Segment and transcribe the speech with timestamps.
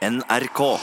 [0.00, 0.78] NRK.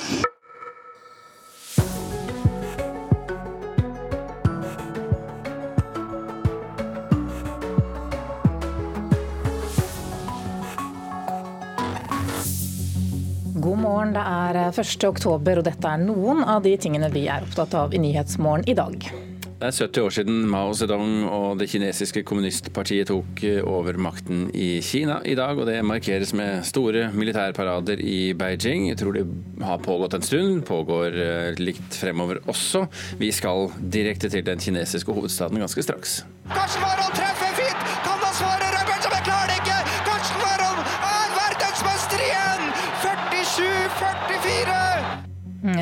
[13.54, 15.04] God morgen, det er 1.
[15.08, 18.78] oktober, og dette er noen av de tingene vi er opptatt av i Nyhetsmorgen i
[18.78, 19.10] dag.
[19.58, 24.84] Det er 70 år siden Mao Zedong og det kinesiske kommunistpartiet tok over makten i
[24.86, 28.86] Kina i dag, og det markeres med store militærparader i Beijing.
[28.92, 29.26] Jeg tror det
[29.66, 32.86] har pågått en stund, pågår eh, likt fremover også.
[33.18, 36.20] Vi skal direkte til den kinesiske hovedstaden ganske straks.
[36.54, 36.86] Karsten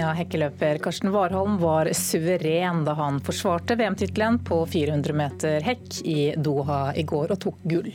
[0.06, 6.18] Ja, Hekkeløper Karsten Warholm var suveren da han forsvarte VM-tittelen på 400 meter hekk i
[6.38, 7.90] Doha i går og tok gull.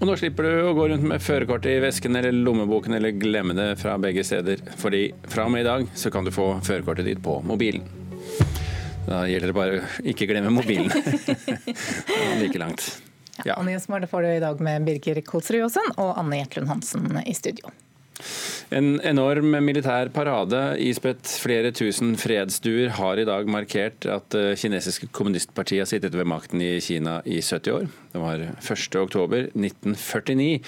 [0.00, 3.54] Og nå slipper du å gå rundt med førerkortet i vesken eller lommeboken eller glemme
[3.54, 7.06] det fra begge steder, fordi fra og med i dag så kan du få førerkortet
[7.12, 7.86] ditt på mobilen.
[9.06, 10.90] Da gjelder det bare å ikke glemme mobilen.
[12.42, 12.88] like langt.
[13.44, 13.60] Ja.
[13.60, 17.38] Og Nyhetsmorgen får du i dag med Birger Kolsrud Jaasen og Anne Jetlund Hansen i
[17.38, 17.70] studio.
[18.74, 25.06] En enorm militær parade ispedt flere tusen fredsduer har i dag markert at det kinesiske
[25.14, 27.86] kommunistpartiet har sittet ved makten i Kina i 70 år.
[28.14, 30.60] Det var 1.10.1949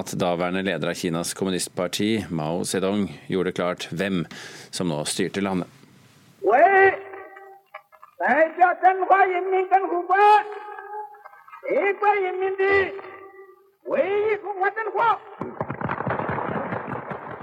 [0.00, 4.24] at daværende leder av Kinas kommunistparti, Mao Zedong, gjorde klart hvem
[4.74, 5.68] som nå styrte landet.
[13.84, 14.34] 为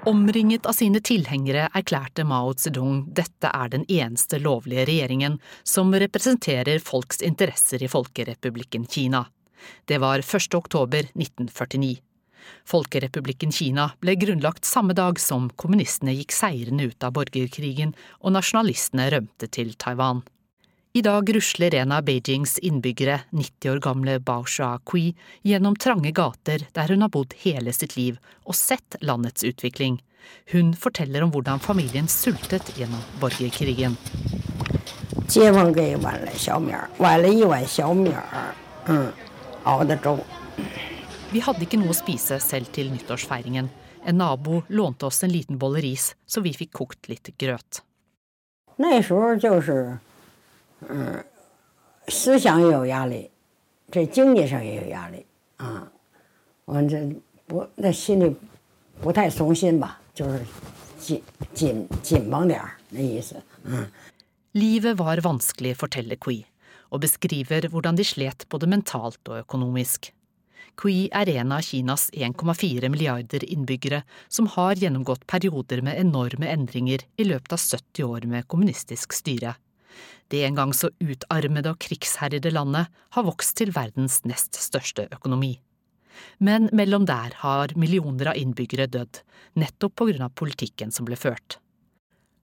[0.05, 6.81] Omringet av sine tilhengere erklærte Mao Zedong dette er den eneste lovlige regjeringen som representerer
[6.81, 9.27] folks interesser i Folkerepublikken Kina.
[9.85, 10.57] Det var 1.
[10.57, 11.99] oktober 1949.
[12.66, 19.05] Folkerepublikken Kina ble grunnlagt samme dag som kommunistene gikk seirende ut av borgerkrigen og nasjonalistene
[19.13, 20.23] rømte til Taiwan.
[20.96, 25.14] I dag rusler en av Beijings innbyggere, 90 år gamle Bao Sha-kui,
[25.44, 30.00] gjennom trange gater der hun har bodd hele sitt liv og sett landets utvikling.
[30.53, 33.97] Hun forteller om hvordan familien sultet gjennom borgerkrigen.
[35.28, 38.54] 街坊给碗了小米儿，碗了一碗小米儿，
[38.87, 39.12] 嗯，
[39.64, 40.19] 熬的粥。
[41.32, 43.69] Vi hadde ikke noe å spise selv til nyttårsfeiringen.
[44.06, 47.82] En nabo lånte oss en liten bolle ris, så vi fikk kokt litt grøt.
[48.76, 49.98] 那时候就是，
[50.88, 51.25] 嗯，
[52.09, 53.31] 思想也有压力，
[53.91, 55.25] 这经济上也有压力
[55.56, 55.91] 啊。
[56.64, 57.09] 我这
[57.47, 58.37] 不，那心里
[59.00, 60.44] 不太松心吧，就是
[60.98, 61.22] 紧
[61.54, 63.88] 紧紧绷点儿那意思，嗯。
[64.53, 66.47] Livet var vanskelig, forteller Kui,
[66.91, 70.12] og beskriver hvordan de slet både mentalt og økonomisk.
[70.76, 77.04] Kui er en av Kinas 1,4 milliarder innbyggere som har gjennomgått perioder med enorme endringer
[77.16, 79.54] i løpet av 70 år med kommunistisk styre.
[80.31, 85.57] Det en gang så utarmede og krigsherjede landet har vokst til verdens nest største økonomi.
[86.40, 89.22] Men mellom der har millioner av innbyggere dødd,
[89.59, 91.57] nettopp på grunn av politikken som ble ført.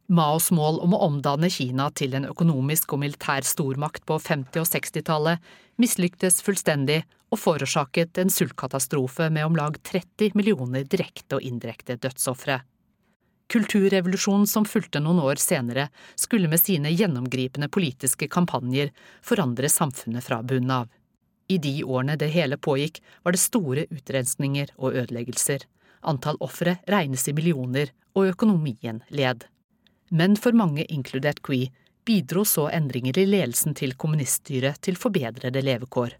[0.09, 4.71] Maos mål om å omdanne Kina til en økonomisk og militær stormakt på 50- og
[4.71, 11.99] 60-tallet mislyktes fullstendig og forårsaket en sultkatastrofe med om lag 30 millioner direkte og indirekte
[12.01, 12.63] dødsofre.
[13.49, 18.91] Kulturrevolusjonen som fulgte noen år senere, skulle med sine gjennomgripende politiske kampanjer
[19.25, 20.91] forandre samfunnet fra bunnen av.
[21.49, 25.65] I de årene det hele pågikk, var det store utrenskninger og ødeleggelser.
[26.05, 29.47] Antall ofre regnes i millioner, og økonomien led.
[30.11, 31.71] Men for mange, inkludert Kui,
[32.05, 36.17] bidro så endringer i ledelsen til kommuniststyret til forbedrede levekår.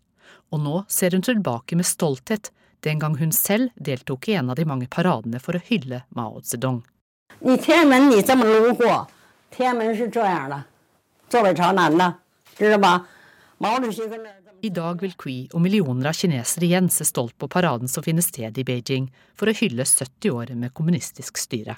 [0.53, 4.57] Og nå ser hun tilbake med stolthet, den gang hun selv deltok i en av
[4.57, 6.85] de mange paradene for å hylle Mao Zedong.
[7.41, 9.07] 你天安门你这么路过，
[9.51, 10.65] 天安门是这样的，
[11.29, 12.15] 坐北朝南的，
[12.57, 13.07] 知道吧？
[13.59, 14.59] 毛主席跟这儿这么。
[14.61, 18.59] I dag vil Kui og millioner av kinesere igjen se stolt på paraden som finner sted
[18.59, 19.07] i Beijing
[19.39, 21.77] for å hylle 70 år med kommunistisk styre.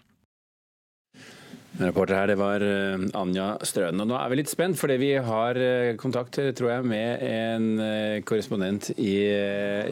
[1.81, 4.03] Reporter her, det var eh, Anja Strønen.
[4.05, 7.69] Og nå er vi litt spent, fordi vi har eh, kontakt tror jeg, med en
[7.85, 9.15] eh, korrespondent i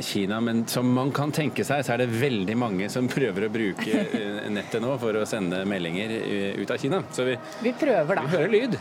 [0.04, 0.42] Kina.
[0.44, 4.04] Men som man kan tenke seg, så er det veldig mange som prøver å bruke
[4.52, 6.14] nettet nå for å sende meldinger
[6.60, 7.02] ut av Kina.
[7.14, 8.78] Så vi, Vi prøver, vi hører lyd.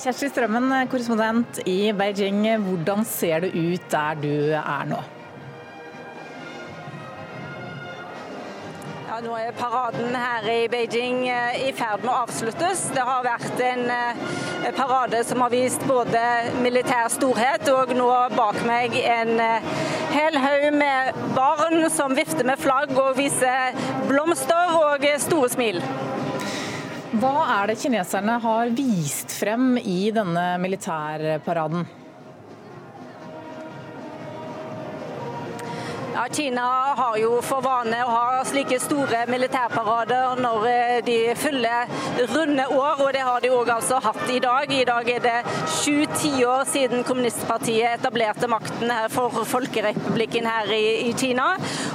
[0.00, 2.46] Kjersti Strømmen, korrespondent i Beijing.
[2.64, 5.02] Hvordan ser det ut der du er nå?
[9.24, 12.86] Nå er paraden her i Beijing eh, i ferd med å avsluttes.
[12.94, 16.22] Det har vært en eh, parade som har vist både
[16.64, 19.68] militær storhet og nå bak meg en eh,
[20.14, 23.76] hel haug med barn som vifter med flagg og viser
[24.08, 25.82] blomster og store smil.
[27.20, 31.99] Hva er det kineserne har vist frem i denne militærparaden?
[36.20, 41.88] Ja, Kina har jo for vane å ha slike store militærparader når eh, de fyller
[42.34, 44.68] runde år, og det har de òg altså hatt i dag.
[44.68, 45.38] I dag er det
[45.78, 51.54] sju tiår siden kommunistpartiet etablerte makten her for folkerepublikken her i, i, Kina.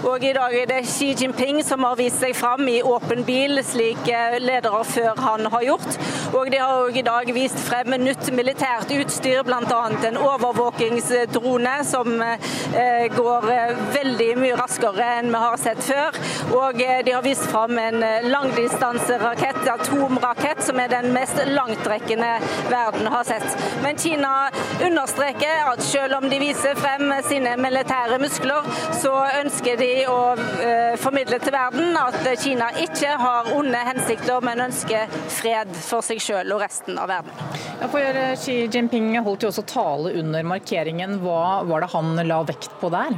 [0.10, 3.62] Og i dag er det Xi Jinping som har vist seg fram i åpen bil,
[3.62, 6.01] slik eh, ledere før han har gjort.
[6.31, 9.86] Og de har òg i dag vist frem nytt militært utstyr, bl.a.
[10.10, 13.50] en overvåkingsdrone som eh, går
[13.94, 16.17] veldig veldig mye raskere enn vi har sett før.
[16.56, 22.31] Og eh, de har vist fram en eh, langdistanserakett, atomrakett, som er den mest langtrekkende
[22.71, 23.45] verden har sett.
[23.83, 24.50] Men Kina
[24.85, 30.95] understreker at selv om de viser frem sine militære muskler, så ønsker de å uh,
[31.00, 36.56] formidle til verden at Kina ikke har onde hensikter, men ønsker fred for seg selv
[36.56, 37.45] og resten av verden.
[37.91, 41.19] For Xi Jinping holdt jo også tale under markeringen.
[41.23, 43.17] Hva var det han la vekt på der?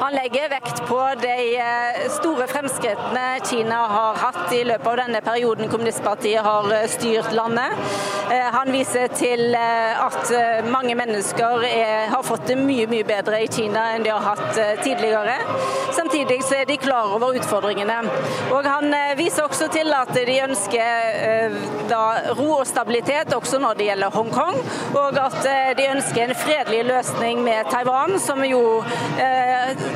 [0.00, 5.20] Han legger vekt på de eh, store fremskrittene Kina har hatt i løpet av denne
[5.26, 7.74] perioden kommunistpartiet har eh, styrt landet.
[8.30, 10.30] Eh, han viser til at
[10.70, 14.82] mange mennesker er, har fått det mye mye bedre i Kina enn de har hatt
[14.84, 15.34] tidligere.
[15.96, 17.98] Samtidig så er de klar over utfordringene.
[18.54, 21.56] Og Han viser også til at de ønsker
[21.90, 22.02] da,
[22.38, 24.58] ro og stabilitet også når det gjelder Hongkong,
[25.00, 25.38] og at
[25.78, 28.62] de ønsker en fredelig løsning med Taiwan, som jo
[29.18, 29.87] eh,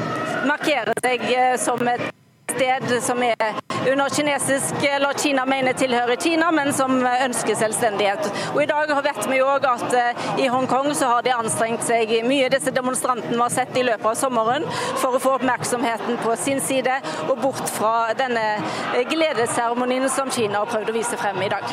[0.48, 2.10] markerer seg eh, som et
[2.52, 3.54] sted som er
[3.92, 8.28] under kinesisk, eller Kina mener tilhører Kina, men som ønsker selvstendighet.
[8.54, 12.12] Og I dag vet vi òg at eh, i Hongkong så har de anstrengt seg
[12.28, 14.66] mye, disse demonstrantene vi har sett i løpet av sommeren,
[15.00, 18.46] for å få oppmerksomheten på sin side og bort fra denne
[18.92, 21.68] eh, gledesseremonien som Kina har prøvd å vise frem i dag.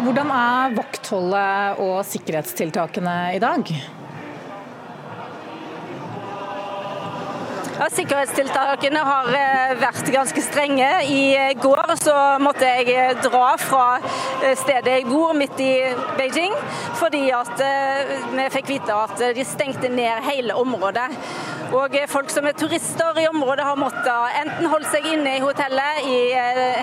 [0.00, 3.76] Hvordan er vaktholdet og sikkerhetstiltakene i dag?
[7.74, 10.86] Ja, sikkerhetstiltakene har eh, vært ganske strenge.
[11.10, 13.86] I eh, går så måtte jeg eh, dra fra
[14.60, 15.72] stedet jeg bor, midt i
[16.14, 16.54] Beijing,
[17.00, 17.58] fordi at
[18.30, 21.08] vi fikk vite at de stengte ned hele området.
[21.74, 26.04] Og folk som er turister i området har måttet enten holde seg inne i hotellet
[26.06, 26.18] i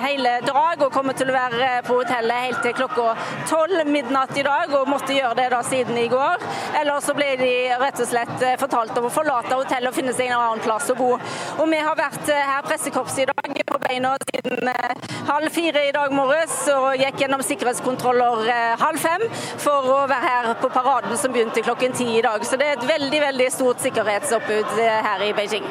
[0.04, 3.14] hele dag og kommer til å være på hotellet helt til klokka
[3.48, 6.44] tolv midnatt i dag, og måtte gjøre det da siden i går.
[6.82, 10.32] Eller så ble de rett og slett fortalt om å forlate hotellet og finne seg
[10.32, 11.26] en annen plass å god.
[11.62, 15.86] Og vi har vært eh, her pressekorpset i dag på beina siden eh, halv fire
[15.88, 19.28] i dag morges og gikk gjennom sikkerhetskontroller eh, halv fem
[19.62, 22.44] for å være her på paraden som begynte klokken ti i dag.
[22.48, 25.70] Så det er et veldig veldig stort sikkerhetsoppbud her i Beijing.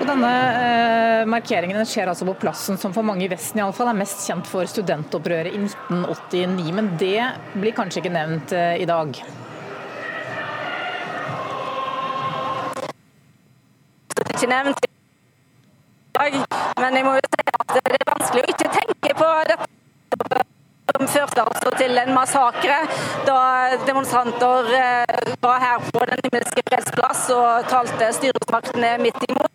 [0.00, 3.76] Og denne eh, Markeringen skjer altså på plassen som for mange i Vesten i alle
[3.76, 7.20] fall er mest kjent for studentopprøret i 1989, men det
[7.54, 9.22] blir kanskje ikke nevnt eh, i dag?
[14.22, 14.90] Ikke nevnt i
[16.18, 16.36] dag.
[16.80, 19.72] Men jeg må jo si at det er vanskelig å ikke tenke på dette
[20.94, 22.76] som førte altså til en massakre
[23.26, 23.38] da
[23.86, 29.53] demonstranter eh, var her på Den himmelske fredsplass og talte styresmaktene midt imot.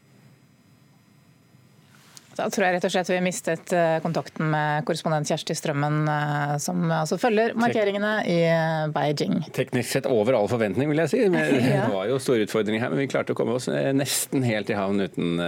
[2.39, 6.53] Da tror jeg rett og slett vi mistet eh, kontakten med korrespondent Kjersti Strømmen, eh,
[6.63, 9.41] som altså følger markeringene i eh, Beijing.
[9.55, 11.25] Teknisk sett over all forventning, vil jeg si.
[11.29, 14.77] Det var jo store utfordringer her, men vi klarte å komme oss nesten helt i
[14.77, 15.43] havn uten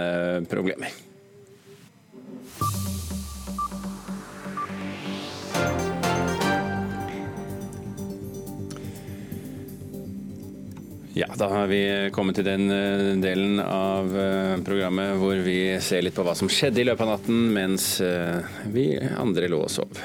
[0.50, 0.92] problemer.
[11.14, 16.06] Ja, da har vi kommet til den eh, delen av eh, programmet hvor vi ser
[16.06, 18.40] litt på hva som skjedde i løpet av natten mens eh,
[18.72, 18.86] vi
[19.20, 20.00] andre lå og sov.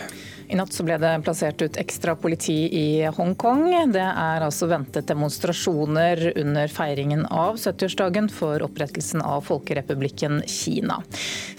[0.47, 3.65] I natt så ble det plassert ut ekstra politi i Hongkong.
[3.91, 11.01] Det er altså ventet demonstrasjoner under feiringen av 70-årsdagen for opprettelsen av Folkerepublikken Kina.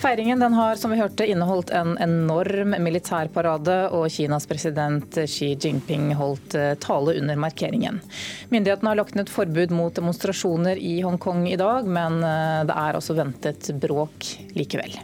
[0.00, 6.14] Feiringen den har som vi hørte, inneholdt en enorm militærparade, og Kinas president Xi Jinping
[6.16, 8.00] holdt eh, tale under markeringen.
[8.49, 12.97] Myndighetene har lagt ned forbud mot demonstrasjoner i Hongkong i dag, men eh, det er
[12.97, 14.97] altså ventet bråk likevel.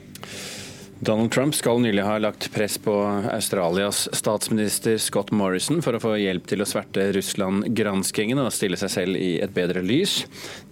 [1.05, 2.95] Donald Trump skal nylig ha lagt press på
[3.33, 8.93] Australias statsminister Scott Morrison for å få hjelp til å sverte Russland-granskingen og stille seg
[8.95, 10.23] selv i et bedre lys.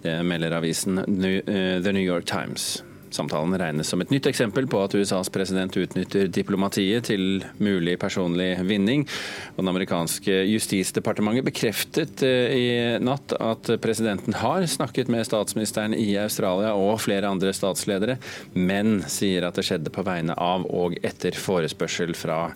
[0.01, 2.81] Det melder avisen The New York Times.
[3.13, 8.55] Samtalen regnes som et nytt eksempel på at USAs president utnytter diplomatiet til mulig personlig
[8.65, 9.05] vinning.
[9.53, 12.65] Og Den amerikanske justisdepartementet bekreftet eh, i
[13.03, 18.17] natt at presidenten har snakket med statsministeren i Australia og flere andre statsledere,
[18.53, 22.47] men sier at det skjedde på vegne av og etter forespørsel fra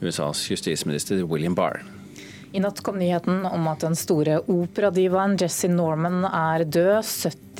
[0.00, 1.82] USAs justisminister William Barr.
[2.52, 7.04] I natt kom nyheten om at den store operadivaen Jesse Norman er død,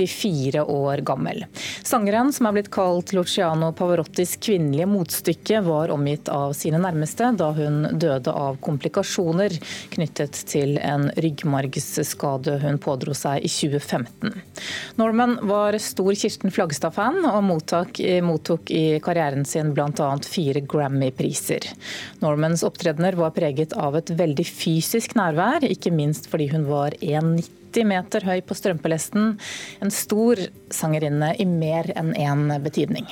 [0.07, 1.45] 74 år gammel.
[1.83, 7.51] Sangeren, som er blitt kalt Luciano Pavarottis kvinnelige motstykke, var omgitt av sine nærmeste da
[7.57, 9.57] hun døde av komplikasjoner
[9.95, 14.39] knyttet til en ryggmargsskade hun pådro seg i 2015.
[15.01, 20.11] Norman var stor Kirsten Flagstad-fan og mottok, mottok i karrieren sin bl.a.
[20.25, 21.71] fire Grammy-priser.
[22.23, 27.58] Normans opptredener var preget av et veldig fysisk nærvær, ikke minst fordi hun var 1,90
[27.87, 29.39] meter høy på strømpelesten.
[29.83, 30.41] En stor
[30.75, 33.09] sangerinne i mer enn én betydning.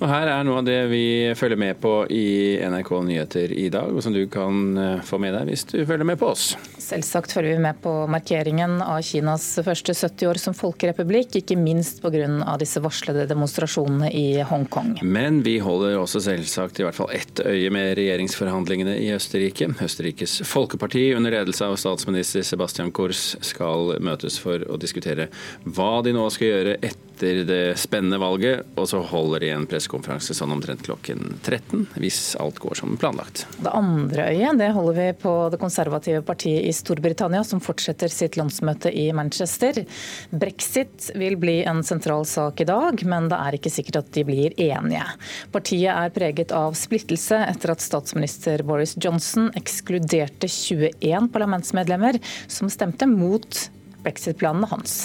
[0.00, 1.04] Og Her er noe av det vi
[1.38, 5.36] følger med på i NRK Nyheter i dag, og som du kan eh, få med
[5.36, 6.52] deg hvis du følger med på oss.
[6.92, 12.02] Selvsagt følger vi med på markeringen av Kinas første 70 år som folkerepublikk, ikke minst
[12.02, 12.26] pga.
[12.60, 14.98] disse varslede demonstrasjonene i Hongkong.
[15.00, 19.70] Men vi holder også selvsagt i hvert fall ett øye med regjeringsforhandlingene i Østerrike.
[19.80, 25.30] Østerrikes folkeparti under ledelse av statsminister Sebastian Kurz skal møtes for å diskutere
[25.64, 30.34] hva de nå skal gjøre etter det spennende valget, og så holder de en pressekonferanse
[30.36, 33.46] sånn omtrent klokken 13, hvis alt går som planlagt.
[33.62, 38.36] Det andre øyet det holder vi på det konservative partiet i Storbritannia, som fortsetter sitt
[38.38, 39.82] landsmøte i Manchester.
[40.30, 44.26] Brexit vil bli en sentral sak i dag, men det er ikke sikkert at de
[44.28, 45.06] blir enige.
[45.54, 53.08] Partiet er preget av splittelse etter at statsminister Boris Johnson ekskluderte 21 parlamentsmedlemmer som stemte
[53.10, 53.66] mot
[54.02, 55.02] brexit-planene hans.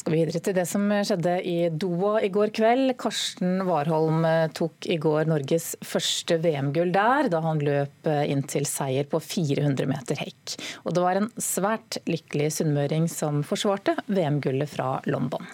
[0.00, 2.94] Skal vi videre til det som skjedde i Doha i går kveld.
[3.00, 8.40] Karsten Warholm eh, tok i går Norges første VM-gull der, da han løp eh, inn
[8.48, 10.56] til seier på 400 meter hekk.
[10.86, 15.44] Og det var en svært lykkelig sunnmøring som forsvarte VM-gullet fra London.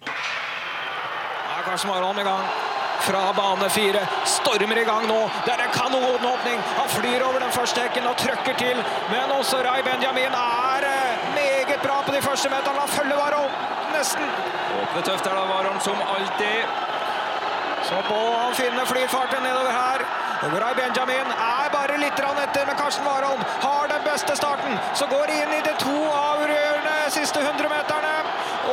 [0.00, 2.48] Ja, Karsten Warholm i gang
[3.04, 4.06] fra bane fire.
[4.38, 5.20] Stormer i gang nå.
[5.44, 6.64] Det er en kanonåpning.
[6.80, 8.80] Han flyr over den første hekken og trøkker til.
[9.12, 11.01] Men også Ray Benjamin er
[11.86, 12.80] bra på de første meterne.
[12.84, 13.52] Han følger Warholm
[13.96, 14.24] nesten.
[14.82, 16.60] Åpner tøft er da Warholm som alltid.
[17.88, 20.04] Så må han finne flyfarten nedover her.
[20.42, 24.78] Og Ray Benjamin er bare litt etter, men Karsten Warholm har den beste starten.
[24.98, 28.14] Så går de inn i de to avgjørende siste 100 meterne.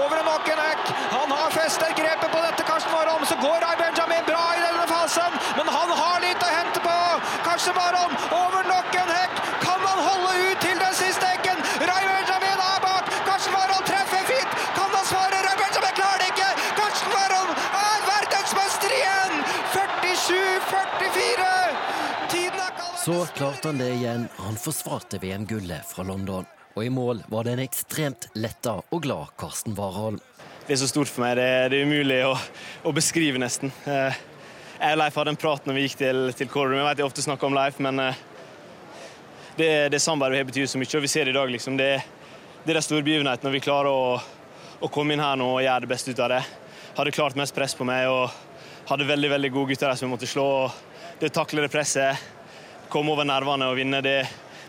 [0.02, 0.90] Over nok en hekk.
[1.14, 3.26] Han har festet grepet på dette Karsten Warholm.
[3.26, 6.98] Så går Ray Benjamin bra i denne fasen, men han har litt å hente på.
[7.46, 8.69] Karsten Warholm over
[23.10, 24.28] Så klarte han det igjen.
[24.38, 26.46] Han forsvarte VM-gullet fra London.
[26.76, 30.20] Og i mål var det en ekstremt letta og glad Karsten Warholm.
[30.68, 31.40] Det er så stort for meg.
[31.40, 32.36] Det er, det er umulig å,
[32.86, 33.74] å, beskrive, nesten.
[33.90, 34.22] Eh,
[34.76, 36.78] jeg og Leif hadde en prat når vi gikk til, til Kårum.
[36.78, 38.24] Jeg vet jeg ofte snakker om Leif, men eh,
[39.58, 40.94] det, det samarbeidet betyr så mye.
[41.02, 41.82] Og vi ser det i dag, liksom.
[41.82, 41.92] Det,
[42.62, 44.18] det er den store begivenheten når vi klarer å,
[44.78, 46.44] å, komme inn her nå og gjøre det beste ut av det.
[47.02, 48.30] Hadde klart mest press på meg og
[48.94, 50.52] hadde veldig veldig gode gutter der som vi måtte slå.
[50.68, 52.38] og Det å takle det presset,
[52.90, 54.18] komme over nervene og vinne, det,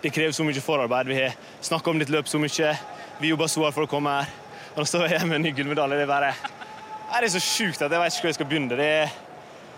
[0.02, 1.10] det krever så mye forarbeid.
[1.10, 2.74] Vi har snakka om ditt løp så mye.
[3.20, 4.30] Vi jobber så hardt for å komme her.
[4.76, 5.98] Og så står jeg med en ny gullmedalje.
[5.98, 6.34] Det er bare
[7.10, 8.76] Det er så sjukt at jeg vet ikke hvor jeg skal begynne.
[8.78, 9.14] Det er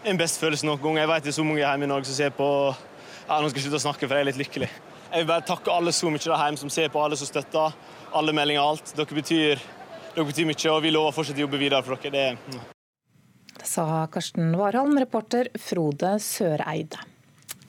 [0.05, 1.01] den beste følelsen noen gang.
[1.01, 3.61] Jeg vet det er så mange hjemme i Norge som ser på ja, Nå skal
[3.61, 4.69] jeg slutte å snakke, for jeg er litt lykkelig.
[5.13, 7.79] Jeg vil bare takke alle så mye der hjemme som ser på, alle som støtter.
[8.13, 8.93] Alle meldinger, og alt.
[8.99, 9.63] Dere betyr,
[10.17, 12.37] dere betyr mye, og vi lover å fortsette å jobbe videre for dere.
[13.53, 17.12] Det sa Karsten Warholm, reporter Frode Søreide.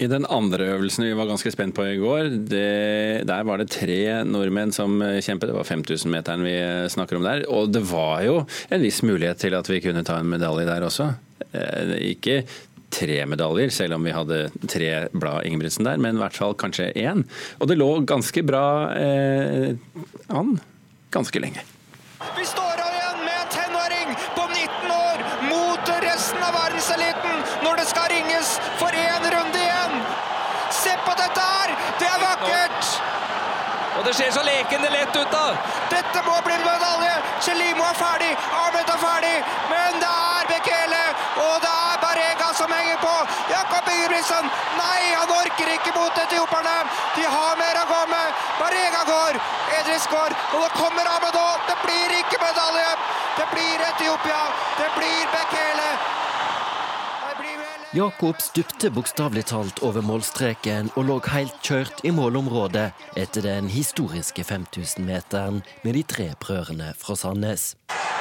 [0.02, 3.70] I den andre øvelsen vi var ganske spent på i går, det, der var det
[3.72, 5.52] tre nordmenn som kjempet.
[5.52, 6.56] Det var 5000-meteren vi
[6.90, 7.46] snakker om der.
[7.54, 8.40] Og det var jo
[8.74, 11.12] en viss mulighet til at vi kunne ta en medalje der også.
[11.54, 12.42] Eh, ikke
[12.94, 16.92] tre medaljer, selv om vi hadde tre blad Ingebrigtsen der, men i hvert fall kanskje
[16.98, 17.24] én.
[17.60, 18.66] Og det lå ganske bra
[18.98, 19.74] eh,
[20.30, 20.58] an
[21.14, 21.62] ganske lenge.
[22.38, 27.82] Vi står her igjen med en tenåring på 19 år mot resten av verdenseliten når
[27.82, 29.98] det skal ringes for én runde igjen.
[30.84, 31.76] Se på dette her!
[32.02, 32.94] Det er vakkert!
[34.04, 35.54] Og det ser så lekende lett ut, da.
[35.88, 37.14] Dette må bli medalje!
[37.46, 39.36] Chelimo er ferdig, Ahmed er ferdig,
[39.70, 41.04] men det er Bekele
[41.44, 43.14] og det er Barega som henger på.
[43.54, 44.50] Jakob Ingebrigtsen.
[44.76, 46.76] Nei, han orker ikke mot etioperne.
[47.16, 48.44] De har mer å gå med.
[48.60, 49.40] Marega går.
[49.80, 50.36] Edris går.
[50.52, 51.64] Og det kommer Ahmed òg!
[51.70, 52.92] Det blir ikke medalje.
[53.40, 54.44] Det blir Etiopia.
[54.82, 55.90] Det blir Bekele.
[57.94, 62.88] Jakob stupte bokstavelig talt over målstreken og lå helt kjørt i målområdet
[63.22, 67.76] etter den historiske 5000-meteren med de tre prøvene fra Sandnes.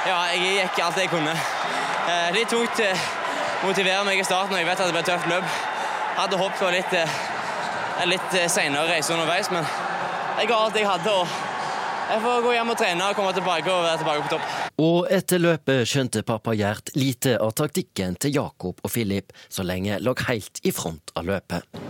[0.04, 1.32] Ja, jeg gikk alt jeg kunne.
[1.32, 3.06] Eh, litt tungt eh,
[3.64, 5.56] motivere meg i starten, og jeg vet at det ble tøft løp.
[6.18, 9.64] Hadde håpet på litt, eh, litt seinere reise underveis, men
[10.36, 11.16] jeg ga alt jeg hadde.
[11.16, 11.51] og
[12.10, 14.54] jeg får gå hjem og trene og komme tilbake og være tilbake på topp.
[14.82, 20.00] Og etter løpet skjønte pappa Gjert lite av taktikken til Jakob og Filip, så lenge
[20.02, 21.80] lå helt i front av løpet.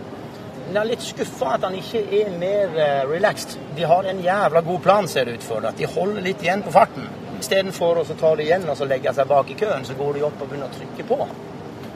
[0.73, 2.71] Jeg er litt skuffa at han ikke er mer
[3.09, 3.59] relaxed.
[3.77, 5.65] De har en jævla god plan, ser det ut for.
[5.69, 7.09] At de holder litt igjen på farten.
[7.43, 10.23] Istedenfor å ta det igjen og så legge seg bak i køen, så går de
[10.29, 11.27] opp og begynner å trykke på.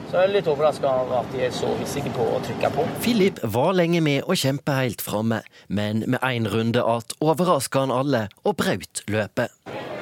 [0.07, 2.85] Så jeg er litt overraska over at de er så hissige på å trykke på.
[3.03, 7.91] Philip var lenge med å kjempe helt framme, men med én runde att overraska han
[7.91, 9.51] alle og brøt løpet.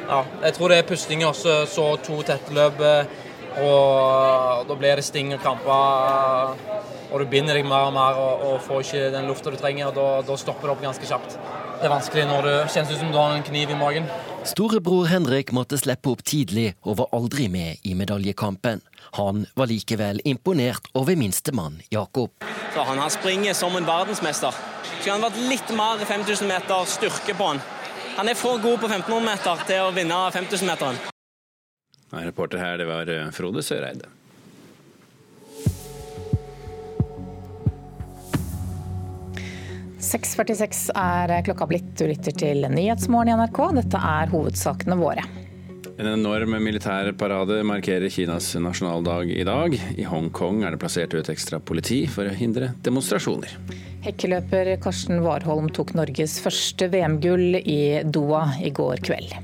[0.05, 1.55] Ja, jeg tror det er pustinga også.
[1.65, 2.83] Så to tette løp,
[3.62, 6.55] og da blir det sting og kramper.
[7.12, 9.91] Og du binder deg mer og mer og, og får ikke den lufta du trenger,
[9.91, 11.38] og da, da stopper det opp ganske kjapt.
[11.75, 14.09] Det er vanskelig når det kjennes ut som du har en kniv i magen.
[14.45, 18.83] Storebror Henrik måtte slippe opp tidlig og var aldri med i medaljekampen.
[19.19, 22.31] Han var likevel imponert over minstemann Jakob.
[22.74, 24.55] Så han, han springer som en verdensmester.
[25.00, 27.63] Skulle han vært litt mer 5000 meter styrke på han.
[28.15, 31.14] Han er for god på 1500 meter til å vinne 5000-meteren.
[32.24, 34.12] Reporter her, det var eh, Frode Søreide.
[40.05, 41.88] «6.46 er klokka blitt.
[41.98, 43.60] Du lytter til Nyhetsmorgen i NRK.
[43.81, 45.25] Dette er hovedsakene våre.
[45.95, 49.77] En enorm militær parade markerer Kinas nasjonaldag i dag.
[49.95, 53.53] I Hongkong er det plassert ut ekstra politi for å hindre demonstrasjoner.
[54.03, 59.38] Hekkeløper Karsten Warholm tok Norges første VM-gull i Doha i går kveld.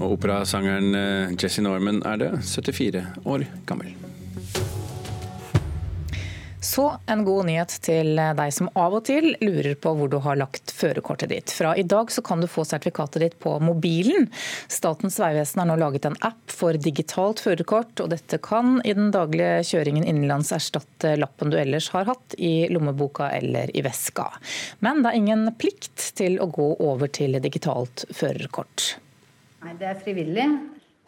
[0.00, 3.94] Og operasangeren eh, Jesse Norman er død, 74 år gammel.
[6.66, 10.38] Så en god nyhet til deg som av og til lurer på hvor du har
[10.40, 11.52] lagt førerkortet ditt.
[11.54, 14.26] Fra i dag så kan du få sertifikatet ditt på mobilen.
[14.72, 19.12] Statens vegvesen har nå laget en app for digitalt førerkort, og dette kan i den
[19.14, 24.28] daglige kjøringen innenlands erstatte lappen du ellers har hatt i lommeboka eller i veska.
[24.82, 28.96] Men det er ingen plikt til å gå over til digitalt førerkort.
[29.66, 30.44] Nei, det er frivillig.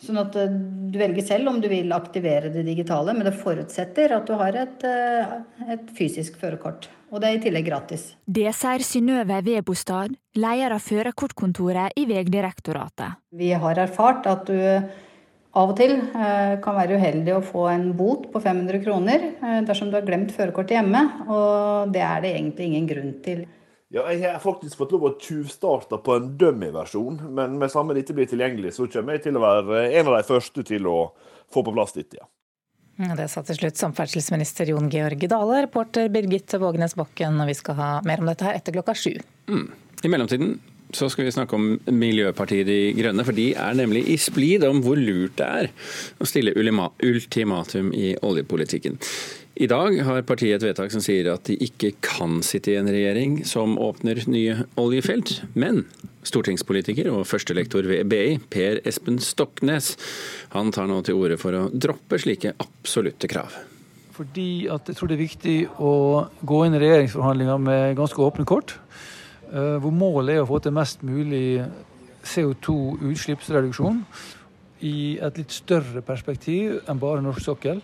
[0.03, 0.51] Sånn at eh,
[0.91, 4.57] du velger selv om du vil aktivere det digitale, men det forutsetter at du har
[4.59, 5.35] et, eh,
[5.75, 6.89] et fysisk førerkort.
[7.13, 8.09] Og det er i tillegg gratis.
[8.27, 13.21] Det sier Synnøve Vebostad, leder av førerkortkontoret i Vegdirektoratet.
[13.39, 14.59] Vi har erfart at du
[15.59, 19.31] av og til eh, kan være uheldig å få en bot på 500 kroner
[19.67, 23.47] dersom du har glemt førerkortet hjemme, og det er det egentlig ingen grunn til.
[23.89, 28.13] Ja, jeg har faktisk fått lov å tjuvstarte på en dummy-versjon, men med samme dette
[28.17, 30.99] blir tilgjengelig, så kommer jeg til å være en av de første til å
[31.49, 32.29] få på plass dette, ja.
[32.99, 35.61] Det sa til slutt samferdselsminister Jon Georg Dale.
[35.69, 39.13] Reporter Birgitte Vågenes Bakken, og vi skal ha mer om dette her etter klokka sju.
[39.47, 39.69] Mm.
[40.03, 40.57] I mellomtiden
[40.95, 44.81] så skal vi snakke om Miljøpartiet De Grønne, for de er nemlig i splid om
[44.85, 45.69] hvor lurt det er
[46.21, 48.97] å stille ultimatum i oljepolitikken.
[49.59, 52.87] I dag har partiet et vedtak som sier at de ikke kan sitte i en
[52.87, 55.41] regjering som åpner nye oljefelt.
[55.59, 55.83] Men
[56.23, 59.97] stortingspolitiker og førstelektor ved BI, Per Espen Stoknes,
[60.55, 63.57] han tar nå til orde for å droppe slike absolutte krav.
[64.15, 65.93] Fordi at jeg tror det er viktig å
[66.47, 68.79] gå inn i regjeringsforhandlinger med ganske åpne kort.
[69.49, 71.63] Eh, hvor målet er å få til mest mulig
[72.29, 74.03] CO2-utslippsreduksjon
[74.85, 77.81] i et litt større perspektiv enn bare norsk sokkel.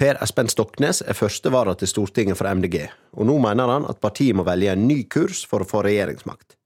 [0.00, 4.34] Per Espen Stoknes er førstevara til Stortinget for MDG, og nå mener han at partiet
[4.34, 6.56] må velge en ny kurs for å få regjeringsmakt.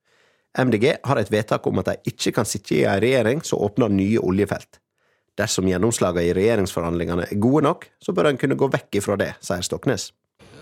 [0.56, 3.92] MDG har et vedtak om at de ikke kan sitte i en regjering som åpner
[3.92, 4.78] nye oljefelt.
[5.36, 9.34] Dersom gjennomslagene i regjeringsforhandlingene er gode nok, så bør en kunne gå vekk ifra det,
[9.44, 10.14] sier Stoknes.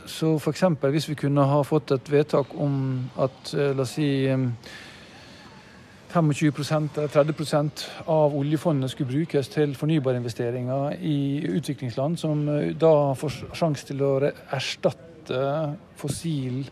[0.07, 0.65] Så f.eks.
[0.81, 2.75] hvis vi kunne ha fått et vedtak om
[3.21, 4.09] at eh, la oss si
[6.15, 13.57] 25 eller 30% av oljefondet skulle brukes til fornybarinvesteringer i utviklingsland, som eh, da får
[13.57, 15.41] sjanse til å erstatte
[15.99, 16.63] fossil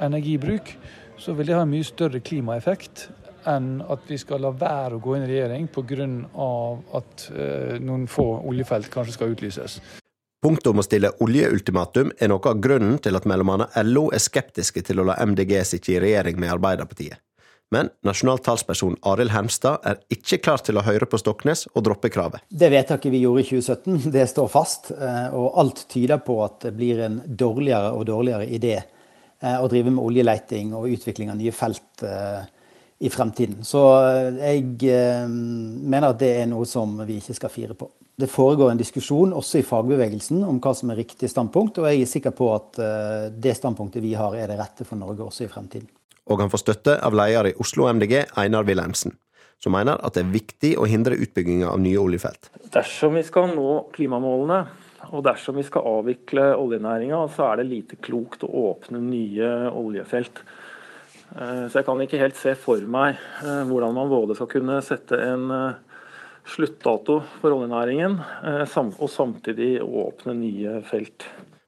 [0.00, 0.72] energibruk,
[1.18, 3.08] så vil det ha en mye større klimaeffekt
[3.48, 6.08] enn at vi skal la være å gå inn i regjering pga.
[6.98, 9.80] at eh, noen få oljefelt kanskje skal utlyses.
[10.38, 13.64] Punktet om å stille oljeultimatum er noe av grunnen til at bl.a.
[13.82, 17.18] LO er skeptiske til å la MDG sitte i regjering med Arbeiderpartiet.
[17.74, 22.08] Men nasjonal talsperson Arild Hermstad er ikke klar til å høre på Stoknes og droppe
[22.14, 22.46] kravet.
[22.48, 24.92] Det vedtaket vi gjorde i 2017, det står fast.
[24.94, 29.66] Eh, og alt tyder på at det blir en dårligere og dårligere idé eh, å
[29.66, 32.46] drive med oljeleiting og utvikling av nye felt eh,
[33.02, 33.66] i fremtiden.
[33.66, 33.82] Så
[34.38, 34.62] jeg
[35.28, 37.90] mener at det er noe som vi ikke skal fire på.
[38.18, 42.02] Det foregår en diskusjon også i fagbevegelsen om hva som er riktig standpunkt, og jeg
[42.02, 42.80] er sikker på at
[43.30, 45.86] det standpunktet vi har er det rette for Norge også i fremtiden
[46.28, 49.16] og han får støtte av leder i Oslo MDG, Einar Wilhelmsen,
[49.62, 52.50] som mener at det er viktig å hindre utbygginga av nye oljefelt.
[52.74, 54.60] Dersom vi skal nå klimamålene,
[55.08, 60.42] og dersom vi skal avvikle oljenæringa, så er det lite klokt å åpne nye oljefelt.
[61.32, 64.80] Eh, så jeg kan ikke helt se for meg eh, hvordan man både skal kunne
[64.84, 65.87] sette en eh,
[66.48, 68.18] sluttdato for oljenæringen,
[68.98, 71.26] og samtidig åpne nye felt.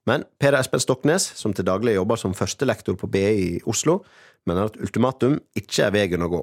[0.08, 4.00] Men Per Espen Stoknes, som til daglig jobber som førstelektor på BI i Oslo,
[4.48, 6.40] mener at ultimatum ikke er veien å gå.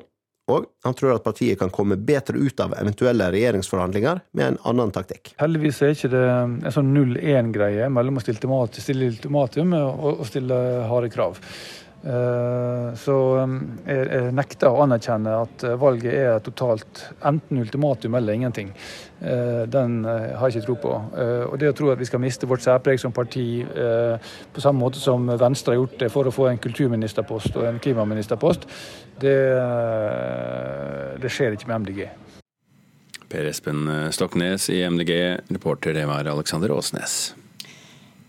[0.47, 4.93] Og han tror at partiet kan komme bedre ut av eventuelle regjeringsforhandlinger med en annen
[4.95, 5.33] taktikk.
[5.41, 11.41] Heldigvis er ikke det en sånn null-én-greie mellom å stille ultimatum og stille harde krav.
[12.05, 13.13] Eh, så
[13.89, 18.69] jeg nekter å anerkjenne at eh, valget er totalt enten ultimatum eller ingenting.
[19.19, 20.93] Eh, den har jeg ikke tro på.
[21.47, 25.01] Og det å tro at vi skal miste vårt særpreg som parti på samme måte
[25.01, 28.67] som Venstre har gjort det for å få en kulturministerpost og en klimaministerpost,
[29.21, 29.35] det,
[31.23, 32.03] det skjer ikke med MDG.
[33.27, 35.11] Per Espen Stoknes i MDG,
[35.49, 37.17] reporter det var Alexander Åsnes.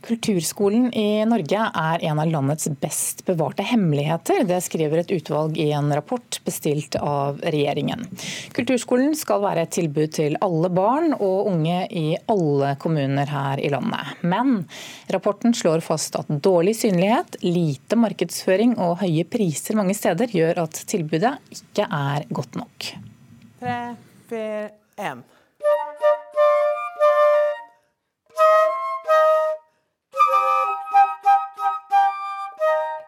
[0.08, 4.40] Kulturskolen i Norge er en av landets best bevarte hemmeligheter.
[4.48, 8.06] Det skriver et utvalg i en rapport bestilt av regjeringen.
[8.56, 13.68] Kulturskolen skal være et tilbud til alle barn og unge i alle kommuner her i
[13.74, 14.16] landet.
[14.24, 14.62] Men
[15.12, 20.84] rapporten slår fast at dårlig synlighet, lite markedsføring og høye priser mange steder gjør at
[20.88, 22.94] tilbudet ikke er godt nok.
[23.60, 23.82] 3,
[24.32, 24.70] 4,
[25.12, 25.26] 1.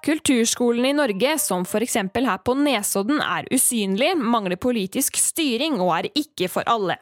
[0.04, 1.96] Kulturskolen i Norge, som f.eks.
[2.00, 6.96] her på Nesodden, er usynlig, mangler politisk styring og er ikke for alle.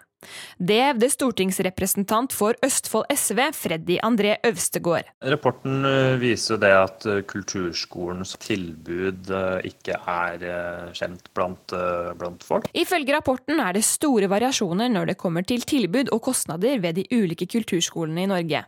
[0.59, 5.07] Det hevder stortingsrepresentant for Østfold SV, Freddy André Øvstegård.
[5.23, 10.43] Rapporten eh, viser det at eh, kulturskolens tilbud eh, ikke er
[10.99, 11.77] kjent blant,
[12.19, 12.67] blant folk.
[12.75, 17.07] Ifølge rapporten er det store variasjoner når det kommer til tilbud og kostnader ved de
[17.15, 18.65] ulike kulturskolene i Norge.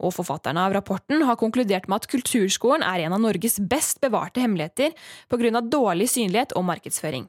[0.00, 4.42] Og forfatterne av rapporten har konkludert med at kulturskolen er en av Norges best bevarte
[4.44, 4.92] hemmeligheter
[5.30, 5.60] pga.
[5.60, 7.26] dårlig synlighet og markedsføring.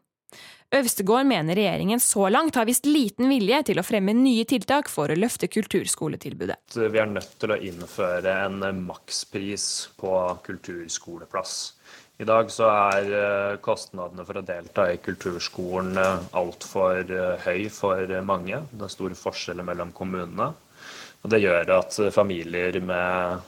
[0.76, 5.08] Øvstegård mener regjeringen så langt har vist liten vilje til å fremme nye tiltak for
[5.08, 6.58] å løfte kulturskoletilbudet.
[6.76, 10.12] Vi er nødt til å innføre en makspris på
[10.43, 11.56] kulturskoleplass.
[12.19, 17.67] I dag så er eh, kostnadene for å delta i kulturskolen eh, altfor eh, høy
[17.71, 18.63] for mange.
[18.73, 20.50] Det er store forskjeller mellom kommunene.
[21.27, 23.41] Og det gjør at familier med,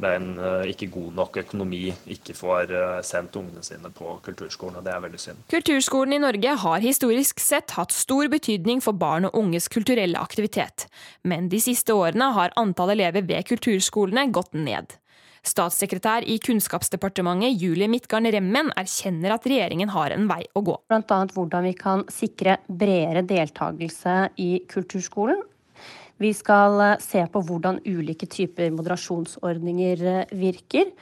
[0.00, 4.78] med en eh, ikke god nok økonomi ikke får eh, sendt ungene sine på kulturskolen,
[4.80, 5.42] og det er veldig synd.
[5.52, 10.86] Kulturskolen i Norge har historisk sett hatt stor betydning for barn og unges kulturelle aktivitet,
[11.20, 14.96] men de siste årene har antall elever ved kulturskolene gått ned.
[15.44, 20.80] Statssekretær i Kunnskapsdepartementet Julie Midtgarn Remmen erkjenner at regjeringen har en vei å gå.
[20.88, 21.20] Bl.a.
[21.36, 25.44] hvordan vi kan sikre bredere deltakelse i kulturskolen,
[26.18, 30.92] vi skal eh, se på hvordan ulike typer moderasjonsordninger eh, virker.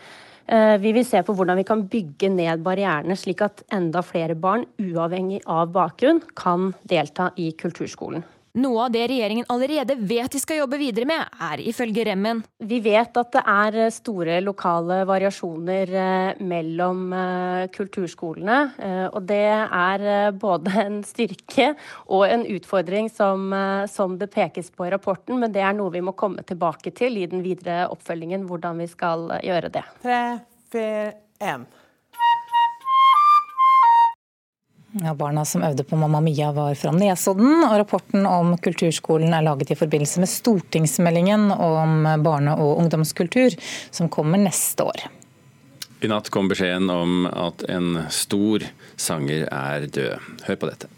[0.47, 4.37] Eh, vi vil se på hvordan vi kan bygge ned barrierene, slik at enda flere
[4.39, 8.25] barn, uavhengig av bakgrunn, kan delta i kulturskolen.
[8.57, 12.39] Noe av det regjeringen allerede vet de skal jobbe videre med, er ifølge Remmen.
[12.65, 18.59] Vi vet at det er eh, store lokale variasjoner eh, mellom eh, kulturskolene.
[19.13, 21.75] Og det er både en styrke
[22.07, 23.53] og en utfordring som,
[23.93, 27.21] som det pekes på i rapporten, men det er noe vi må komme tilbake til
[27.21, 29.85] i den videre oppfølgingen, hvordan vi skal gjøre det.
[30.07, 30.23] 3,
[30.73, 31.11] 4,
[31.45, 31.69] 1.
[35.05, 39.45] Ja, barna som øvde på Mamma Mia var fra Nesodden, og rapporten om kulturskolen er
[39.45, 43.59] laget i forbindelse med stortingsmeldingen om barne- og ungdomskultur,
[43.91, 45.05] som kommer neste år.
[46.01, 48.65] I natt kom beskjeden om at en stor
[48.97, 50.31] sanger er død.
[50.49, 50.96] Hør på dette.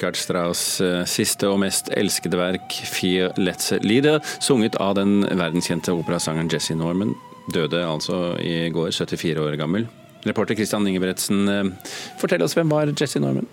[0.00, 5.92] Richard Strauss' eh, siste og mest elskede verk, 'Fear Let's Leader', sunget av den verdenskjente
[5.92, 7.12] operasangeren Jesse Norman.
[7.52, 9.84] Døde altså i går, 74 år gammel.
[10.24, 13.44] Reporter Christian Ingebretsen, eh, fortell oss hvem var Jesse Norman?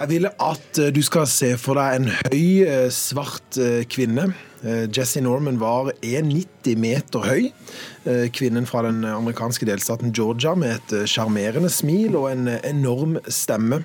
[0.00, 3.60] Jeg vil at eh, du skal se for deg en høy, svart
[3.92, 4.30] kvinne
[4.62, 7.48] Eh, Jesse Norman var 1,90 meter høy.
[8.04, 13.16] Eh, kvinnen fra den amerikanske delstaten Georgia med et eh, sjarmerende smil og en enorm
[13.28, 13.82] stemme.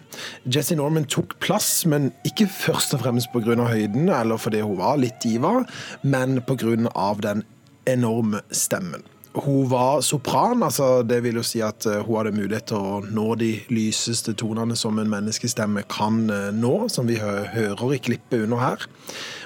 [0.51, 3.55] Jesse Norman tok plass, men ikke først og fremst pga.
[3.55, 5.61] høyden eller fordi hun var litt diva,
[6.03, 6.75] men pga.
[7.23, 7.43] den
[7.87, 9.03] enorme stemmen.
[9.35, 13.33] Hun var sopran, altså det vil jo si at hun hadde mulighet til å nå
[13.41, 16.21] de lyseste tonene som en menneskestemme kan
[16.55, 18.85] nå, som vi hører i klippet under her.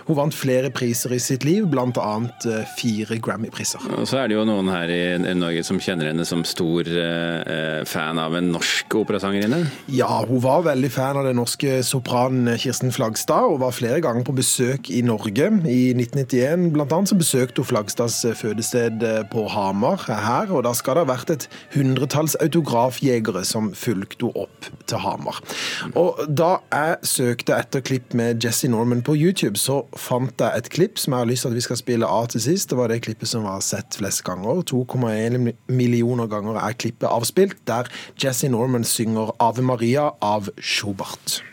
[0.10, 2.10] Hun vant flere priser i sitt liv, bl.a.
[2.50, 3.84] Eh, fire Grammy-priser.
[4.00, 7.84] Og Så er det jo noen her i Norge som kjenner henne som stor eh,
[7.86, 9.62] fan av en norsk operasangerinne?
[9.94, 14.26] Ja, hun var veldig fan av den norske sopranen Kirsten Flagstad, og var flere ganger
[14.26, 15.52] på besøk i Norge.
[15.70, 20.66] I 1991 blant annet så besøkte hun Flagstads eh, fødested eh, på Hamar her, og
[20.66, 25.38] da skal det ha vært et hundretalls autografjegere som fulgte henne opp til Hamar.
[26.00, 30.70] Og da jeg søkte etter klipp med Jesse Norman på YouTube, så fant jeg et
[30.74, 32.72] klipp som jeg har lyst til at vi skal spille av til sist.
[32.72, 34.64] Det var det klippet som var sett flest ganger.
[34.72, 37.92] 2,1 millioner ganger er klippet avspilt, der
[38.24, 41.44] Jesse Norman synger 'Ave Maria' av Schubert.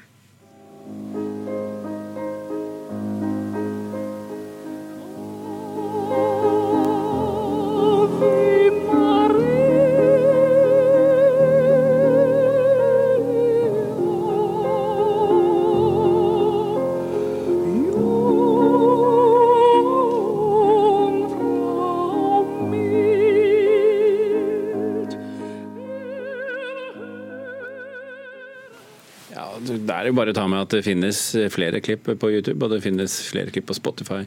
[30.06, 31.20] Er jo bare å ta med at det finnes
[31.52, 34.22] flere klipp på YouTube, og det finnes flere klipp på Spotify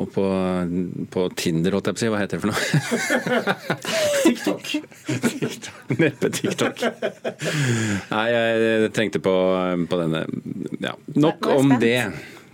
[0.00, 0.26] og på,
[1.14, 2.12] på Tinder, holdt jeg på å si.
[2.12, 2.60] Hva heter det for noe?
[4.24, 4.64] TikTok.
[6.02, 6.86] Neppe TikTok.
[8.12, 9.34] Nei, jeg tenkte på,
[9.90, 10.24] på denne
[10.82, 11.98] Ja, nok om det.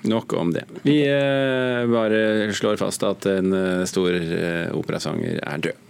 [0.03, 0.65] Nok om det.
[0.83, 5.90] Vi eh, bare slår fast at en eh, stor eh, operasanger er død.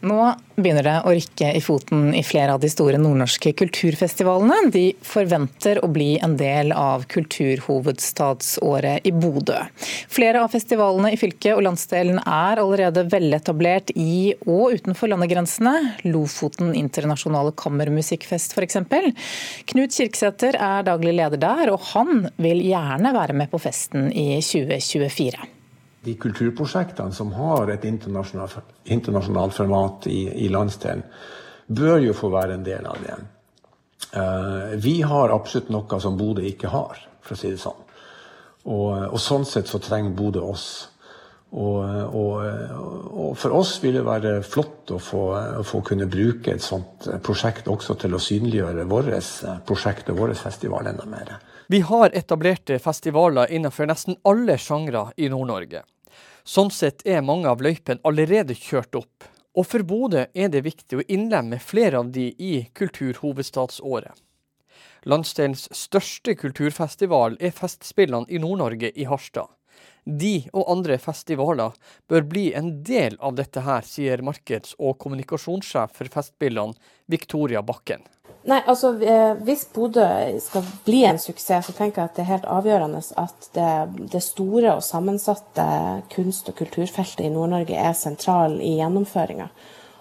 [0.00, 4.70] Nå begynner det å rykke i foten i flere av de store nordnorske kulturfestivalene.
[4.72, 9.58] De forventer å bli en del av kulturhovedstadsåret i Bodø.
[10.08, 15.76] Flere av festivalene i fylket og landsdelen er allerede veletablert i og utenfor landegrensene.
[16.08, 18.80] Lofoten internasjonale kammermusikkfest f.eks.
[19.74, 24.30] Knut Kirksæter er daglig leder der, og han vil gjerne være med på festen i
[24.40, 25.59] 2024
[26.04, 31.04] de kulturprosjektene som har et internasjonalt, internasjonalt format i, i, landsdelen,
[31.66, 33.18] bør jo få være en del av det.
[34.10, 37.84] Uh, vi har absolutt noe som Bodø ikke har, for å si det sånn.
[38.70, 40.70] Og, og sånn sett så trenger Bodø oss.
[41.50, 41.82] Og,
[42.14, 42.34] og,
[43.10, 45.22] og, for oss vil det være flott å få,
[45.66, 50.92] få, kunne bruke et sånt prosjekt også til å synliggjøre vårt prosjekt og vår festival
[50.92, 51.32] enda mer.
[51.70, 55.84] Vi har etablerte festivaler innenfor nesten alle sjangre i Nord-Norge.
[56.42, 59.28] Sånn sett er mange av løypene allerede kjørt opp.
[59.54, 64.18] Og for Bodø er det viktig å innlemme flere av de i kulturhovedstadsåret.
[65.06, 69.46] Landsdelens største kulturfestival er Festspillene i Nord-Norge i Harstad.
[70.04, 71.74] De og andre festivaler
[72.08, 76.78] bør bli en del av dette her, sier markeds- og kommunikasjonssjef for Festspillene,
[77.10, 78.06] Victoria Bakken.
[78.48, 80.06] Nei, altså eh, Hvis Bodø
[80.40, 83.72] skal bli en suksess, så tenker jeg at det er helt avgjørende at det,
[84.14, 85.66] det store og sammensatte
[86.14, 89.50] kunst- og kulturfeltet i Nord-Norge er sentral i gjennomføringa.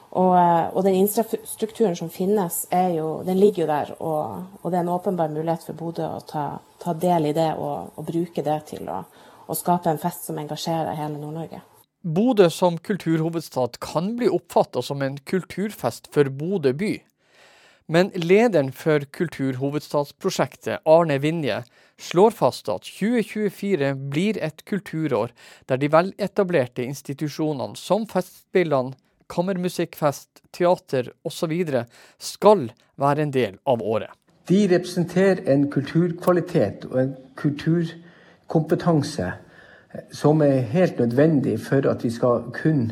[0.10, 2.64] Og, eh, og, den infrastrukturen som finnes,
[2.96, 3.92] jo, den ligger jo der.
[4.00, 6.46] Og, og, det er en åpenbar mulighet for Bodø å ta,
[6.80, 9.04] ta del i det og, og bruke det til å,
[9.50, 11.64] å, skape en fest som engasjerer hele Nord-Norge.
[12.00, 16.94] Bodø som kulturhovedstad kan bli oppfatta som en kulturfest for Bodø by.
[17.90, 21.64] Men lederen for Kulturhovedstadsprosjektet, Arne Vinje,
[21.98, 25.34] slår fast at 2024 blir et kulturår
[25.68, 28.94] der de veletablerte institusjonene som Festspillene,
[29.30, 31.56] kammermusikkfest, teater osv.
[32.18, 34.14] skal være en del av året.
[34.50, 37.12] De representerer en kulturkvalitet og en
[38.50, 39.32] kulturkompetanse
[40.14, 42.90] som er helt nødvendig for at vi skal kunne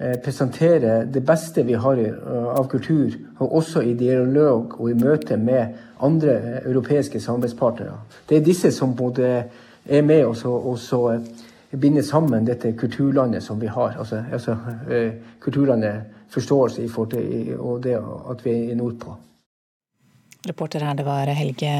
[0.00, 4.94] Eh, presentere det beste vi har eh, av kultur, og også i dialog og i
[4.94, 7.96] møte med andre europeiske samarbeidspartnere.
[8.28, 9.42] Det er disse som både
[9.88, 11.18] er med oss og så
[11.80, 13.96] binder sammen dette kulturlandet som vi har.
[13.98, 14.56] Altså, altså
[15.40, 17.98] kulturlandet forståelse i forhold til og det
[18.30, 19.16] at vi er nordpå.
[20.48, 21.72] Reporter her, det var Helge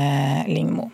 [0.49, 0.91] Lingmo.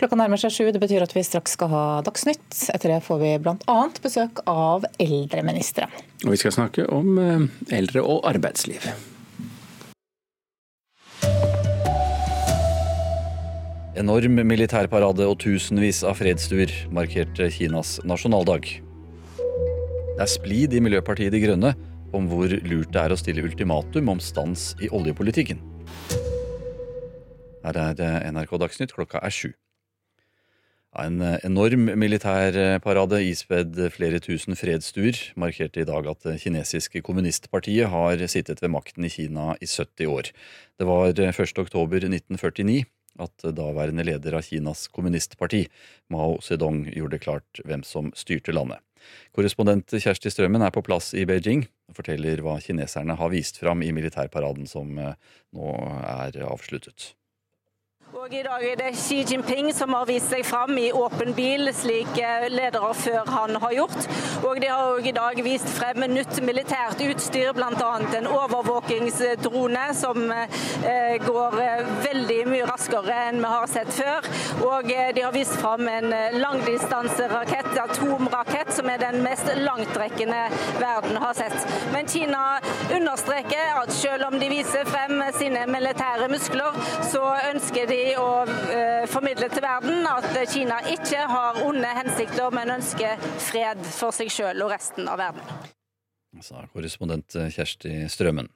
[0.00, 0.64] Klokka nærmer seg sju.
[0.74, 2.48] Det betyr at vi straks skal ha Dagsnytt.
[2.74, 3.78] Etter det får vi bl.a.
[4.02, 5.92] besøk av eldreministeren.
[6.24, 7.46] Og vi skal snakke om eh,
[7.78, 8.88] eldre og arbeidsliv.
[13.98, 18.68] Enorm militærparade og tusenvis av fredsduer markerte Kinas nasjonaldag.
[19.38, 21.72] Det er splid i Miljøpartiet De Grønne
[22.14, 25.60] om hvor lurt det er å stille ultimatum om stans i oljepolitikken.
[27.68, 29.50] Her er NRK Dagsnytt, klokka er sju.
[30.98, 38.24] En enorm militærparade ispedd flere tusen fredsstuer markerte i dag at det kinesiske kommunistpartiet har
[38.32, 40.30] sittet ved makten i Kina i 70 år.
[40.80, 41.60] Det var 1.
[41.60, 42.86] oktober 1949
[43.20, 45.66] at daværende leder av Kinas kommunistparti,
[46.08, 48.80] Mao Zedong, gjorde klart hvem som styrte landet.
[49.36, 53.84] Korrespondent Kjersti Strømmen er på plass i Beijing og forteller hva kineserne har vist fram
[53.84, 55.14] i militærparaden som eh,
[55.54, 57.12] nå er avsluttet.
[58.18, 61.68] Og I dag er det Xi Jinping som har vist seg fram i åpen bil,
[61.76, 64.08] slik eh, ledere før han har gjort.
[64.48, 67.90] Og De har også i dag vist frem nytt militært utstyr, bl.a.
[68.18, 74.26] en overvåkingsdrone som eh, går eh, veldig mye raskere enn vi har sett før.
[74.66, 76.10] Og de har vist frem en
[76.42, 80.42] langdistanserakett, atomrakett, som er den mest langtrekkende
[80.80, 81.78] verden har sett.
[81.94, 82.42] Men Kina
[82.88, 89.06] understreker at selv om de viser frem sine militære muskler, så ønsker de å eh,
[89.10, 94.64] formidle til verden at Kina ikke har onde hensikter, men ønsker fred for seg sjøl
[94.64, 95.74] og resten av verden.
[96.44, 98.48] Sa korrespondent Kjersti Strømmen.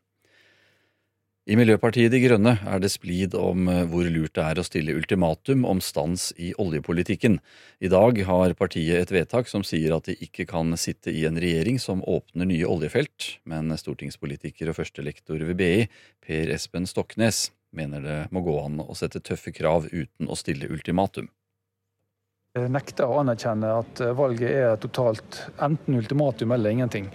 [1.42, 4.94] I Miljøpartiet De Grønne er det splid om eh, hvor lurt det er å stille
[4.94, 7.40] ultimatum om stans i oljepolitikken.
[7.82, 11.40] I dag har partiet et vedtak som sier at de ikke kan sitte i en
[11.42, 15.88] regjering som åpner nye oljefelt, men stortingspolitiker og førstelektor ved BI,
[16.22, 20.70] Per Espen Stoknes, mener det må gå an å sette tøffe krav uten å stille
[20.72, 21.30] ultimatum.
[22.52, 27.06] Jeg nekter å anerkjenne at valget er totalt enten ultimatum eller ingenting.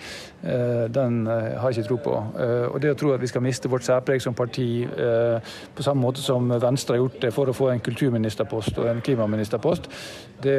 [0.41, 2.13] Eh, den eh, har jeg ikke tro på.
[2.41, 6.01] Eh, og det å tro at vi skal miste vårt særpreg som parti på samme
[6.01, 9.85] måte som Venstre har gjort det for å få en kulturministerpost og en klimaministerpost,
[10.41, 10.57] det,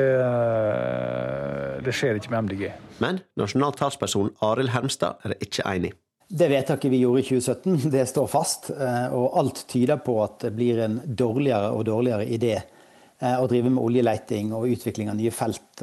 [1.82, 2.68] det skjer ikke med MDG.
[3.02, 5.96] Men nasjonal talsperson Arild Hermstad er ikke enig.
[6.28, 8.70] Det vedtaket vi gjorde i 2017, det står fast.
[9.16, 12.58] Og alt tyder på at det blir en dårligere og dårligere idé
[13.18, 15.82] å drive med oljeleiting og utvikling av nye felt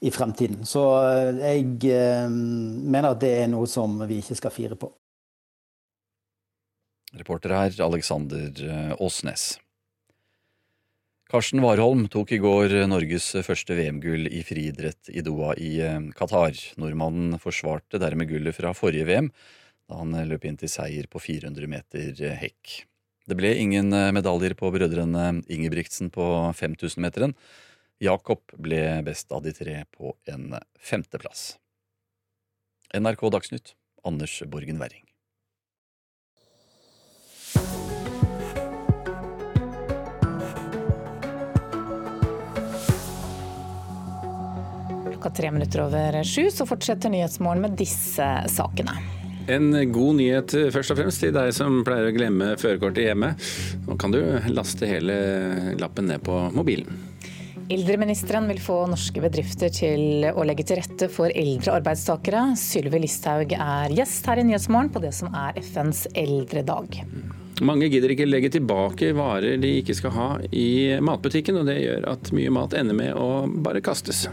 [0.00, 0.62] i fremtiden.
[0.64, 0.84] Så
[1.42, 4.92] jeg mener at det er noe som vi ikke skal fire på.
[7.18, 8.62] Reporter her Alexander
[9.02, 9.56] Åsnes.
[11.30, 15.76] Karsten Warholm tok i går Norges første VM-gull i friidrett i Doha i
[16.18, 16.56] Qatar.
[16.82, 19.28] Nordmannen forsvarte dermed gullet fra forrige VM,
[19.86, 22.80] da han løp inn til seier på 400 meter hekk.
[23.30, 26.26] Det ble ingen medaljer på brødrene Ingebrigtsen på
[26.58, 27.36] 5000-meteren.
[28.02, 31.52] Jakob ble best av de tre på en femteplass.
[32.90, 35.06] NRK Dagsnytt, Anders Borgen Werring.
[45.20, 48.94] Klokka tre minutter over sju, så fortsetter Nyhetsmorgen med disse sakene.
[49.52, 53.34] En god nyhet først og fremst til deg som pleier å glemme førerkortet hjemme.
[53.84, 55.18] Nå kan du laste hele
[55.76, 56.96] lappen ned på mobilen.
[57.68, 62.54] Eldreministeren vil få norske bedrifter til å legge til rette for eldre arbeidstakere.
[62.56, 67.02] Sylvi Listhaug er gjest her i Nyhetsmorgen på det som er FNs eldredag.
[67.60, 72.08] Mange gidder ikke legge tilbake varer de ikke skal ha i matbutikken, og det gjør
[72.16, 74.30] at mye mat ender med å bare kastes.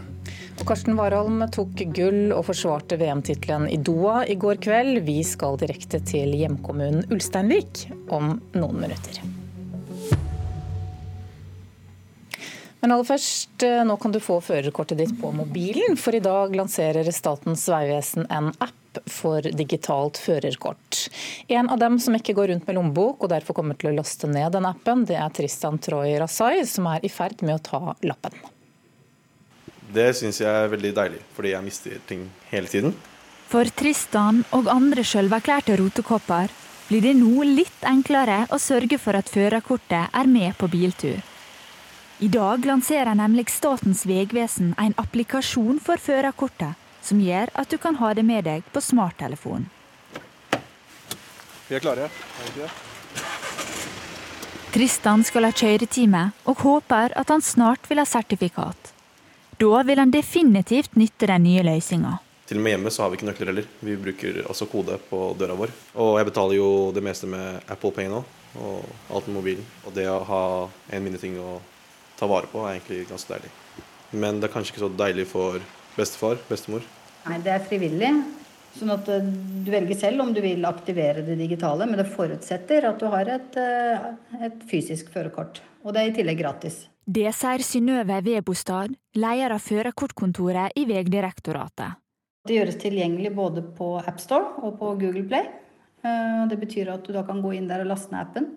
[0.58, 5.04] Og Karsten Warholm tok gull og forsvarte VM-tittelen i Doha i går kveld.
[5.06, 9.22] Vi skal direkte til hjemkommunen Ulsteinvik om noen minutter.
[12.80, 17.06] Men aller først, nå kan du få førerkortet ditt på mobilen, for i dag lanserer
[17.14, 21.06] Statens vegvesen en app for digitalt førerkort.
[21.46, 24.30] En av dem som ikke går rundt med lommebok og derfor kommer til å laste
[24.30, 27.98] ned den appen, det er Tristan Troy Rasai, som er i ferd med å ta
[28.06, 28.34] lappen.
[29.88, 32.92] Det syns jeg er veldig deilig, fordi jeg mister ting hele tiden.
[33.48, 36.52] For Tristan og andre sjølverklærte rotekopper
[36.90, 41.22] blir det nå litt enklere å sørge for at førerkortet er med på biltur.
[42.20, 47.96] I dag lanserer nemlig Statens vegvesen en applikasjon for førerkortet, som gjør at du kan
[48.02, 49.68] ha det med deg på smarttelefonen.
[51.68, 52.70] Vi er klare, er vi ikke det?
[54.72, 58.97] Tristan skal ha kjøretime, og håper at han snart vil ha sertifikat.
[59.58, 62.12] Da vil han definitivt nytte den nye løsninga.
[62.46, 63.64] Til og med hjemme så har vi ikke nøkler heller.
[63.82, 65.72] Vi bruker også kode på døra vår.
[65.98, 68.20] Og jeg betaler jo det meste med Apple-penger nå.
[68.58, 69.66] og alt med mobilen.
[69.84, 70.42] Og det å ha
[70.94, 71.58] en mindre ting å
[72.18, 73.50] ta vare på, er egentlig ganske deilig.
[74.10, 75.58] Men det er kanskje ikke så deilig for
[75.96, 76.86] bestefar, bestemor.
[77.26, 78.12] Nei, det er frivillig.
[78.78, 79.26] Sånn at eh,
[79.66, 83.30] du velger selv om du vil aktivere det digitale, men det forutsetter at du har
[83.34, 84.06] et, eh,
[84.48, 85.60] et fysisk førerkort.
[85.82, 86.86] Og det er i tillegg gratis.
[87.08, 91.96] Det sier Synnøve Vebostad, leder av førerkortkontoret i Vegdirektoratet.
[92.44, 95.46] Det gjøres tilgjengelig både på AppStore og på Google Play.
[96.04, 98.50] Eh, Det betyr at du da kan gå inn der og laste ned appen.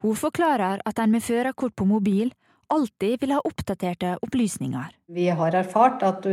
[0.00, 2.32] Hun forklarer at en med førerkort på mobil
[2.72, 4.88] alltid vil ha oppdaterte opplysninger.
[5.12, 6.32] Vi har erfart at du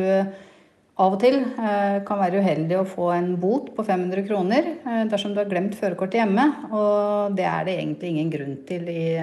[0.96, 5.04] av og til eh, kan være uheldig å få en bot på 500 kroner eh,
[5.12, 6.48] dersom du har glemt førerkortet hjemme.
[6.72, 9.20] Og det er det egentlig ingen grunn til i,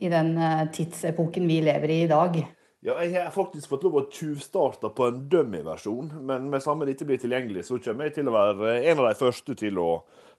[0.00, 2.38] i den eh, tidsepoken vi lever i i dag.
[2.86, 7.06] Ja, jeg har faktisk fått lov å tjuvstarte på en dummy-versjon, men med samme dette
[7.08, 9.88] blir tilgjengelig, så kommer jeg til å være en av de første til å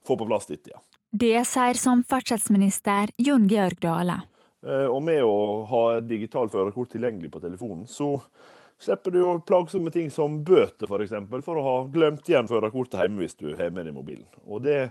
[0.06, 0.72] få på plass dette.
[0.72, 0.80] ja.
[1.10, 4.20] Det sier samferdselsminister Jon Georg Dale.
[4.66, 8.16] Eh, Og med å ha digitalt førerkort tilgjengelig på telefonen, så
[8.78, 12.48] slipper du jo plagsomme ting som bøter, f.eks., for, eksempel, for å ha glemt igjen
[12.50, 14.28] førerkortet hjemme hvis du har med deg mobilen.
[14.46, 14.90] Og det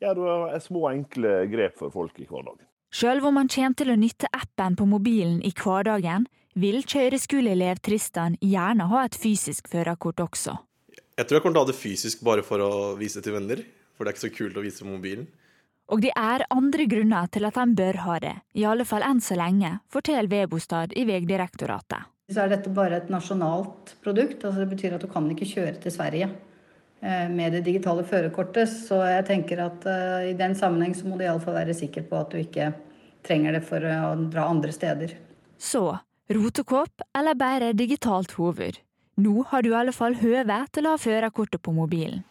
[0.00, 2.66] gjør små, enkle grep for folk i hverdagen.
[2.90, 6.24] Sjøl om han kommer til å nytte appen på mobilen i hverdagen,
[6.58, 10.56] vil kjøreskoleelev Tristan gjerne ha et fysisk førerkort også.
[11.14, 13.36] Jeg tror jeg kommer til å ha det fysisk bare for å vise det til
[13.38, 13.62] venner.
[13.94, 15.28] For det er ikke så kult å vise på mobilen.
[15.90, 19.22] Og det er andre grunner til at han bør ha det, i alle fall enn
[19.22, 22.10] så lenge, forteller Vebostad i Vegdirektoratet.
[22.30, 24.44] Så er dette bare et nasjonalt produkt.
[24.44, 26.30] altså Det betyr at du kan ikke kjøre til Sverige
[27.32, 28.68] med det digitale førerkortet.
[28.68, 32.20] Så jeg tenker at eh, i den sammenheng så må du iallfall være sikker på
[32.20, 32.72] at du ikke
[33.26, 35.16] trenger det for å dra andre steder.
[35.60, 35.84] Så
[36.30, 38.78] rotekopp eller bare digitalt hoved.
[39.20, 42.22] Nå har du i alle fall høve til å ha førerkortet på mobilen.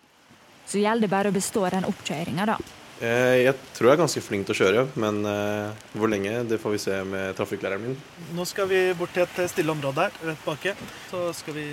[0.69, 2.57] Så gjelder det bare å bestå den oppkjøringa, da.
[3.01, 6.59] Eh, Jeg tror jeg er ganske flink til å kjøre, men eh, hvor lenge, det
[6.61, 8.01] får vi se med trafikklæreren min.
[8.37, 10.75] Nå skal vi bort til et stille område her, rett baki.
[11.09, 11.69] Så skal vi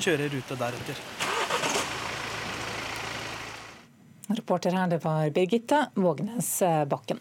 [0.00, 1.33] kjøre rute deretter.
[4.28, 7.20] Reporter her, det var Birgitte Vågnes eh, Bakken.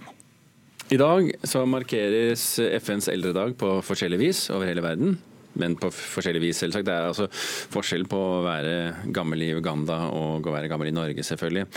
[0.91, 5.15] I dag så markeres FNs eldredag på forskjellig vis over hele verden.
[5.53, 6.85] Men på forskjellig vis, selvsagt.
[6.87, 7.27] Det er altså
[7.73, 11.67] forskjell på å være gammel i Uganda og å være gammel i Norge, selvfølgelig.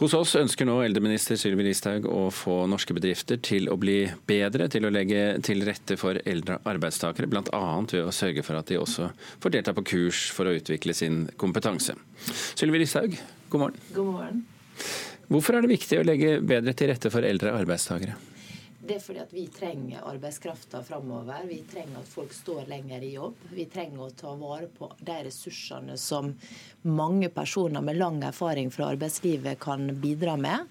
[0.00, 4.66] Hos oss ønsker nå eldreminister Sylvi Listhaug å få norske bedrifter til å bli bedre
[4.72, 7.62] til å legge til rette for eldre arbeidstakere, bl.a.
[7.92, 9.12] ved å sørge for at de også
[9.42, 11.94] får delta på kurs for å utvikle sin kompetanse.
[12.58, 13.14] Sylvi Listhaug,
[13.54, 13.86] god morgen.
[13.94, 14.42] God morgen.
[15.32, 18.18] Hvorfor er det viktig å legge bedre til rette for eldre arbeidstakere?
[18.82, 21.44] Det er fordi at vi trenger arbeidskrafta framover.
[21.46, 23.44] Vi trenger at folk står lenger i jobb.
[23.54, 26.32] Vi trenger å ta vare på de ressursene som
[26.82, 30.66] mange personer med lang erfaring fra arbeidslivet kan bidra med.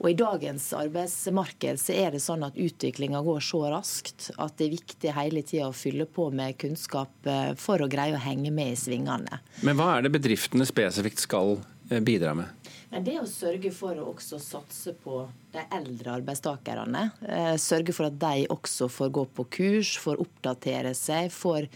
[0.00, 4.66] Og I dagens arbeidsmarked så er det sånn at utviklinga går så raskt at det
[4.66, 8.50] er viktig hele tida å fylle på med kunnskap eh, for å greie å henge
[8.50, 9.42] med i svingene.
[9.60, 11.58] Men hva er det bedriftene spesifikt skal
[11.90, 12.61] eh, bidra med?
[12.92, 15.22] Men det å sørge for å også satse på
[15.54, 17.06] de eldre arbeidstakerne.
[17.24, 21.70] Eh, sørge for at de også får gå på kurs, får oppdatere seg, får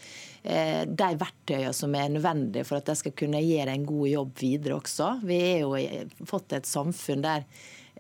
[0.45, 4.37] eh, de verktøyene som er nødvendige for at de skal kunne gjøre en god jobb
[4.43, 5.09] videre også.
[5.25, 7.49] Vi har jo fått et samfunn der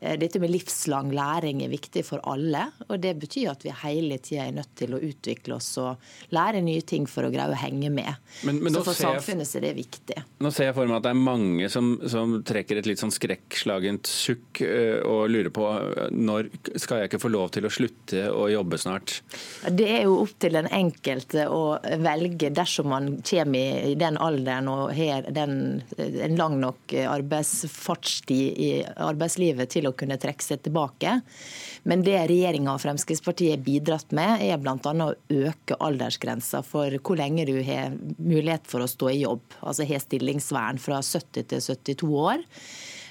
[0.00, 2.66] dette med livslang læring er viktig for alle.
[2.88, 5.96] og Det betyr at vi hele tida er nødt til å utvikle oss og
[6.30, 8.14] lære nye ting for å greie å henge med.
[8.44, 10.22] Men- men så for jeg- samfunnet er det viktig.
[10.40, 13.10] Nå ser jeg for meg at det er mange som, som trekker et litt sånn
[13.10, 14.60] skrekkslagent sukk
[15.06, 15.64] og lurer på
[16.12, 19.22] når skal jeg ikke få lov til å slutte å jobbe snart?
[19.74, 24.16] Det er jo opp til den enkelte å velge dersom man kommer i- i den
[24.18, 30.62] alderen og har den, en lang nok arbeidsfartstid i arbeidslivet til å kunne trekke seg
[30.66, 31.20] tilbake.
[31.86, 34.76] Men det regjeringa og Fremskrittspartiet har bidratt med, er bl.a.
[34.80, 35.12] å
[35.46, 39.58] øke aldersgrensa for hvor lenge du har mulighet for å stå i jobb.
[39.62, 42.46] Altså har stillingsvern fra 70 til 72 år.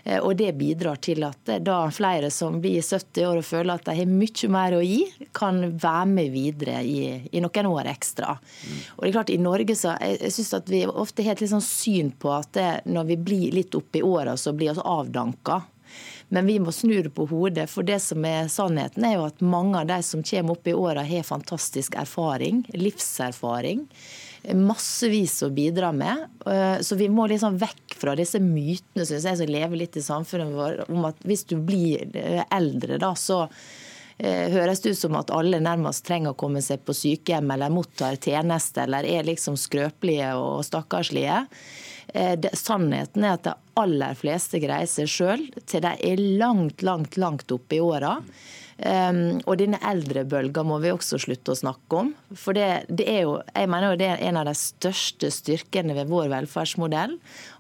[0.06, 3.74] Eh, Og det bidrar til at eh, da flere som blir 70 år og føler
[3.74, 5.02] at de har mye mer å gi,
[5.34, 7.00] kan være med videre i,
[7.32, 8.36] i noen år ekstra.
[8.96, 11.54] Og det er klart I Norge så jeg, synes at vi ofte har et litt
[11.56, 14.86] sånn syn på at det, når vi blir litt oppe i åra, så blir vi
[14.86, 15.64] avdanka.
[16.36, 19.44] Men vi må snu det på hodet, for det som er sannheten er jo at
[19.44, 23.86] mange av de som kommer opp i åra, har fantastisk erfaring, livserfaring
[24.54, 26.28] massevis å bidra med.
[26.46, 30.04] Eh, Så vi må liksom vekk fra disse mytene synes jeg, som lever litt i
[30.06, 33.46] samfunnet vårt, om at hvis du blir eh, eldre, da, så
[34.18, 37.74] eh, høres det ut som at alle nærmest trenger å komme seg på sykehjem eller
[37.74, 41.46] mottar tjeneste eller er liksom skrøpelige og stakkarslige.
[42.14, 46.86] Eh, det, sannheten er at de aller fleste greier seg sjøl til de er langt,
[46.86, 48.20] langt, langt oppe i åra.
[48.76, 52.10] Um, og denne eldrebølga må vi også slutte å snakke om.
[52.36, 55.96] For det, det, er jo, jeg mener jo det er en av de største styrkene
[55.96, 57.16] ved vår velferdsmodell.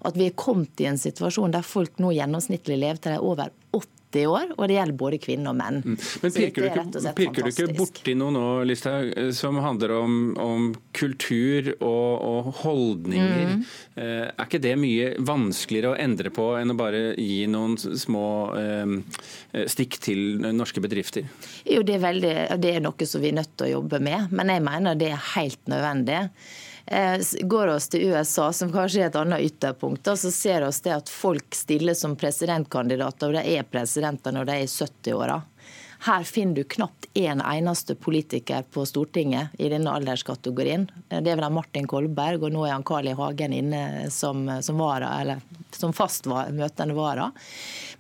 [0.08, 3.30] At vi er kommet i en situasjon der folk nå gjennomsnittlig lever til de er
[3.32, 3.95] over 80
[4.30, 5.82] år, og det gjelder både kvinner og menn.
[5.84, 5.98] Mm.
[6.24, 10.70] Men pirker du, ikke, pirker du ikke borti noe nå, Listhaug, som handler om, om
[10.96, 13.56] kultur og, og holdninger?
[13.56, 13.66] Mm.
[14.00, 18.28] Eh, er ikke det mye vanskeligere å endre på enn å bare gi noen små
[18.60, 21.28] eh, stikk til norske bedrifter?
[21.68, 24.32] Jo, det er, veldig, det er noe som vi er nødt til å jobbe med,
[24.36, 26.24] men jeg mener det er helt nødvendig.
[26.88, 31.10] Eh, går oss til USA, som kanskje er et annet ytterpunkt, så ser vi at
[31.10, 35.40] folk stiller som presidentkandidater, og de er presidenter når de er i 70-åra.
[36.06, 40.84] Her finner du knapt en eneste politiker på Stortinget i denne alderskategorien.
[41.10, 43.16] Det er vel Martin Kolberg, og nå er han Carl I.
[43.18, 43.80] Hagen inne
[44.14, 45.42] som, som, vara, eller,
[45.74, 47.32] som fast møtende vara.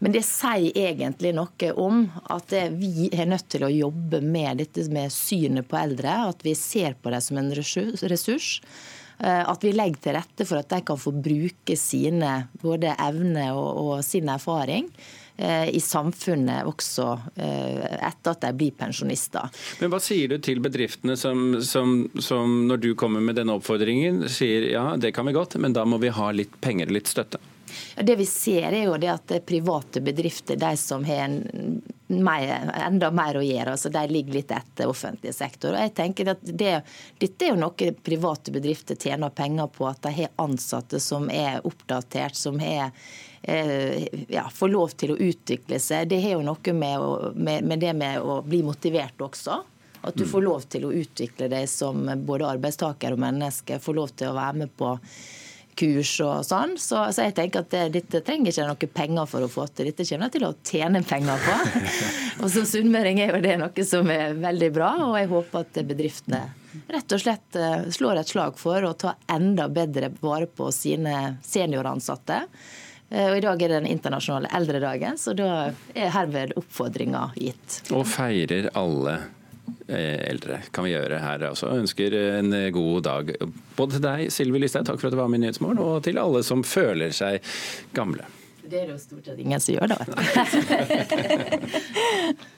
[0.06, 2.04] Men det sier egentlig noe om
[2.36, 6.20] at vi er nødt til å jobbe med dette med synet på eldre.
[6.30, 8.60] At vi ser på dem som en ressurs.
[9.18, 13.56] Eh, at vi legger til rette for at de kan få bruke sine både evner
[13.58, 14.94] og, og sin erfaring
[15.38, 19.50] i samfunnet også eh, etter at de blir pensjonister.
[19.82, 24.24] Men Hva sier du til bedriftene som, som, som når du kommer med denne oppfordringen,
[24.32, 27.12] sier ja, det kan vi godt, men da må vi ha litt penger og litt
[27.12, 27.42] støtte?
[27.96, 33.10] Det vi ser er jo det at private bedrifter, de som har en mer, enda
[33.12, 35.74] mer å gjøre, altså de ligger litt etter offentlig sektor.
[35.74, 36.76] Og jeg tenker at det,
[37.20, 41.66] Dette er jo noe private bedrifter tjener penger på, at de har ansatte som er
[41.68, 42.94] oppdatert, som har
[43.35, 43.35] Eh,
[44.28, 46.10] ja, få lov til å utvikle seg.
[46.10, 49.62] Det har jo noe med, å, med, med, det med å bli motivert også.
[50.06, 50.32] At du mm.
[50.32, 53.80] får lov til å utvikle deg som både arbeidstaker og menneske.
[53.82, 54.96] Får lov til å være med på
[55.76, 56.76] kurs og sånn.
[56.80, 59.90] Så, så jeg tenker at det, dette trenger ikke noe penger for å få til.
[59.92, 61.58] Dette kommer jeg til å tjene penger på.
[62.42, 65.84] og som sunnmøring er jo det noe som er veldig bra, og jeg håper at
[65.90, 66.46] bedriftene
[66.92, 71.38] rett og slett eh, slår et slag for å ta enda bedre vare på sine
[71.46, 72.42] senioransatte.
[73.16, 75.50] Eh, og I dag er det den internasjonale eldredagen, så da
[75.96, 77.80] er herved oppfordringa gitt.
[77.96, 79.16] Og feirer alle
[79.88, 81.72] eh, eldre kan vi gjøre her også.
[81.80, 83.36] Ønsker en god dag
[83.78, 86.20] både til deg, Sylvi Listhaug, takk for at du var med i Nyhetsmorgen, og til
[86.20, 87.40] alle som føler seg
[87.96, 88.28] gamle.
[88.66, 89.98] Det er det jo stort sett ingen som gjør, da.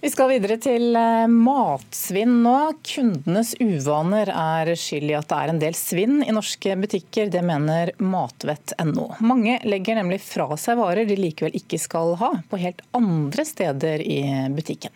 [0.00, 2.56] Vi skal videre til eh, matsvinn nå.
[2.84, 7.30] Kundenes uvaner er skyld i at det er en del svinn i norske butikker.
[7.32, 9.08] Det mener matvett.no.
[9.24, 14.04] Mange legger nemlig fra seg varer de likevel ikke skal ha, på helt andre steder
[14.04, 14.20] i
[14.52, 14.92] butikken.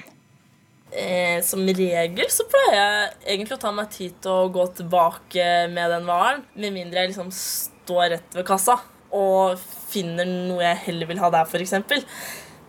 [0.90, 5.48] Eh, som regel så pleier jeg egentlig å ta meg tid til å gå tilbake
[5.70, 8.80] med den varen, med mindre jeg liksom står rett ved kassa
[9.14, 9.58] og
[9.90, 11.74] finner noe jeg heller vil ha der, f.eks.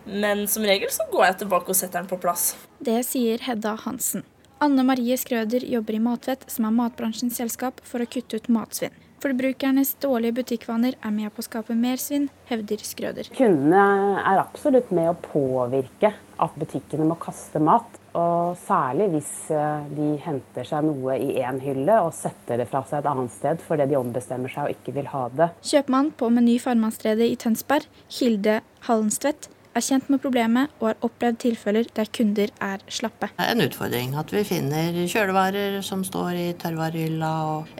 [0.04, 2.52] Men som regel så går jeg tilbake og setter den på plass.
[2.82, 4.26] Det sier Hedda Hansen.
[4.62, 8.94] Anne Marie Skrøder jobber i Matvett, som er matbransjens selskap for å kutte ut matsvinn.
[9.22, 13.28] Forbrukernes dårlige butikkvaner er med på å skape mer svinn, hevder Skrøder.
[13.36, 16.10] Kundene er absolutt med å påvirke
[16.42, 17.98] at butikkene må kaste mat.
[18.18, 22.82] Og særlig hvis eh, de henter seg noe i én hylle og setter det fra
[22.84, 25.48] seg et annet sted fordi de ombestemmer seg og ikke vil ha det.
[25.70, 27.86] Kjøpmann på Meny Farmannstredet i Tønsberg,
[28.18, 33.30] Hilde Hallensvedt, er kjent med problemet og har opplevd tilfeller der kunder er slappe.
[33.36, 37.32] Det er en utfordring at vi finner kjølevarer som står i tørrvarehylla,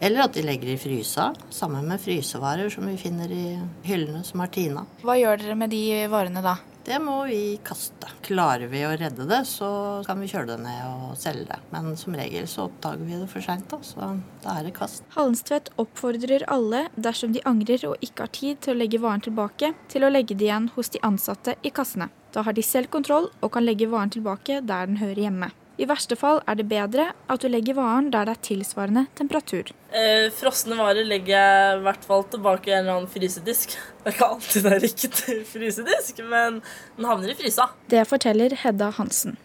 [0.03, 3.47] eller at de legger i frysa, sammen med frysevarer som vi finner i
[3.87, 4.87] hyllene som er tina.
[5.05, 6.59] Hva gjør dere med de varene da?
[6.85, 8.09] Det må vi kaste.
[8.27, 9.69] Klarer vi å redde det, så
[10.07, 11.59] kan vi kjøle det ned og selge det.
[11.71, 14.11] Men som regel så oppdager vi det for seint, så
[14.43, 15.07] da er det kast.
[15.15, 19.73] Hallenstvedt oppfordrer alle, dersom de angrer og ikke har tid til å legge varen tilbake,
[19.93, 22.11] til å legge det igjen hos de ansatte i kassene.
[22.35, 25.53] Da har de selv kontroll og kan legge varen tilbake der den hører hjemme.
[25.81, 29.71] I verste fall er det bedre at du legger varen der det er tilsvarende temperatur.
[29.93, 33.79] Eh, frosne varer legger jeg i hvert fall tilbake i en eller annen frysedisk.
[34.03, 36.61] Det er ikke alltid det er riktig frysedisk, men
[36.99, 37.71] den havner i frysa.
[37.93, 39.39] Det forteller Hedda Hansen.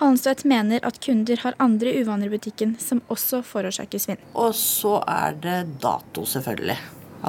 [0.00, 4.20] Hallenstvedt mener at kunder har andre uvaner i butikken som også forårsaker svinn.
[4.32, 6.78] Og så er det dato, selvfølgelig.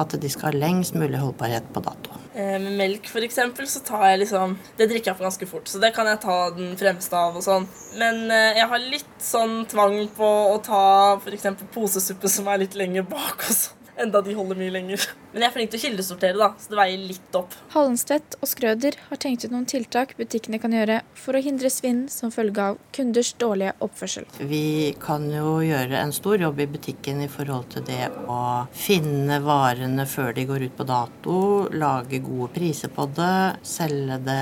[0.00, 2.23] At de skal ha lengst mulig holdbarhet på dato.
[2.34, 3.36] Eh, med melk f.eks.
[3.70, 6.38] så tar jeg liksom Det drikker jeg for ganske fort, så det kan jeg ta
[6.56, 7.68] den fremste av og sånn.
[8.00, 10.82] Men eh, jeg har litt sånn tvang på å ta
[11.20, 11.46] f.eks.
[11.76, 13.83] posesuppe som er litt lenger bak også.
[14.00, 15.04] Enda de holder mye lenger.
[15.34, 17.54] Men jeg er flink til å kildesortere, da, så det veier litt opp.
[17.74, 22.04] Hallenstedt og Skrøder har tenkt ut noen tiltak butikkene kan gjøre for å hindre svinn
[22.12, 24.28] som følge av kunders dårlige oppførsel.
[24.46, 28.38] Vi kan jo gjøre en stor jobb i butikken i forhold til det å
[28.78, 31.36] finne varene før de går ut på dato,
[31.74, 34.38] lage gode priser på det, selge det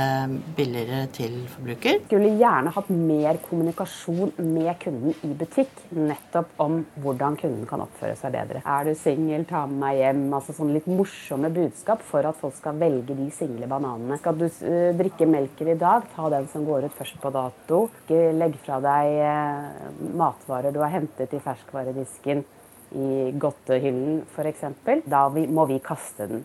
[0.58, 2.02] billigere til forbruker.
[2.06, 8.16] Skulle gjerne hatt mer kommunikasjon med kunden i butikk, nettopp om hvordan kunden kan oppføre
[8.20, 8.60] seg bedre.
[8.60, 10.22] Er du singel, ta med meg hjem.
[10.34, 14.18] altså sånn litt morsomme budskap for at folk skal velge de single bananene.
[14.20, 17.84] Skal du uh, drikke melken i dag, ta den som går ut først på dato.
[18.02, 22.44] Ikke legg fra deg uh, matvarer du har hentet i ferskvaredisken
[22.92, 24.66] i godtehyllen f.eks.
[25.08, 26.44] Da må vi kaste den.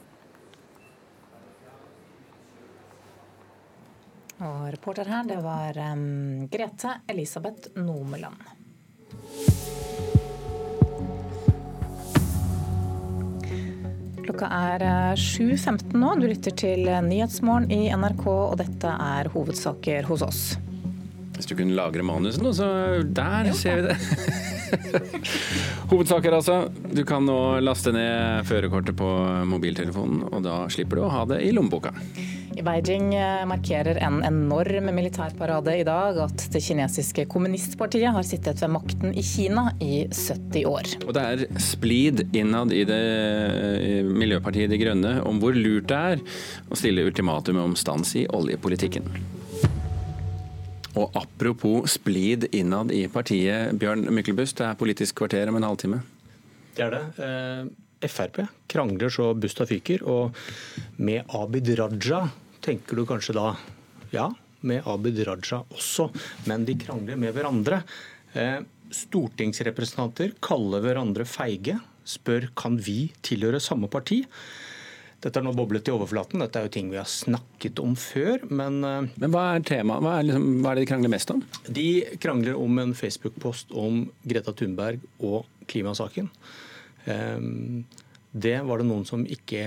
[4.38, 8.57] Og reporter her, det var um, Grete Elisabeth Nomeland.
[14.28, 14.84] Klokka er
[15.16, 16.10] 7.15 nå.
[16.20, 20.42] Du lytter til Nyhetsmorgen i NRK, og dette er hovedsaker hos oss.
[21.38, 22.68] Hvis du kunne lagre manuset nå, så
[23.08, 23.96] der ser vi det.
[25.94, 26.58] Hovedsaker, altså.
[26.92, 29.08] Du kan nå laste ned førerkortet på
[29.48, 31.94] mobiltelefonen, og da slipper du å ha det i lommeboka.
[32.58, 33.12] I Beijing
[33.46, 39.22] markerer en enorm militærparade i dag at det kinesiske kommunistpartiet har sittet ved makten i
[39.22, 40.90] Kina i 70 år.
[41.06, 42.98] Og det er splid innad i det
[44.10, 46.24] Miljøpartiet De Grønne om hvor lurt det er
[46.74, 49.06] å stille ultimatum om stans i oljepolitikken.
[50.98, 56.02] Og apropos splid innad i partiet, Bjørn Myklebust, det er Politisk kvarter om en halvtime.
[56.74, 57.06] Det er det.
[57.22, 60.36] Eh, Frp krangler så busta fyker, og
[60.98, 62.26] med Abid Raja
[62.68, 63.52] tenker du kanskje da
[64.12, 64.28] ja,
[64.68, 66.10] med Abid Raja også,
[66.50, 67.82] men de krangler med hverandre.
[68.36, 68.60] Eh,
[68.94, 74.24] stortingsrepresentanter kaller hverandre feige, spør kan vi tilhøre samme parti.
[75.24, 78.44] Dette er nå boblet i overflaten, dette er jo ting vi har snakket om før,
[78.52, 80.04] men eh, Men hva er temaet?
[80.04, 81.46] Hva, liksom, hva er det de krangler mest om?
[81.80, 81.88] De
[82.24, 86.30] krangler om en Facebook-post om Greta Thunberg og klimasaken.
[87.08, 89.62] Det var det noen som ikke,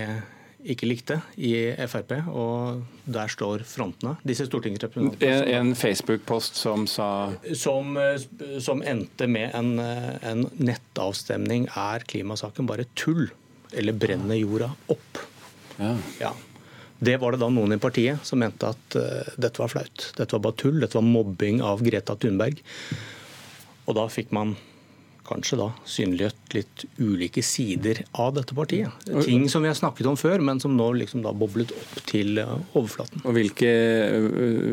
[0.63, 1.53] ikke likte i
[1.89, 4.15] Frp, og der står frontene.
[4.27, 5.41] Disse stortingsrepresentantene.
[5.47, 7.09] En, en Facebook-post som sa
[7.57, 7.97] som,
[8.61, 11.67] som, endte med en, en nettavstemning.
[11.73, 13.29] Er klimasaken bare tull,
[13.73, 15.21] eller brenner jorda opp?
[15.81, 15.95] Ja.
[16.21, 16.33] ja.
[17.01, 20.11] Det var det da noen i partiet som mente at uh, dette var flaut.
[20.17, 20.77] Dette var bare tull.
[20.83, 22.61] Dette var mobbing av Greta Thunberg.
[23.89, 24.53] Og da fikk man
[25.31, 29.07] kanskje da synliggjort litt ulike sider av dette partiet.
[29.25, 32.41] Ting som vi har snakket om før, men som nå liksom da boblet opp til
[32.43, 33.23] overflaten.
[33.25, 33.71] Og Hvilke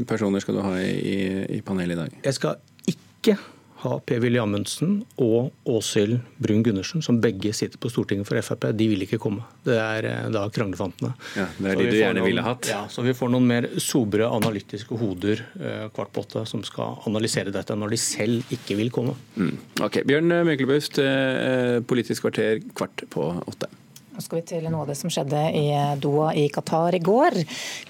[0.09, 1.21] personer skal du ha i,
[1.59, 2.19] i panelet i dag?
[2.27, 2.59] Jeg skal
[2.91, 3.39] ikke
[3.83, 8.69] ha Per-Willy Amundsen og Åshild Brun Gundersen, som begge sitter på Stortinget for Frp.
[8.75, 9.47] De vil ikke komme.
[9.67, 11.13] Det er da kranglefantene.
[11.39, 12.71] Ja, det er de du gjerne ville hatt.
[12.71, 15.45] Ja, så vi får noen mer sobre analytiske hoder
[15.95, 19.15] kvart på åtte som skal analysere dette når de selv ikke vil komme.
[19.39, 19.55] Mm.
[19.87, 20.99] Ok, Bjørn Myklebust,
[21.89, 23.71] Politisk kvarter kvart på åtte.
[24.19, 25.69] Nå skal vi til noe av det som skjedde i
[26.03, 27.37] Doha i Qatar i går.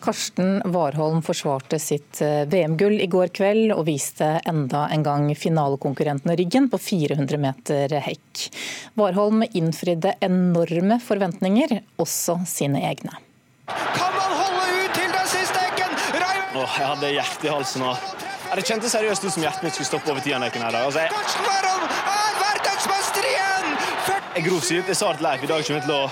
[0.05, 6.69] Karsten Warholm forsvarte sitt VM-gull i går kveld og viste enda en gang finalekonkurrentene ryggen
[6.69, 8.45] på 400 meter hekk.
[9.01, 13.17] Warholm innfridde enorme forventninger, også sine egne.
[13.73, 15.97] Kan han holde ut til den siste hekken?
[16.61, 17.89] Åh, jeg hadde hjertet i halsen.
[17.89, 17.97] nå.
[18.53, 20.77] Det kjentes seriøst ut som hjertet mitt skulle stoppe over tiendekken her.
[20.85, 21.17] Altså, jeg...
[21.17, 23.79] Karsten Warholm er verdensmester igjen!
[24.39, 24.91] Jeg grovt så dypt.
[24.93, 26.03] Jeg sa at Leif i dag kommer til å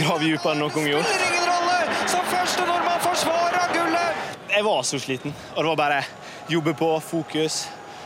[0.00, 1.06] grave dypere enn noen gang gjort.
[1.06, 1.98] Spiller ingen rolle!
[2.10, 4.30] Som første nordmann forsvarer gullet!
[4.50, 5.34] Jeg var så sliten.
[5.52, 6.00] Og det var bare
[6.50, 7.58] jobbe på, fokus.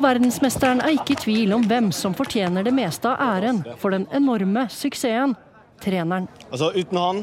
[0.05, 4.05] Verdensmesteren er ikke i tvil om hvem som fortjener det meste av æren for den
[4.19, 5.33] enorme suksessen.
[5.81, 6.27] Treneren.
[6.51, 7.23] Altså, Uten han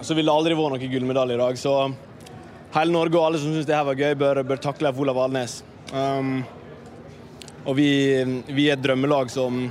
[0.00, 1.58] så ville det aldri vært noen gullmedalje i dag.
[1.60, 1.74] Så
[2.78, 5.58] hele Norge og alle som syns det her var gøy, bør, bør takle Olav Alnes.
[5.92, 6.40] Um,
[7.66, 7.90] og vi,
[8.48, 9.68] vi er et drømmelag som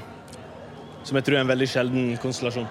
[1.07, 2.67] som jeg tror er en veldig sjelden konstellasjon.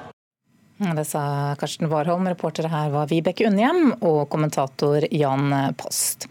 [0.76, 2.26] Det sa Karsten Warholm.
[2.28, 6.26] Reportere her var Vibeke Unnhjem og kommentator Jan Post.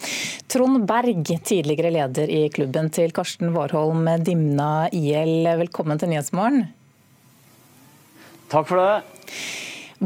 [0.53, 6.67] Trond Berg, tidligere leder i klubben til Karsten Warholm Dimna IL, velkommen til Nyhetsmorgen.
[8.53, 9.33] Takk for det.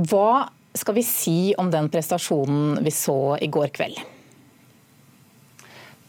[0.08, 0.48] Hva
[0.80, 4.00] skal vi si om den prestasjonen vi så i går kveld?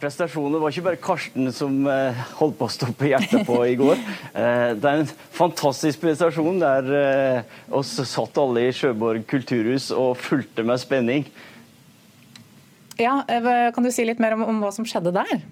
[0.01, 4.01] Prestasjoner var ikke bare Karsten som eh, holdt på å stoppe hjertet på i går.
[4.31, 10.15] Eh, det er en fantastisk prestasjon der eh, oss satt alle i Sjøborg kulturhus og
[10.23, 11.25] fulgte med spenning.
[13.01, 13.19] Ja,
[13.75, 15.43] Kan du si litt mer om, om hva som skjedde der?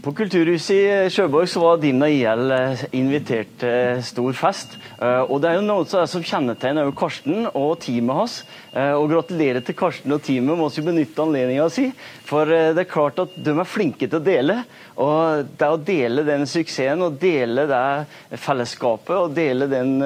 [0.00, 4.76] På Kulturhuset i Sjøborg så var Dimna IL eh, invitert til stor fest.
[4.96, 8.38] Eh, og Det er jo noe som kjennetegner Karsten og teamet hans.
[8.72, 11.90] Eh, og Gratulerer til Karsten og teamet, må vi benytte anledningen å si.
[12.24, 14.62] For det er klart at de er flinke til å dele.
[14.96, 19.98] Og det å dele den suksessen og dele det fellesskapet og dele den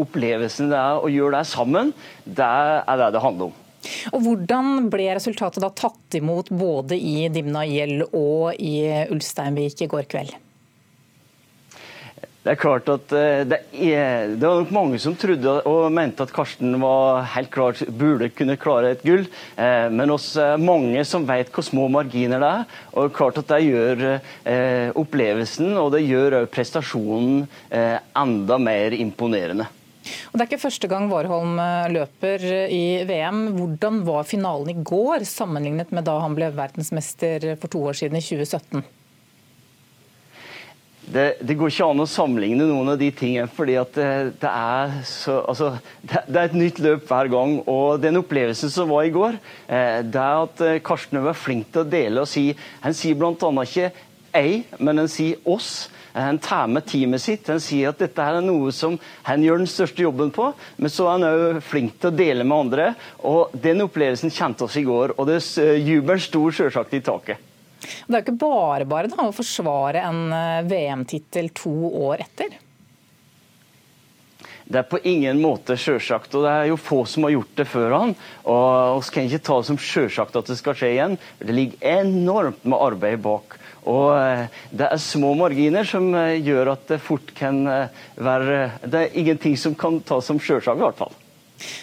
[0.00, 1.92] opplevelsen det er å gjøre det sammen,
[2.24, 3.64] det er det det handler om.
[4.12, 9.90] Og Hvordan ble resultatet da tatt imot både i Dimna IL og i Ulsteinvik i
[9.90, 10.36] går kveld?
[12.48, 16.24] Det er klart at eh, det, er, det var nok mange som trodde og mente
[16.24, 19.26] at Karsten var helt klart burde kunne klare et gull.
[19.60, 22.78] Eh, men også mange som vet hvor små marginer det er.
[22.96, 29.68] Og klart at det gjør eh, opplevelsen og det gjør prestasjonen enda mer imponerende.
[30.30, 32.44] Og Det er ikke første gang Warholm eh, løper
[32.74, 33.44] i VM.
[33.58, 38.18] Hvordan var finalen i går sammenlignet med da han ble verdensmester for to år siden,
[38.18, 38.86] i 2017?
[41.08, 44.08] Det, det, går ikke an å sammenligne noen av de tingene, fordi at det,
[44.42, 45.70] det, er, så, altså,
[46.02, 47.54] det, det, er et nytt løp hver gang.
[47.64, 49.38] Og den opplevelsen som var i går,
[49.72, 52.50] eh, det er at eh, Karsten var flink til å dele og si
[52.84, 53.32] Han sier bl.a.
[53.64, 53.88] ikke
[54.36, 55.88] 'ei', men han sier 'oss'.
[56.12, 57.48] Han tar med teamet sitt.
[57.48, 58.96] Han sier at dette er noe som
[59.28, 62.46] han gjør den største jobben på, men så er han òg flink til å dele
[62.46, 62.88] med andre.
[63.28, 65.42] Og Den opplevelsen kjente oss i går, og det
[65.82, 67.44] jubelen sto selvsagt i taket.
[67.78, 71.74] Det er jo ikke bare bare da, å forsvare en eh, VM-tittel to
[72.08, 72.56] år etter?
[74.68, 77.64] Det er på ingen måte sjølsagt, og det er jo få som har gjort det
[77.70, 78.10] før han.
[78.52, 81.16] Og vi kan ikke ta det som sjølsagt at det skal skje igjen.
[81.40, 83.56] Det ligger enormt med arbeid bak.
[83.88, 88.60] Og eh, det er små marginer som eh, gjør at det fort kan eh, være
[88.84, 91.16] Det er ingenting som kan tas som sjølsagt, i hvert fall.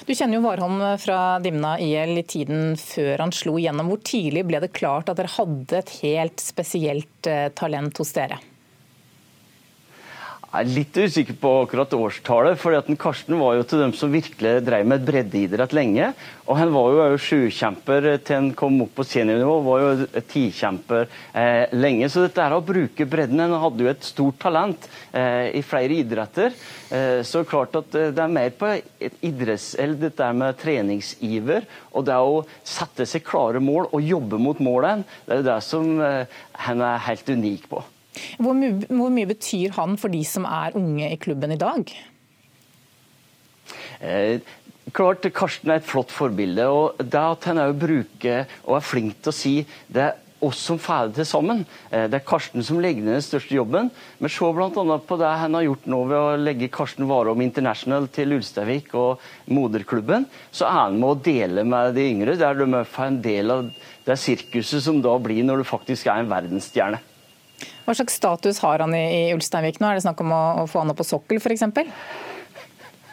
[0.07, 3.89] Du kjenner jo Warholm fra Dimna IL i tiden før han slo igjennom.
[3.91, 8.39] Hvor tidlig ble det klart at dere hadde et helt spesielt talent hos dere?
[10.55, 12.55] Jeg er litt usikker på akkurat årstallet.
[12.55, 16.13] for Karsten var jo til dem som virkelig drev med breddeidrett lenge.
[16.47, 19.55] Og han var jo sjukjemper til han kom opp på seniornivå.
[19.65, 22.07] Var jo tikjemper eh, lenge.
[22.07, 25.97] Så dette er å bruke bredden Han hadde jo et stort talent eh, i flere
[25.99, 26.55] idretter.
[26.87, 29.73] Eh, så klart at eh, det er mer på et idretts...
[29.75, 31.67] Eller dette med treningsiver.
[31.91, 35.03] Og det å sette seg klare mål og jobbe mot målene.
[35.27, 36.39] Det er jo det som eh,
[36.69, 37.83] han er helt unik på.
[38.39, 41.93] Hvor mye, hvor mye, betyr han for de som er unge i klubben i dag?
[44.01, 44.43] Eh,
[44.95, 46.68] klart Karsten er et flott forbilde.
[46.68, 49.55] og Det at han bruker og er flink til å si
[49.88, 51.63] det er oss som får til sammen.
[51.89, 53.89] Eh, det er Karsten som legger ned den største jobben.
[54.20, 54.70] Men se bl.a.
[55.07, 59.24] på det han har gjort nå ved å legge Karsten Warholm International til Ulsteinvik og
[59.51, 60.28] moderklubben.
[60.51, 63.68] Så er han med å dele med de yngre, der de får en del av
[64.05, 67.01] det sirkuset som da blir når du faktisk er en verdensstjerne.
[67.85, 69.89] Hva slags status har han i, i Ulsteinvik nå?
[69.89, 71.67] Er det snakk om å, å få han opp på sokkel f.eks.?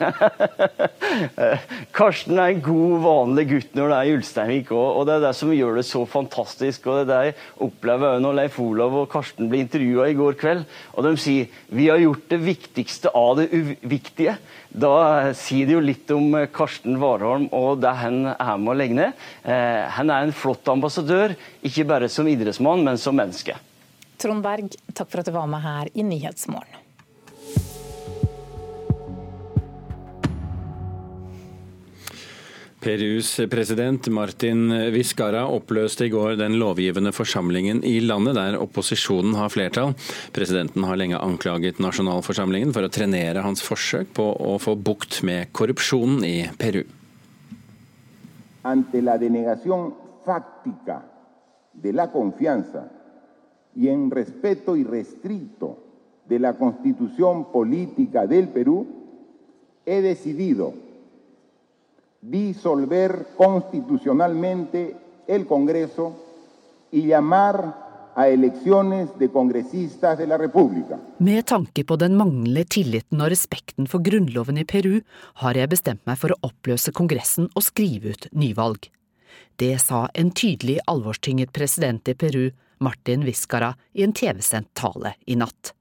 [1.96, 4.88] Karsten er en god, vanlig gutt når det er i Ulsteinvik òg.
[4.98, 6.86] Og det er det som gjør det så fantastisk.
[6.86, 7.36] Og det er det jeg
[7.68, 10.62] opplever når Leif Olav og Karsten ble intervjua i går kveld.
[10.96, 14.34] Og de sier vi har gjort det viktigste av det uviktige.
[14.72, 14.94] Da
[15.38, 19.26] sier det jo litt om Karsten Warholm og det han er med å legge ned.
[19.44, 21.36] Eh, han er en flott ambassadør,
[21.66, 23.58] ikke bare som idrettsmann, men som menneske.
[24.22, 26.78] Trond Berg, takk for at du var med her i Nyhetsmorgen.
[32.82, 39.52] Perus president Martin Viscara oppløste i går den lovgivende forsamlingen i landet, der opposisjonen har
[39.54, 39.94] flertall.
[40.34, 45.52] Presidenten har lenge anklaget nasjonalforsamlingen for å trenere hans forsøk på å få bukt med
[45.54, 46.82] korrupsjonen i Peru.
[48.66, 49.92] Ante la denegación
[50.26, 51.02] fáctica
[51.72, 53.01] de la confianza
[53.74, 55.78] y en respeto irrestricto
[56.28, 58.86] de la constitución política del Perú,
[59.84, 60.74] he decidido
[62.20, 64.96] disolver constitucionalmente
[65.26, 66.14] el Congreso
[66.90, 67.82] y llamar
[68.14, 70.98] a elecciones de congresistas de la República.
[71.18, 75.00] Med tanke på den manglende tilliten og respekten for grunnloven i Peru,
[75.40, 78.90] har jeg bestemt meg for å oppløse Kongressen og skrive ut nyvalg.
[79.56, 82.50] Det sa en tydelig alvorstynget president i Peru,
[82.82, 85.72] Martin Viskara i en TV-sendt tale i natt.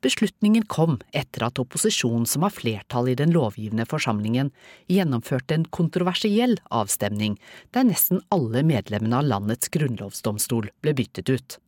[0.00, 4.52] Beslutningen kom etter at opposisjonen som har flertall i den lovgivende forsamlingen,
[4.86, 7.34] gjennomførte en kontroversiell avstemning
[7.74, 11.58] der nesten alle medlemmene av landets grunnlovsdomstol ble byttet ut.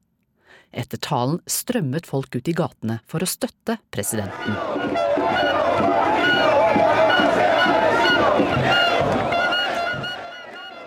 [0.71, 4.55] Etter talen strømmet folk ut i gatene for å støtte presidenten.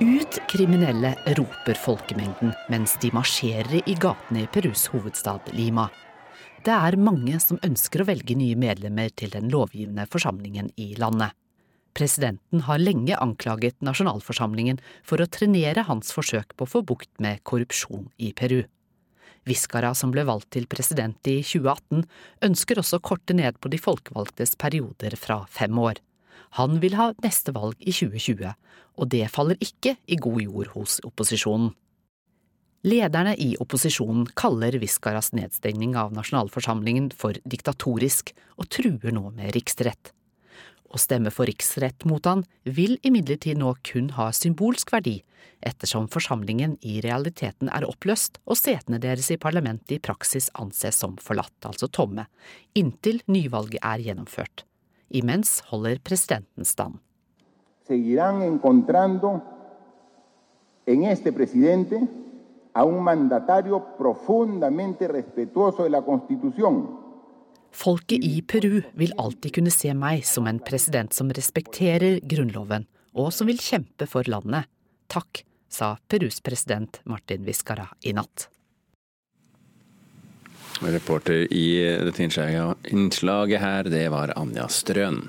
[0.04, 5.86] Ut kriminelle, roper folkemengden mens de marsjerer i gatene i Perus hovedstad Lima.
[6.66, 11.32] Det er mange som ønsker å velge nye medlemmer til den lovgivende forsamlingen i landet.
[11.96, 17.40] Presidenten har lenge anklaget nasjonalforsamlingen for å trenere hans forsøk på å få bukt med
[17.48, 18.66] korrupsjon i Peru.
[19.48, 22.04] Viscara, som ble valgt til president i 2018,
[22.50, 26.04] ønsker også å korte ned på de folkevalgtes perioder fra fem år.
[26.58, 28.52] Han vil ha neste valg i 2020,
[29.02, 31.72] og det faller ikke i god jord hos opposisjonen.
[32.84, 40.12] Lederne i opposisjonen kaller Viscaras nedstengning av nasjonalforsamlingen for diktatorisk, og truer nå med riksrett.
[40.94, 45.16] Å stemme for riksrett mot han vil imidlertid nå kun ha symbolsk verdi,
[45.64, 51.16] ettersom forsamlingen i realiteten er oppløst og setene deres i parlamentet i praksis anses som
[51.24, 52.28] forlatt, altså tomme,
[52.78, 54.68] inntil nyvalget er gjennomført.
[55.14, 57.00] Imens holder presidenten stand.
[57.88, 59.42] Seguirán encontrando
[60.86, 62.02] en este presidente
[62.74, 67.04] a un mandatario profundamente respetuoso de la Constitución
[67.74, 72.86] Folket i Peru vil alltid kunne se meg som en president som respekterer grunnloven,
[73.18, 74.70] og som vil kjempe for landet.
[75.10, 75.42] Takk,
[75.74, 78.53] sa Perus president Martin Viscara i natt.
[80.92, 81.68] Reporter i
[82.04, 85.24] dette innslaget her, det var Anja Strøn.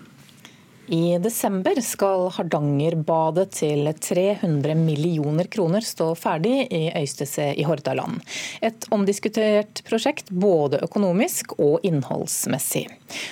[0.86, 8.20] I desember skal Hardangerbadet til 300 millioner kroner stå ferdig i Øystese i Hordaland.
[8.61, 12.84] Et omdiskutert prosjekt både økonomisk og innholdsmessig.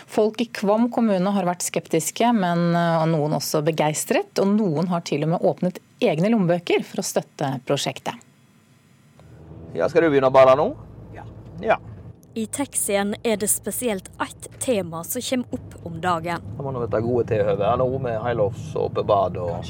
[0.08, 2.72] Folk i Kvam kommune har vært skeptiske, men
[3.12, 4.32] noen også begeistret.
[4.40, 8.16] Og noen har til og med åpnet egne lommebøker for å støtte prosjektet.
[9.76, 10.70] Ja, skal du begynne å bade nå?
[11.12, 11.28] Ja.
[11.60, 11.82] ja.
[12.34, 16.40] I taxien er det spesielt ett tema som kommer opp om dagen.
[16.56, 19.68] Det må være gode tilhøve nå med helårssåpebad og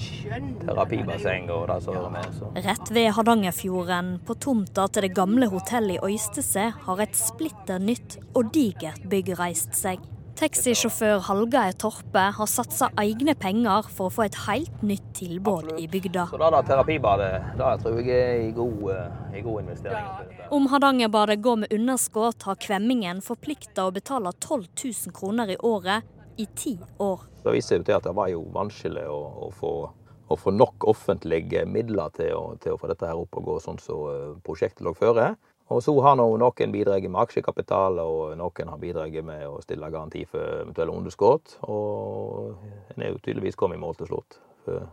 [0.63, 2.31] terapibasseng og det som hører med.
[2.39, 2.53] Så.
[2.69, 8.21] Rett ved Hardangerfjorden, på tomta til det gamle hotellet i Øystese, har et splitter nytt
[8.31, 10.12] og digert bygg reist seg.
[10.43, 15.85] Taxisjåfør Hallgeir Torpe har satsa egne penger for å få et helt nytt tilbud i
[15.87, 16.25] bygda.
[16.33, 17.29] Så det der terapibadet
[17.61, 20.09] det tror jeg er en god, eh, god investering.
[20.51, 26.03] Om Hardangerbadet går med underskudd, har Kvemmingen forplikta å betale 12 000 kroner i året
[26.37, 27.23] i ti år.
[27.45, 29.73] Det viser jo til at det var jo vanskelig å, å, få,
[30.27, 33.61] å få, nok offentlige midler til å, til å, få dette her opp og gå
[33.63, 35.37] sånn som så eh, prosjektet lå føre.
[35.71, 40.25] Og så har noen bidratt med aksjekapital, og noen har bidratt med å stille garanti
[40.29, 41.55] for eventuelle underskudd.
[41.63, 42.57] Og
[42.93, 44.41] en er jo tydeligvis kommet i mål til slutt.
[44.67, 44.89] For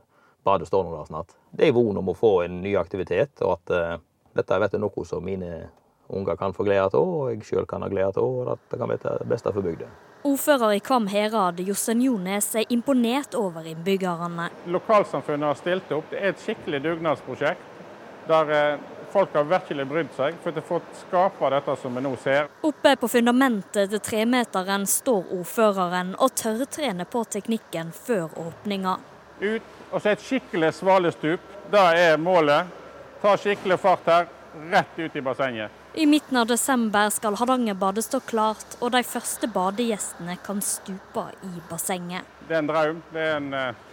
[0.47, 1.35] badet står nå der snart.
[1.51, 4.05] Det er vondt om å få en ny aktivitet, og at uh,
[4.37, 5.69] dette vet jeg, noe som mine
[6.09, 8.79] unger kan få glede av, og jeg sjøl kan ha glede av, og at det
[8.79, 9.89] kan være det beste for bygda.
[10.29, 14.49] Ordfører i Kvam herad, Jostein Jones, er imponert over innbyggerne.
[14.67, 16.09] Lokalsamfunnet har stilt opp.
[16.11, 17.67] Det er et skikkelig dugnadsprosjekt.
[18.29, 22.11] der uh, Folk har virkelig brydd seg for å få skape dette som vi nå
[22.21, 22.49] ser.
[22.61, 28.99] Oppe på fundamentet til tremeteren står ordføreren og tørrtrener på teknikken før åpninga.
[29.39, 31.41] Ut og så et skikkelig svalestup.
[31.71, 32.69] Det er målet.
[33.21, 34.27] Ta skikkelig fart her,
[34.71, 35.71] rett ut i bassenget.
[35.93, 41.63] I midten av desember skal Hardangerbadet stå klart, og de første badegjestene kan stupe i
[41.69, 42.27] bassenget.
[42.47, 43.01] Det er en drøm.
[43.13, 43.87] Det er en eh,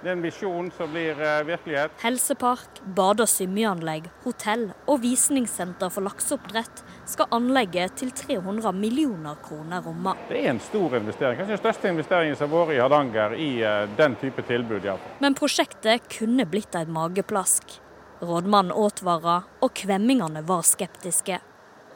[0.00, 1.92] det er en visjon som blir eh, virkelighet.
[2.00, 6.80] Helsepark, bade- og svømmeanlegg, hotell og visningssenter for lakseoppdrett
[7.10, 10.14] skal anlegget til 300 millioner kroner romme.
[10.30, 13.50] Det er en stor investering, kanskje den største investeringen som har vært i Hardanger i
[13.60, 14.88] eh, den type tilbud.
[14.88, 14.96] Ja.
[15.20, 17.76] Men prosjektet kunne blitt et mageplask.
[18.20, 21.40] Rådmannen advarer, og kvemmingene var skeptiske.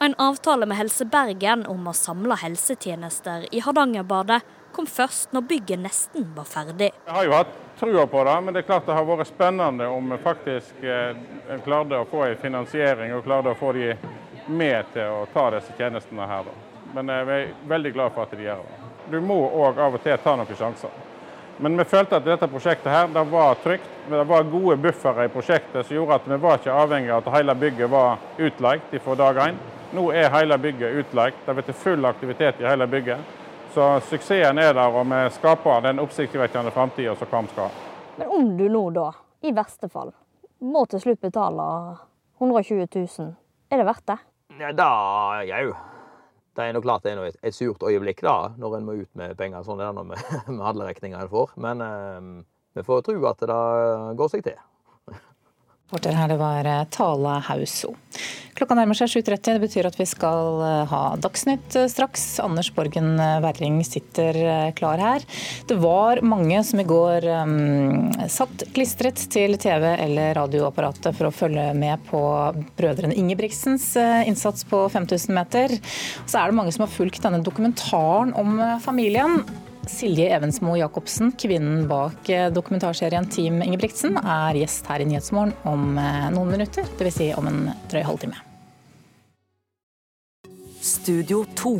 [0.01, 4.41] En avtale med Helse Bergen om å samle helsetjenester i Hardangerbadet
[4.75, 6.91] kom først når bygget nesten var ferdig.
[6.91, 9.87] Jeg har jo hatt trua på det, men det er klart det har vært spennende
[9.91, 11.17] om vi faktisk eh,
[11.63, 13.93] klarte å få en finansiering og klarte å få de
[14.47, 16.49] med til å ta disse tjenestene her.
[16.95, 18.81] Men jeg er veldig glad for at de gjør det.
[19.11, 21.03] Du må òg av og til ta noen sjanser.
[21.57, 23.87] Men vi følte at dette prosjektet her, det var trygt.
[24.09, 27.37] Det var gode buffere i prosjektet som gjorde at vi var ikke avhengig av at
[27.37, 29.61] hele bygget var utleid fra dag én.
[29.95, 31.39] Nå er hele bygget utleid.
[31.45, 33.44] Det blir full aktivitet i hele bygget.
[33.75, 37.87] Så suksessen er der, og vi skaper den oppsiktsvekkende framtida som KAM skal ha.
[38.15, 39.09] Men om du nå da,
[39.43, 40.13] i verste fall,
[40.63, 41.65] må til slutt betale
[42.39, 43.33] 120 000,
[43.67, 44.17] er det verdt det?
[44.61, 44.87] Ja, da
[45.49, 45.73] jau.
[46.55, 49.11] Det er nok klart det er et, et surt øyeblikk da, når en må ut
[49.19, 49.67] med penger.
[49.67, 50.23] Sånn det er når med,
[50.55, 51.51] med alle regninger en får.
[51.67, 52.31] Men eh,
[52.79, 53.59] vi får tro at det
[54.15, 54.63] går seg til.
[55.85, 57.91] Reporter her, det var Tala Tale Hauso.
[58.57, 59.41] Klokka nærmer seg 7.30.
[59.53, 62.23] Det betyr at vi skal eh, ha Dagsnytt eh, straks.
[62.41, 64.39] Anders Borgen Werring sitter
[64.73, 65.21] klar her.
[65.69, 71.35] Det var mange som i går um, satt klistret til TV- eller radioapparatet for å
[71.35, 72.23] følge med på
[72.79, 73.91] brødrene Ingebrigtsens
[74.25, 75.77] innsats på 5000 meter.
[76.25, 79.43] Så er det mange som har fulgt denne dokumentaren om familien.
[79.91, 85.97] Silje Evensmo Jacobsen, kvinnen bak eh, dokumentarserien Team Ingebrigtsen, er gjest her i Nyhetsmorgen om
[86.01, 87.17] eh, noen minutter, dvs.
[87.19, 87.59] Si om en
[87.91, 88.39] drøy halvtime.
[90.85, 91.75] Studio 2.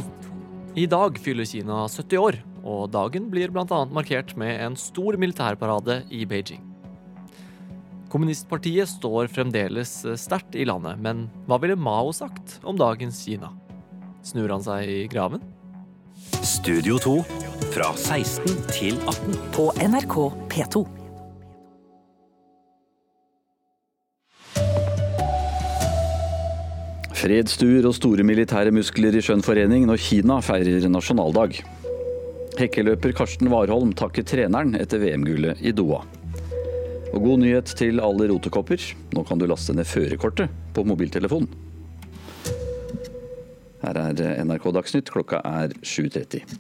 [0.76, 3.82] I dag fyller Kina 70 år, og dagen blir bl.a.
[3.94, 6.64] markert med en stor militærparade i Beijing.
[8.12, 13.52] Kommunistpartiet står fremdeles eh, sterkt i landet, men hva ville Mao sagt om dagens Kina?
[14.26, 15.44] Snur han seg i graven?
[16.44, 17.24] Studio 2
[17.72, 20.16] fra 16 til 18 på NRK
[20.52, 20.82] P2.
[27.16, 31.62] Fredsstuer og store militære muskler i skjønn forening når Kina feirer nasjonaldag.
[32.60, 36.04] Hekkeløper Karsten Warholm takker treneren etter VM-gullet i Doha.
[37.14, 38.82] Og god nyhet til alle rotekopper.
[39.16, 41.65] Nå kan du laste ned førerkortet på mobiltelefonen.
[43.86, 46.58] Her er NRK Dagsnytt, klokka er 7.30.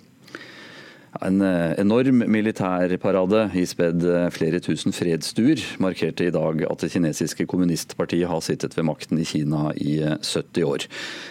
[1.23, 7.47] En eh, enorm militærparade ispedd eh, flere tusen fredsstuer markerte i dag at det kinesiske
[7.47, 10.88] kommunistpartiet har sittet ved makten i Kina i 70 eh, år.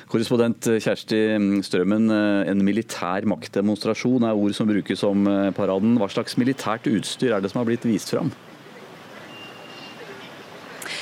[0.09, 1.21] Korrespondent Kjersti
[1.69, 2.09] Strømmen,
[2.49, 5.99] en militær maktdemonstrasjon er ord som brukes om paraden.
[6.01, 8.33] Hva slags militært utstyr er det som har blitt vist fram?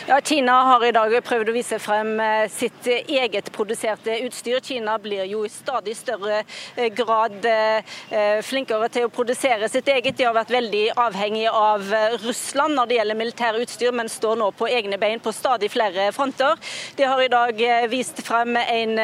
[0.07, 4.59] Ja, Kina har i dag prøvd å vise frem eh, sitt eget produserte utstyr.
[4.59, 10.17] Kina blir jo i stadig større eh, grad eh, flinkere til å produsere sitt eget.
[10.19, 11.87] De har vært veldig avhengig av
[12.25, 16.09] Russland når det gjelder militært utstyr, men står nå på egne bein på stadig flere
[16.17, 16.59] fronter.
[16.99, 18.99] De har i dag vist frem en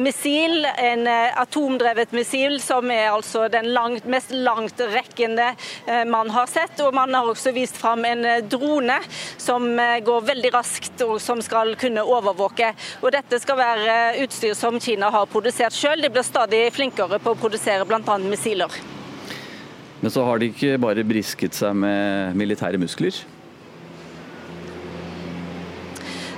[0.00, 1.04] missil, en
[1.44, 5.52] atomdrevet missil, som er altså den langt, mest langtrekkende
[6.08, 6.80] man har sett.
[6.86, 8.96] Og man har også vist frem en drone
[9.36, 12.70] som går veldig veldig raskt og som skal kunne overvåke.
[13.02, 16.02] Og Dette skal være utstyr som Kina har produsert selv.
[16.02, 18.18] De blir stadig flinkere på å produsere bl.a.
[18.22, 18.70] missiler.
[20.00, 23.16] Men så har de ikke bare brisket seg med militære muskler?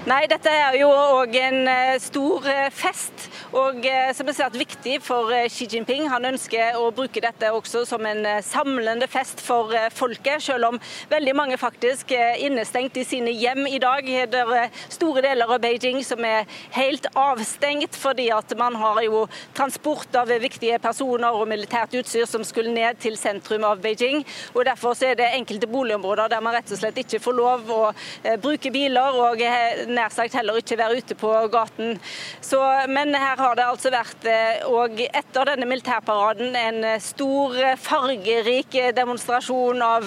[0.09, 4.55] Nei, dette er jo òg en eh, stor eh, fest, og eh, som er svært
[4.57, 6.07] viktig for Xi Jinping.
[6.09, 10.79] Han ønsker å bruke dette også som en samlende fest for folket, selv om
[11.11, 14.09] veldig mange faktisk er innestengt i sine hjem i dag.
[14.33, 16.49] Det er store deler av Beijing som er
[16.79, 19.27] helt avstengt, fordi at man har jo
[19.59, 24.25] transport av viktige personer og militært utstyr som skulle ned til sentrum av Beijing.
[24.55, 27.83] og Derfor er det enkelte boligområder der man rett og slett ikke får lov å
[28.41, 29.21] bruke biler.
[29.29, 29.47] og
[29.97, 31.99] nær sagt heller ikke være ute på gaten.
[32.45, 37.77] Så, men her har det altså vært eh, etter denne militærparaden en eh, stor, eh,
[37.81, 40.07] fargerik demonstrasjon av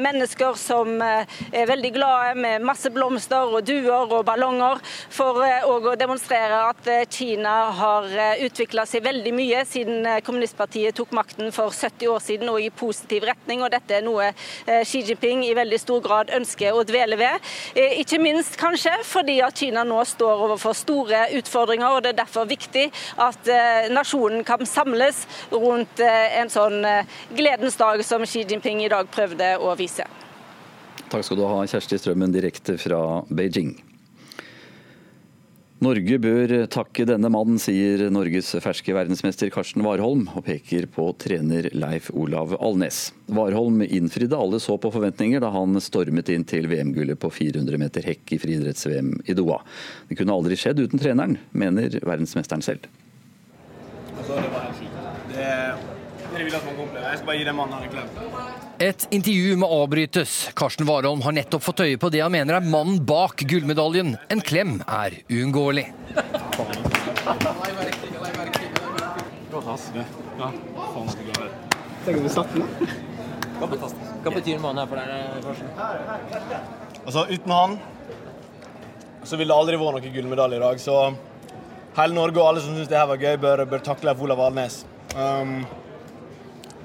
[0.00, 4.80] mennesker som er veldig glade med masse blomster og duer og ballonger,
[5.12, 8.06] for å demonstrere at Kina har
[8.44, 13.26] utvikla seg veldig mye siden kommunistpartiet tok makten for 70 år siden og i positiv
[13.28, 13.62] retning.
[13.62, 14.30] og Dette er noe
[14.66, 17.48] Xi Jinping i veldig stor grad ønsker å dvele ved.
[18.00, 21.88] Ikke minst kanskje fordi at Kina nå står overfor store utfordringer.
[21.96, 22.86] og Det er derfor viktig
[23.24, 28.84] at eh, nasjonen kan samles rundt eh, en sånn eh, gledens dag som Xi Jinping
[28.84, 30.06] i dag prøvde å vise.
[31.08, 33.76] Takk skal du ha, Kjersti Strømmen direkte fra Beijing.
[35.78, 41.68] Norge bør takke denne mannen, sier Norges ferske verdensmester Karsten Warholm, og peker på trener
[41.70, 43.12] Leif Olav Alnes.
[43.30, 48.08] Warholm innfridde alle så på forventninger da han stormet inn til VM-gullet på 400 meter
[48.10, 49.60] hekk i friidretts-VM i Doha.
[50.10, 52.90] Det kunne aldri skjedd uten treneren, mener verdensmesteren selv.
[54.16, 54.98] Altså, det var helt sykt.
[55.30, 55.97] Det,
[56.38, 56.96] det vil at man kan.
[57.02, 58.08] Jeg skal bare gi den mannen en klem.
[58.78, 60.34] Et intervju må avbrytes.
[60.58, 64.14] Karsten Warholm har nettopp fått øye på det han mener er mannen bak gullmedaljen.
[64.30, 65.88] En klem er uunngåelig.
[74.22, 75.08] Hva betyr mannen her for deg,
[75.48, 75.68] Karsten?
[77.04, 77.78] Altså, uten han
[79.26, 80.80] så ville det aldri være noen gullmedalje i dag.
[80.80, 80.94] Så
[81.98, 84.84] hele Norge og alle som syns det her var gøy, bør, bør takle Olav Alnes.
[85.16, 85.66] Um,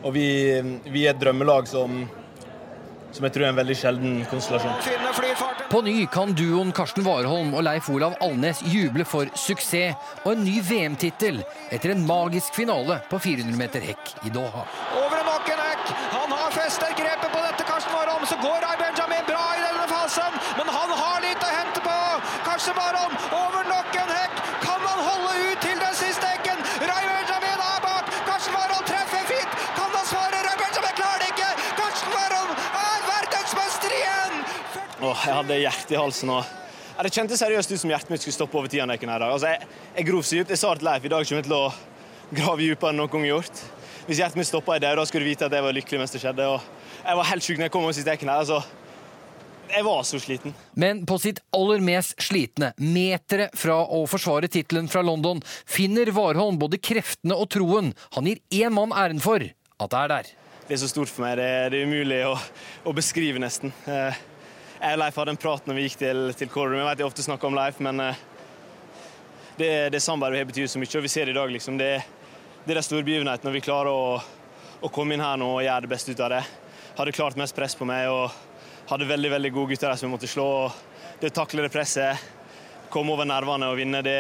[0.04, 0.28] og vi,
[0.92, 2.04] vi er et drømmelag som,
[3.14, 4.76] som jeg tror er en veldig sjelden konstellasjon.
[5.72, 10.44] På ny kan duoen Karsten Warholm og Leif Olav Alnes juble for suksess og en
[10.46, 11.42] ny VM-tittel
[11.74, 14.68] etter en magisk finale på 400 meter hekk i Doha.
[15.00, 15.94] Over nok en hekk.
[16.14, 18.28] Han har festet grepet på dette, Karsten Warholm.
[18.30, 21.82] Så går Rai Benjamin bra i denne fasen, men han har litt å hente.
[21.84, 21.98] på!
[22.46, 24.36] Karsten Warholm over nok en hekk.
[24.64, 25.53] Kan han holde ut
[35.04, 36.52] Åh, jeg hadde hjertet i halsen og
[37.04, 39.32] Det kjentes seriøst ut som hjertet mitt skulle stoppe over tiandekken her i dag.
[39.34, 40.54] Altså, jeg, jeg grov så dypt.
[40.54, 41.64] Jeg sa til Leif i dag kommer jeg til å
[42.38, 43.64] grave dypere enn noen gang gjort.
[44.06, 46.14] Hvis hjertet mitt stoppa i det, da skulle du vite at jeg var lykkelig mens
[46.16, 46.48] det skjedde.
[46.54, 48.46] Og jeg var helt sjuk når jeg kom over siste hekken her.
[48.46, 48.62] altså.
[49.74, 50.56] Jeg var så sliten.
[50.80, 56.62] Men på sitt aller mest slitne, metere fra å forsvare tittelen fra London, finner Warholm
[56.62, 60.36] både kreftene og troen han gir én mann æren for at det er der.
[60.68, 61.36] Det er så stort for meg.
[61.42, 62.38] Det er, det er umulig å,
[62.88, 63.74] å, beskrive, nesten.
[63.90, 64.22] Eh,
[64.84, 66.76] jeg og Leif hadde en prat når vi gikk til, til Kårum.
[66.76, 68.18] Jeg vet jeg ofte snakker om Leif, men eh,
[69.56, 70.92] det, det samarbeidet har betydd så mye.
[71.00, 71.78] Og vi ser det i dag, liksom.
[71.80, 71.92] Det,
[72.66, 74.18] det er den store begivenheten når vi klarer å,
[74.84, 76.42] å, komme inn her nå og gjøre det beste ut av det.
[76.98, 78.36] Hadde klart mest press på meg og
[78.90, 80.50] hadde veldig veldig gode gutter der som vi måtte slå.
[81.22, 82.28] Det å takle det presset,
[82.92, 84.20] komme over nervene og vinne, det,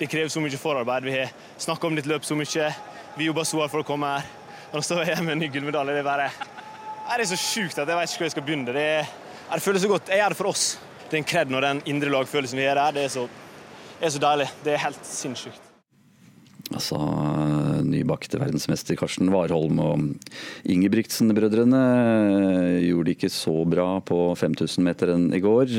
[0.00, 1.06] det krever så mye forarbeid.
[1.06, 2.72] Vi har snakka om ditt løp så mye.
[3.14, 4.36] Vi jobber så hardt for å komme her.
[4.72, 5.94] Og nå står jeg med en ny gullmedalje.
[5.94, 6.30] Det er bare
[7.10, 8.74] det er så sjukt at jeg vet ikke hvor jeg skal begynne.
[8.74, 9.19] Det er
[9.58, 10.10] det føles så godt.
[10.12, 10.64] Jeg gjør det for oss.
[11.10, 13.26] Det er en kred når den indre lagfølelsen vi har her, det er så,
[13.98, 14.46] er så deilig.
[14.62, 15.66] Det er helt sinnssykt.
[16.70, 17.00] Altså,
[17.82, 20.04] nybakte verdensmester Karsten Warholm og
[20.70, 21.80] Ingebrigtsen-brødrene
[22.84, 25.74] gjorde det ikke så bra på 5000-meteren i går.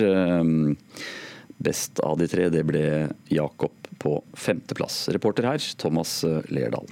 [1.63, 2.83] Best av de tre det ble
[3.31, 5.05] Jakob på femteplass.
[5.15, 6.17] Reporter her, Thomas
[6.51, 6.91] Lerdal.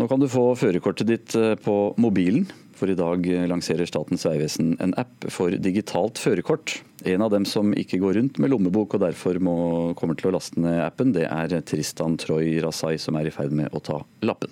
[0.00, 2.48] Nå kan du få førerkortet ditt på mobilen.
[2.82, 6.80] For i dag lanserer Statens vegvesen en app for digitalt førerkort.
[7.06, 9.54] En av dem som ikke går rundt med lommebok og derfor må,
[9.94, 13.54] kommer til å laste ned appen, det er Tristan Troy Rasai som er i ferd
[13.54, 14.50] med å ta lappen.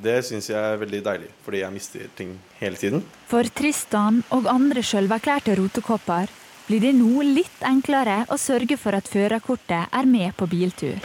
[0.00, 3.04] Det syns jeg er veldig deilig, fordi jeg mister ting hele tiden.
[3.28, 6.32] For Tristan og andre sjølverklærte rotekopper
[6.72, 10.96] blir det nå litt enklere å sørge for at førerkortet er med på biltur.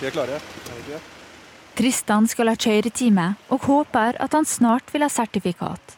[0.00, 1.15] Vi er klare, er vi ikke det?
[1.76, 5.96] Tristan skal ha kjøretime, og håper at han snart vil ha sertifikat.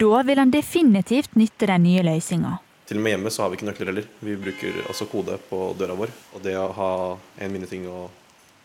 [0.00, 2.54] Da vil han definitivt nytte den nye løsninga.
[2.88, 4.08] Til og med hjemme så har vi ikke nøkler heller.
[4.24, 6.14] Vi bruker altså kode på døra vår.
[6.32, 6.90] Og det å ha
[7.44, 8.06] en minneting å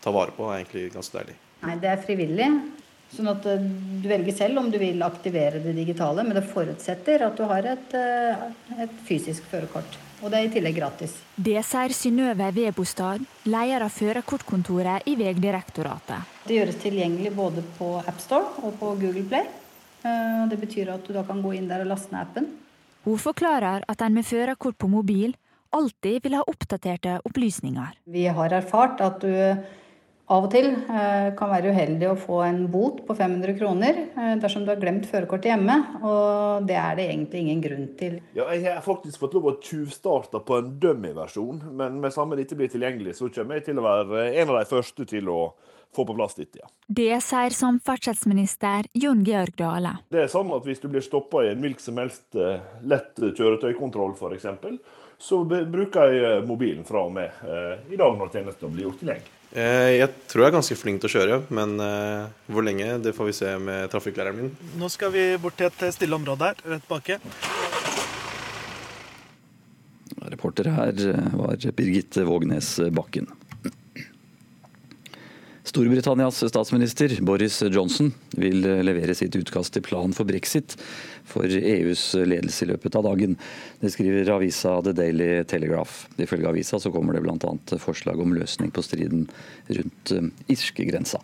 [0.00, 1.36] ta vare på er egentlig ganske deilig.
[1.66, 2.48] Nei, det er frivillig.
[3.12, 3.68] Sånn at eh,
[4.00, 7.68] du velger selv om du vil aktivere det digitale, men det forutsetter at du har
[7.76, 8.48] et, eh,
[8.88, 10.00] et fysisk førerkort.
[10.18, 11.14] Og det er i tillegg gratis.
[11.36, 16.38] Det sier Synnøve Vebostad, leder av førerkortkontoret i Vegdirektoratet.
[16.48, 19.46] Det gjøres tilgjengelig både på AppStore og på Google Play.
[20.02, 22.48] Eh, det betyr at du da kan gå inn der og laste ned appen.
[23.06, 25.36] Hun forklarer at en med førerkort på mobil
[25.74, 27.98] alltid vil ha oppdaterte opplysninger.
[28.08, 29.30] Vi har erfart at du
[30.28, 34.34] av og til eh, kan være uheldig å få en bot på 500 kroner eh,
[34.42, 38.18] dersom du har glemt førerkortet hjemme, og det er det egentlig ingen grunn til.
[38.36, 42.58] Ja, jeg har faktisk fått lov å tjuvstarte på en dummy-versjon, men med samme dette
[42.58, 45.40] blir tilgjengelig, så kommer jeg til å være en av de første til å
[45.96, 46.60] få på plass dette.
[46.60, 46.68] Ja.
[47.00, 49.94] Det sier samferdselsminister Jon Georg Dale.
[50.12, 53.16] Det er sånn at Hvis du blir stoppa i en hvilken som helst eh, lett
[53.16, 54.50] kjøretøykontroll f.eks.,
[55.18, 57.40] så bruker jeg mobilen fra og med
[57.90, 59.37] i dag når tjenesten blir gjort tilgjengelig.
[59.56, 63.14] Eh, jeg tror jeg er ganske flink til å kjøre, men uh, hvor lenge, det
[63.16, 64.50] får vi se med trafikklæreren min.
[64.76, 67.16] Nå skal vi bort til et stille område her, rett baki.
[70.28, 73.30] Reporter her eh, var Birgitte Vågnes Bakken.
[75.68, 80.78] Storbritannias statsminister Boris Johnson vil levere sitt utkast til plan for brexit
[81.28, 83.36] for EUs ledelse i løpet av dagen.
[83.82, 86.06] Det skriver avisa The Daily Telegraph.
[86.16, 87.52] Ifølge avisa så kommer det bl.a.
[87.82, 89.26] forslag om løsning på striden
[89.68, 91.20] rundt eh, irskegrensa.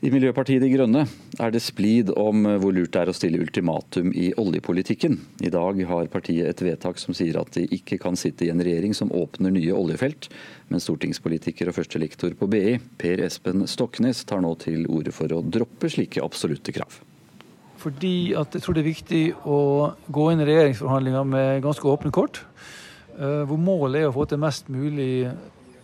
[0.00, 1.02] I Miljøpartiet De Grønne
[1.44, 5.18] er det splid om hvor lurt det er å stille ultimatum i oljepolitikken.
[5.44, 8.64] I dag har partiet et vedtak som sier at de ikke kan sitte i en
[8.64, 10.30] regjering som åpner nye oljefelt,
[10.72, 15.44] men stortingspolitiker og førstelektor på BI, Per Espen Stoknes, tar nå til orde for å
[15.44, 17.02] droppe slike absolutte krav.
[17.84, 19.62] Fordi at jeg tror det er viktig å
[20.08, 22.46] gå inn i regjeringsforhandlinger med ganske åpne kort.
[23.18, 25.26] Eh, hvor målet er å få til mest mulig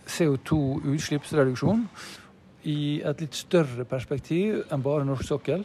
[0.09, 1.85] CO2-utslippsreduksjon
[2.67, 5.63] i et litt større perspektiv enn bare norsk sokkel.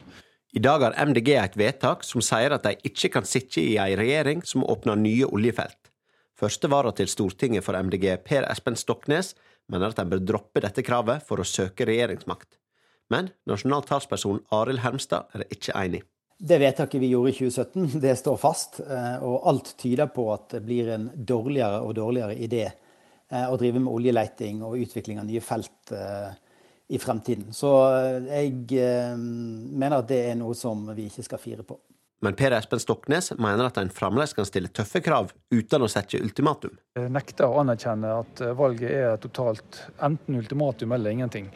[0.53, 3.97] I dag har MDG et vedtak som sier at de ikke kan sitte i ei
[3.97, 5.79] regjering som åpner nye oljefelt.
[6.39, 9.33] Første vara til Stortinget for MDG, Per Espen Stoknes,
[9.71, 12.59] mener at en bør droppe dette kravet for å søke regjeringsmakt.
[13.13, 16.03] Men nasjonal talsperson Arild Hermstad er ikke enig.
[16.43, 18.81] Det vedtaket vi gjorde i 2017, det står fast.
[18.83, 23.59] Eh, og alt tyder på at det blir en dårligere og dårligere idé eh, å
[23.61, 26.33] drive med oljeleiting og utvikling av nye felt eh,
[26.89, 27.53] i fremtiden.
[27.53, 31.79] Så eh, jeg eh, mener at det er noe som vi ikke skal fire på.
[32.23, 36.21] Men Per Espen Stoknes mener at en fremdeles kan stille tøffe krav uten å sette
[36.23, 36.77] ultimatum.
[36.95, 41.49] Jeg nekter å anerkjenne at valget er totalt enten ultimatum eller ingenting.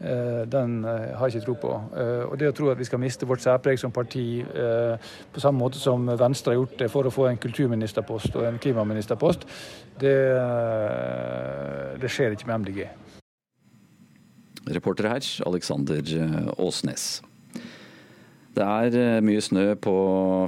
[0.00, 1.74] Eh, den eh, har jeg ikke tro på.
[2.00, 5.60] Eh, og det å tro at vi skal miste vårt særpreg som parti på samme
[5.60, 9.44] måte som Venstre har gjort det for å få en kulturministerpost og en klimaministerpost,
[10.00, 10.16] det,
[12.00, 12.86] det skjer ikke med MDG.
[14.70, 16.02] Reporter her, Alexander
[16.58, 17.22] Åsnes.
[18.54, 19.94] Det er eh, mye snø på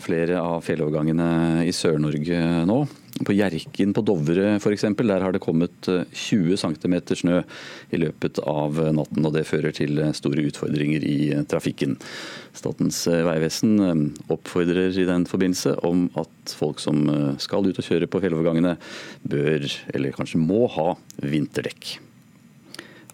[0.05, 2.38] flere av fjellovergangene i Sør-Norge
[2.68, 2.78] nå.
[3.26, 4.84] På Hjerkinn på Dovre f.eks.
[5.01, 7.40] Der har det kommet 20 eh, cm snø
[7.90, 9.26] i løpet av natten.
[9.26, 11.18] og Det fører til eh, store utfordringer i
[11.51, 11.98] trafikken.
[12.55, 17.02] Statens vegvesen oppfordrer i den forbindelse om at folk som
[17.43, 18.78] skal ut og kjøre på fjellovergangene,
[19.26, 20.93] bør, eller kanskje må, ha
[21.26, 21.97] vinterdekk.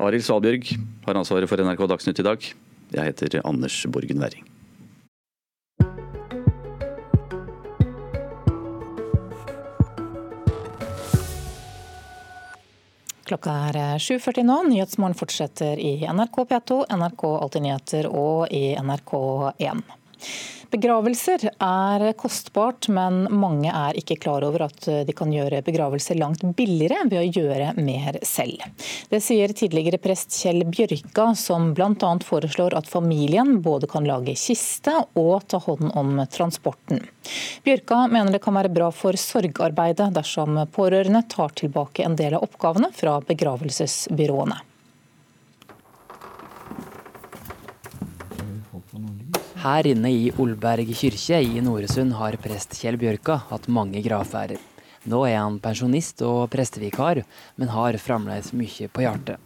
[0.02, 0.66] Arild Svalbjørg
[1.06, 2.46] har ansvaret for NRK Dagsnytt i dag.
[2.90, 4.48] Jeg heter Anders Borgen Werring.
[13.30, 14.58] Klokka er 7.40 nå.
[14.72, 19.86] Nyhetsmorgen fortsetter i NRK P2, NRK Alltid nyheter og i NRK1.
[20.73, 26.47] Begravelser er kostbart, men mange er ikke klar over at de kan gjøre begravelser langt
[26.57, 28.65] billigere ved å gjøre mer selv.
[29.12, 32.15] Det sier tidligere prest Kjell Bjørka, som bl.a.
[32.24, 37.05] foreslår at familien både kan lage kiste og ta hånd om transporten.
[37.69, 42.49] Bjørka mener det kan være bra for sorgarbeidet dersom pårørende tar tilbake en del av
[42.49, 44.62] oppgavene fra begravelsesbyråene.
[49.62, 54.59] Her inne i Olberg kirke i Noresund har prest Kjell Bjørka hatt mange gravferder.
[55.06, 57.20] Nå er han pensjonist og prestevikar,
[57.55, 59.39] men har fremdeles mye på hjertet.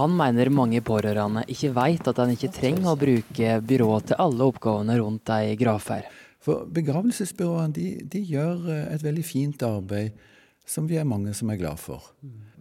[0.00, 4.48] Han mener mange pårørende ikke vet at han ikke trenger å bruke byrå til alle
[4.50, 6.10] oppgavene rundt ei gravferd.
[6.42, 10.18] For Begravelsesbyråene de, de, gjør eh, et veldig fint arbeid
[10.66, 12.10] som vi er mange som er glad for.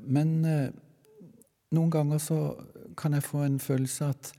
[0.05, 0.69] Men eh,
[1.73, 2.39] noen ganger så
[2.93, 4.33] kan jeg få en følelse at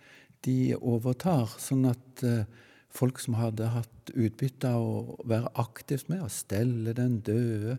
[0.47, 2.44] de overtar, sånn at uh,
[2.93, 7.78] folk som hadde hatt utbytte av å være aktivt med, å stelle den døde,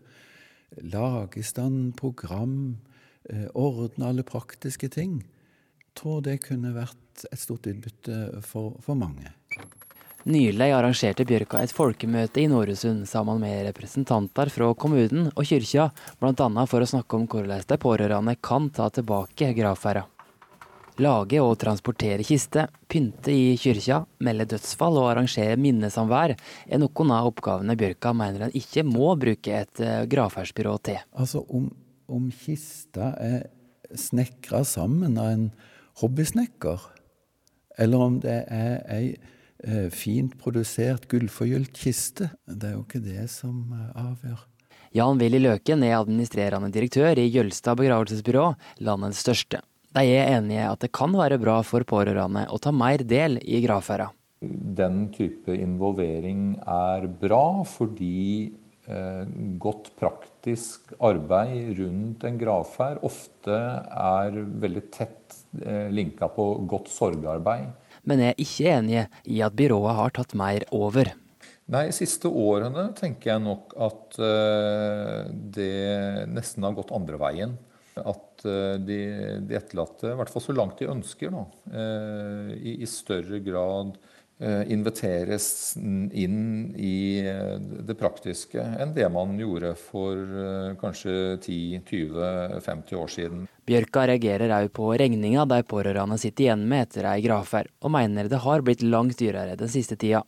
[0.82, 2.76] lage i stand program,
[3.30, 5.20] uh, ordne alle praktiske ting,
[5.94, 9.30] tror det kunne vært et stort utbytte for, for mange.
[10.24, 16.64] Nylig arrangerte Bjørka et folkemøte i Noresund sammen med representanter fra kommunen og kyrkja, bl.a.
[16.64, 20.06] for å snakke om hvordan de pårørende kan ta tilbake gravferda.
[21.02, 27.32] Lage og transportere kiste, pynte i kyrkja, melde dødsfall og arrangere minnesamvær er noen av
[27.32, 31.00] oppgavene Bjørka mener en ikke må bruke et eh, gravferdsbyrå til.
[31.18, 31.66] Altså om,
[32.06, 33.48] om kista er
[33.98, 35.44] snekra sammen av en
[35.98, 36.86] hobbysnekker,
[37.82, 43.26] eller om det er ei eh, fint produsert gullforgylt kiste, det er jo ikke det
[43.34, 44.46] som eh, avgjør.
[44.94, 48.52] Jan Willy Løken er administrerende direktør i Jølstad begravelsesbyrå,
[48.86, 49.64] landets største.
[49.94, 53.60] De er enige at det kan være bra for pårørende å ta mer del i
[53.62, 54.10] gravferda.
[54.42, 58.50] Den type involvering er bra fordi
[58.90, 59.22] eh,
[59.62, 67.70] godt praktisk arbeid rundt en gravferd ofte er veldig tett eh, linka på godt sorgarbeid.
[68.04, 71.14] Men er ikke enige i at byrået har tatt mer over.
[71.70, 77.54] Nei, siste årene tenker jeg nok at eh, det nesten har gått andre veien.
[78.02, 78.98] At eh, de,
[79.46, 83.94] de etterlatte, i hvert fall så langt de ønsker, nå, eh, i, i større grad
[84.42, 85.46] eh, inviteres
[85.78, 87.22] inn i
[87.86, 90.18] det praktiske enn det man gjorde for
[90.80, 93.44] kanskje 10-20-50 år siden.
[93.64, 98.28] Bjørka reagerer òg på regninga de pårørende sitter igjen med etter ei gravferd, og mener
[98.28, 100.24] det har blitt langt dyrere den siste tida.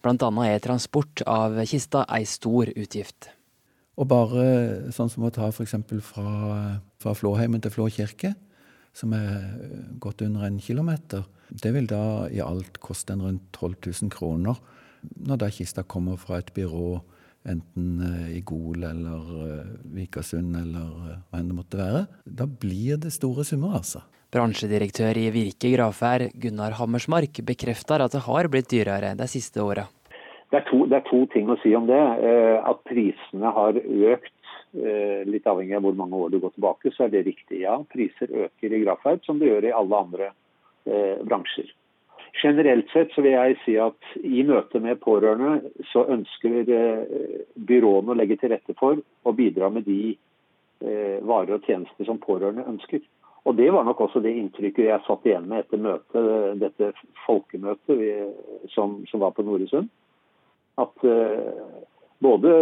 [0.00, 3.30] Blant annet er transport av kista ei stor utgift.
[4.00, 5.76] Og bare sånn som å ta f.eks.
[6.04, 6.30] Fra,
[7.00, 8.34] fra Flåheimen til Flå kirke,
[8.92, 9.46] som er
[10.02, 11.24] godt under en kilometer.
[11.50, 14.58] Det vil da i alt koste en rundt 12 000 kroner
[15.00, 17.00] når da kista kommer fra et byrå
[17.48, 22.02] enten eh, i Gol eller eh, Vikersund eller eh, hva enn det måtte være.
[22.24, 24.02] Da blir det store summer, altså.
[24.30, 29.88] Bransjedirektør i Virke gravferd, Gunnar Hammersmark, bekrefter at det har blitt dyrere de siste åra.
[30.50, 31.98] Det det er, to, ting å si om det.
[32.26, 34.39] Eh, at prisene har økt, eh,
[34.72, 37.62] litt avhengig av hvor mange år du går tilbake, så er det riktig.
[37.64, 40.30] Ja, priser øker i Grafheid, som det gjør i alle andre
[40.86, 41.72] eh, bransjer.
[42.42, 46.60] Generelt sett så vil jeg si at i møte med pårørende så ønsker
[47.58, 50.14] byråene å legge til rette for å bidra med de
[51.26, 53.02] varer og tjenester som pårørende ønsker.
[53.44, 56.92] Og Det var nok også det inntrykket jeg satt igjen med etter møtet, dette
[57.24, 59.90] folkemøtet som, som var på Noresund
[60.80, 61.06] at
[62.20, 62.54] både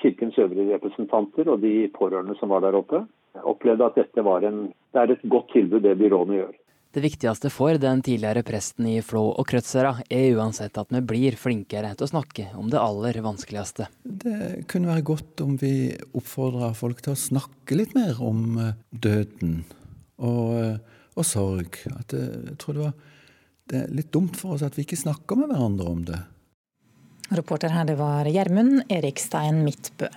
[0.00, 3.02] kirkens øvrige representanter og de pårørende som var der oppe,
[3.48, 6.56] opplevde at dette var en, det er et godt tilbud det byråene gjør.
[6.88, 11.36] Det viktigste for den tidligere presten i Flå og Krødsherad er uansett at vi blir
[11.36, 13.90] flinkere til å snakke om det aller vanskeligste.
[14.02, 18.72] Det kunne være godt om vi oppfordra folk til å snakke litt mer om eh,
[18.90, 19.60] døden
[20.16, 21.76] og, eh, og sorg.
[21.92, 22.24] At det,
[22.54, 23.22] jeg tror det, var,
[23.68, 26.22] det er litt dumt for oss at vi ikke snakker med hverandre om det.
[27.28, 30.08] Reporter her det var Gjermund Erikstein Midtbø.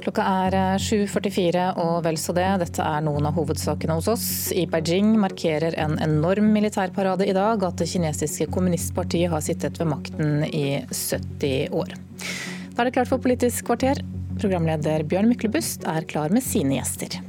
[0.00, 2.46] Klokka er 7.44 eh, og vel så det.
[2.62, 4.28] Dette er noen av hovedsakene hos oss.
[4.56, 9.92] I Beijing markerer en enorm militærparade i dag at det kinesiske kommunistpartiet har sittet ved
[9.92, 11.92] makten i 70 år.
[12.72, 14.00] Da er det klart for Politisk kvarter.
[14.40, 17.20] Programleder Bjørn Myklebust er klar med sine gjester.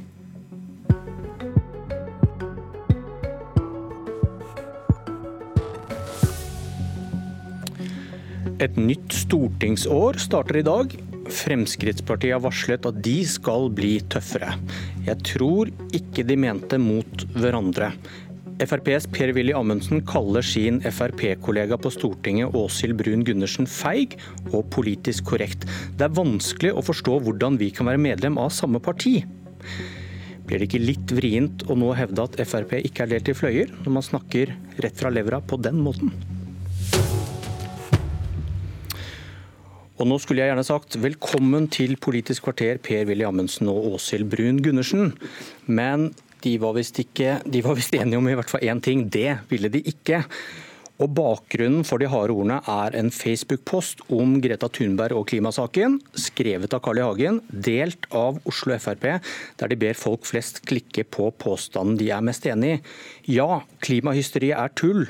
[8.62, 10.92] Et nytt stortingsår starter i dag.
[11.34, 14.52] Fremskrittspartiet har varslet at de skal bli tøffere.
[15.02, 17.88] Jeg tror ikke de mente mot hverandre.
[18.62, 24.14] FrPs Per-Willy Amundsen kaller sin Frp-kollega på Stortinget Åshild Brun Gundersen feig
[24.52, 25.66] og politisk korrekt.
[25.98, 29.24] Det er vanskelig å forstå hvordan vi kan være medlem av samme parti.
[30.46, 33.74] Blir det ikke litt vrient å nå hevde at Frp ikke er delt i fløyer,
[33.82, 36.14] når man snakker rett fra levra på den måten?
[40.02, 44.58] Og nå skulle jeg gjerne sagt velkommen til Politisk kvarter, Per-Willy Amundsen og Åshild Brun
[44.58, 45.12] Gundersen.
[45.70, 46.08] Men
[46.42, 49.04] de var visst enige om i hvert fall én ting.
[49.06, 50.24] Det ville de ikke.
[50.98, 56.74] Og Bakgrunnen for de harde ordene er en Facebook-post om Greta Thunberg og klimasaken, skrevet
[56.74, 57.06] av Carl I.
[57.06, 59.06] Hagen, delt av Oslo Frp,
[59.62, 62.84] der de ber folk flest klikke på påstanden de er mest enig i.
[63.38, 65.06] Ja, klimahysteriet er tull.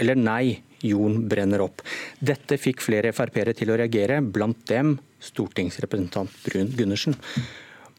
[0.00, 1.82] Eller nei, jorden brenner opp.
[2.20, 7.16] Dette fikk flere Frp-ere til å reagere, blant dem stortingsrepresentant Brun Gundersen.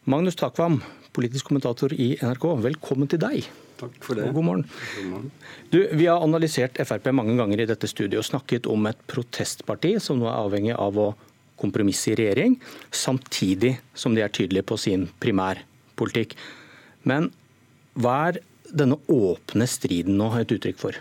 [0.06, 0.80] Magnus Takvam,
[1.16, 3.48] politisk kommentator i NRK, velkommen til deg.
[3.76, 4.30] Takk for det.
[4.30, 4.66] Og god morgen.
[4.96, 5.32] God morgen.
[5.74, 9.96] Du, vi har analysert Frp mange ganger i dette studiet og snakket om et protestparti
[10.04, 11.10] som nå er avhengig av å
[11.60, 12.58] kompromisse i regjering,
[12.92, 16.36] samtidig som de er tydelige på sin primærpolitikk.
[17.08, 17.32] Men
[17.96, 18.42] hva er
[18.76, 20.98] denne åpne striden nå et uttrykk for?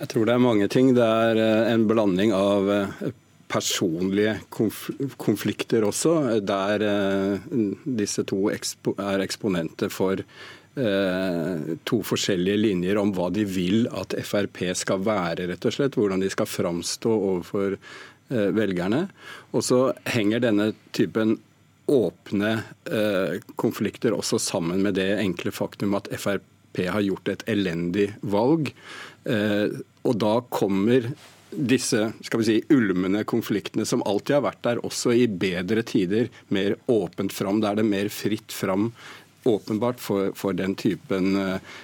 [0.00, 0.90] Jeg tror det er mange ting.
[0.96, 3.04] Det er eh, en blanding av eh,
[3.50, 7.52] personlige konflikter også, der eh,
[7.84, 10.26] disse to er eksponenter for
[10.74, 15.94] to forskjellige linjer om hva de vil at Frp skal være, rett og slett.
[15.94, 17.76] Hvordan de skal framstå overfor
[18.26, 19.04] velgerne.
[19.54, 19.78] Og så
[20.16, 21.36] henger denne typen
[21.86, 22.56] åpne
[23.54, 28.74] konflikter også sammen med det enkle faktum at Frp har gjort et elendig valg
[29.24, 31.06] og da kommer
[31.54, 36.30] disse skal vi si, ulmende konfliktene som alltid har vært der, også i bedre tider,
[36.54, 37.60] mer åpent fram.
[37.62, 38.90] Da er det mer fritt fram,
[39.48, 41.74] åpenbart, for, for den typen eh,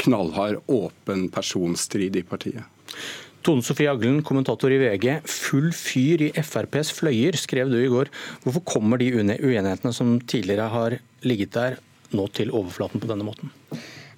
[0.00, 2.64] knallhard, åpen personstrid i partiet.
[3.44, 5.18] Tone Sofie Aglen, kommentator i VG.
[5.28, 8.08] Full fyr i FrPs fløyer, skrev du i går.
[8.46, 10.96] Hvorfor kommer de uenighetene som tidligere har
[11.26, 11.76] ligget der,
[12.14, 13.52] nå til overflaten på denne måten?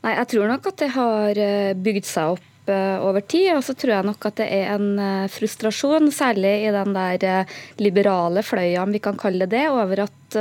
[0.06, 3.48] Nei, Jeg tror nok at det har eh, bygd seg opp eh, over tid.
[3.56, 7.56] Og så tror jeg nok at det er en eh, frustrasjon, særlig i den der
[7.82, 10.38] liberale fløya, om vi kan kalle det det, over at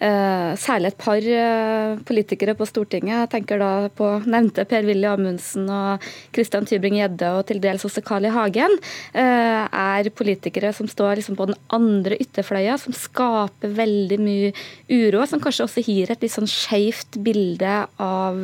[0.00, 6.06] særlig et par eh, politikere på Stortinget, jeg tenker da på nevnte Per-Willy Amundsen og
[6.32, 8.30] Christian Tybring-Gjedde og til dels også Carl I.
[8.32, 8.76] Hagen,
[9.12, 14.52] eh, er politikere som står liksom på den andre ytterfløya, som skaper veldig mye
[14.88, 18.40] uro, som kanskje også gir et litt sånn skeivt bilde av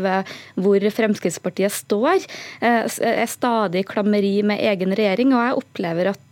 [0.60, 2.26] hvor Fremskrittspartiet står.
[2.60, 6.25] Er stadig i klammeri med egen regjering, og jeg opplever at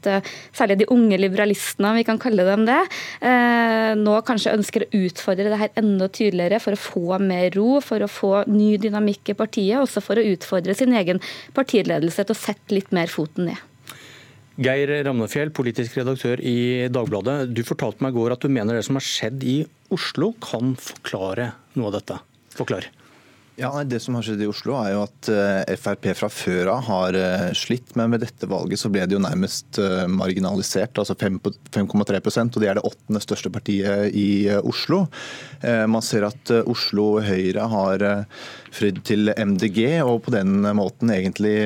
[0.55, 2.81] særlig de unge liberalistene, vi kan kalle dem det,
[4.01, 8.05] nå kanskje ønsker å utfordre det her enda tydeligere for å få mer ro, for
[8.05, 11.23] å få ny dynamikk i partiet, også for å utfordre sin egen
[11.57, 13.63] partiledelse til å sette litt mer foten ned.
[14.55, 17.51] Geir Ramnefjell, politisk redaktør i Dagbladet.
[17.51, 19.57] Du fortalte meg i går at du mener det som har skjedd i
[19.95, 22.21] Oslo kan forklare noe av dette.
[22.55, 22.87] Forklar.
[23.57, 26.81] Ja, Det som har skjedd i Oslo, er jo at eh, Frp fra før av
[26.89, 27.93] har eh, slitt.
[27.95, 30.99] Men med dette valget så ble det jo nærmest eh, marginalisert.
[30.99, 35.05] altså 5,3% og det er det åttende største partiet i Oslo.
[35.63, 38.03] Man ser at Oslo Høyre har
[38.75, 41.57] fridd til MDG, og på den måten egentlig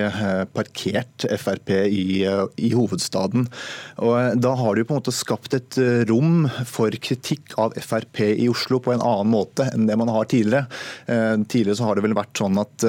[0.54, 3.48] parkert Frp i, i hovedstaden.
[4.04, 5.78] Og Da har de på en måte skapt et
[6.10, 10.28] rom for kritikk av Frp i Oslo på en annen måte enn det man har
[10.30, 10.68] tidligere.
[11.48, 12.86] Tidligere så har det vel vært sånn at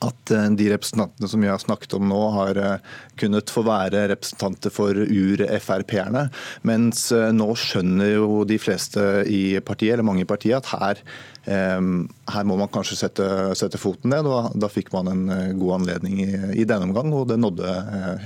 [0.00, 4.06] at eh, de representantene som vi har snakket om nå, har eh, kunnet få være
[4.12, 6.28] representanter for ur-Frp-erne.
[6.68, 11.02] Mens eh, nå skjønner jo de fleste i partiet, eller mange i partiet, at her,
[11.46, 13.24] her må man kanskje sette,
[13.58, 14.28] sette foten ned.
[14.30, 15.22] og Da fikk man en
[15.58, 16.30] god anledning i,
[16.62, 17.72] i denne omgang, og det nådde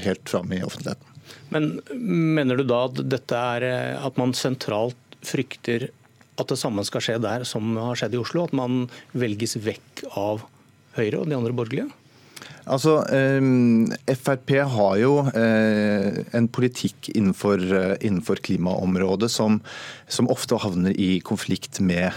[0.04, 1.14] helt fram i offentligheten.
[1.54, 3.66] Men mener du da at dette er
[3.96, 5.88] at man sentralt frykter
[6.36, 8.44] at det samme skal skje der som har skjedd i Oslo?
[8.44, 8.86] At man
[9.16, 10.44] velges vekk av
[10.96, 11.88] Høyre og de andre borgerlige?
[12.66, 19.60] Altså, eh, Frp har jo eh, en politikk innenfor, eh, innenfor klimaområdet som,
[20.10, 22.10] som, ofte havner i konflikt med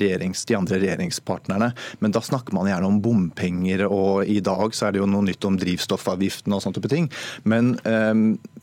[0.00, 1.72] regjerings, de andre regjeringspartnerne.
[2.00, 5.26] Men da snakker man gjerne om bompenger, og i dag så er det jo noe
[5.28, 7.10] nytt om drivstoffavgiften og sånne type ting.
[7.44, 7.74] Men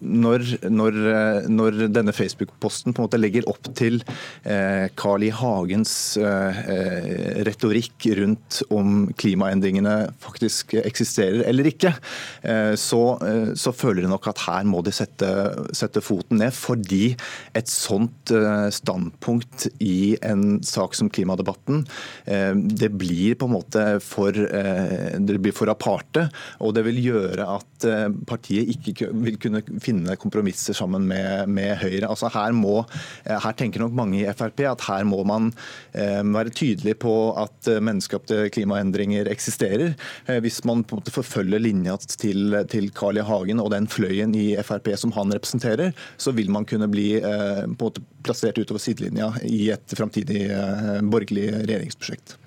[0.01, 3.99] når, når, eh, når, denne Facebook-posten på en måte legger opp til
[4.43, 5.31] eh, Carl I.
[5.37, 6.61] Hagens eh,
[7.45, 11.93] retorikk rundt om klimaendringene faktisk eksisterer eller ikke,
[12.41, 15.27] eh, så, eh, så, føler de nok at her må de sette,
[15.75, 16.55] sette, foten ned.
[16.55, 17.15] Fordi
[17.57, 21.83] et sånt eh, standpunkt i en sak som klimadebatten,
[22.27, 26.27] det blir på en måte for, det blir for aparte.
[26.63, 27.87] Og det vil gjøre at
[28.29, 32.09] partiet ikke vil kunne finne kompromisser sammen med, med Høyre.
[32.09, 32.81] Altså her, må,
[33.27, 35.51] her tenker nok mange i Frp at her må man
[35.97, 39.95] eh, være tydelig på at menneskeskapte klimaendringer eksisterer.
[40.27, 43.25] Eh, hvis man på en måte forfølger linja til, til Carl I.
[43.27, 47.63] Hagen og den fløyen i Frp som han representerer, så vil man kunne bli eh,
[47.63, 52.37] på en måte plassert utover sidelinja i et framtidig eh, borgerlig regjeringsprosjekt.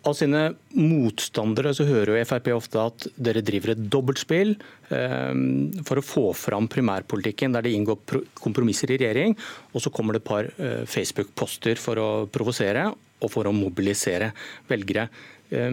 [0.00, 5.40] Av sine motstandere så hører jo Frp ofte at dere driver et dobbeltspill eh,
[5.84, 9.36] for å få fram primærpolitikken, der det inngår kompromisser i regjering.
[9.74, 12.86] Og så kommer det et par eh, Facebook-poster for å provosere
[13.20, 14.32] og for å mobilisere
[14.70, 15.10] velgere.
[15.52, 15.68] Eh,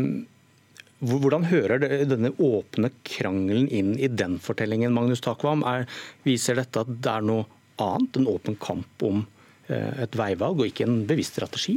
[1.08, 5.64] hvordan hører denne åpne krangelen inn i den fortellingen, Magnus Takvam?
[5.64, 5.88] Er,
[6.28, 7.48] viser dette at det er noe
[7.80, 9.24] annet, en åpen kamp om
[9.68, 11.76] et veivalg, og ikke en bevisst strategi?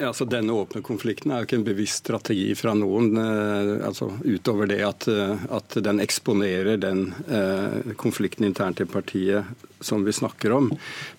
[0.00, 4.70] Altså Denne åpne konflikten er jo ikke en bevisst strategi fra noen, eh, altså utover
[4.70, 9.44] det at, eh, at den eksponerer den eh, konflikten internt i partiet
[9.84, 10.70] som vi snakker om.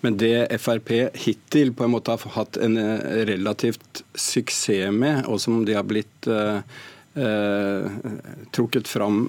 [0.02, 5.40] Men det Frp hittil på en måte har hatt en eh, relativt suksess med, og
[5.42, 6.60] som de har blitt eh,
[7.14, 7.88] eh,
[8.52, 9.28] trukket fram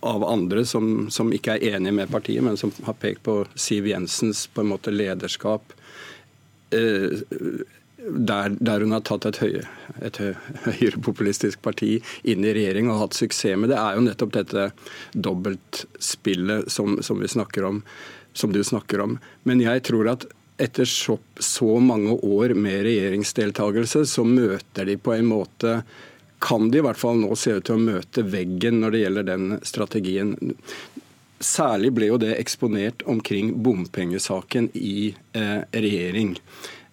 [0.00, 3.90] av andre som, som, ikke er enige med partiet, men som har pekt på Siv
[3.90, 5.74] Jensens på en måte lederskap
[8.10, 9.62] der, der, hun har tatt et, høye,
[10.04, 10.20] et
[10.66, 11.96] høyrepopulistisk parti
[12.28, 14.68] inn i regjering og hatt suksess med det, er jo nettopp dette
[15.12, 17.82] dobbeltspillet som, som, vi snakker om,
[18.36, 19.18] som du snakker om.
[19.48, 20.28] Men jeg tror at
[20.62, 25.80] etter så, så mange år med regjeringsdeltakelse, så møter de på en måte
[26.38, 29.28] kan de i hvert fall nå se ut til å møte veggen når det gjelder
[29.30, 30.34] den strategien.
[31.40, 36.36] Særlig ble jo det eksponert omkring bompengesaken i eh, regjering.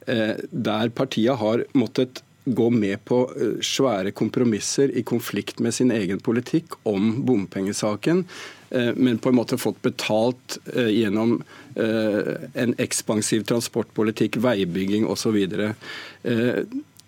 [0.07, 5.93] Eh, der partiet har måttet gå med på eh, svære kompromisser i konflikt med sin
[5.95, 8.25] egen politikk om bompengesaken,
[8.71, 11.41] eh, men på en måte fått betalt gjennom
[11.73, 15.39] en ekspansiv transportpolitikk, veibygging osv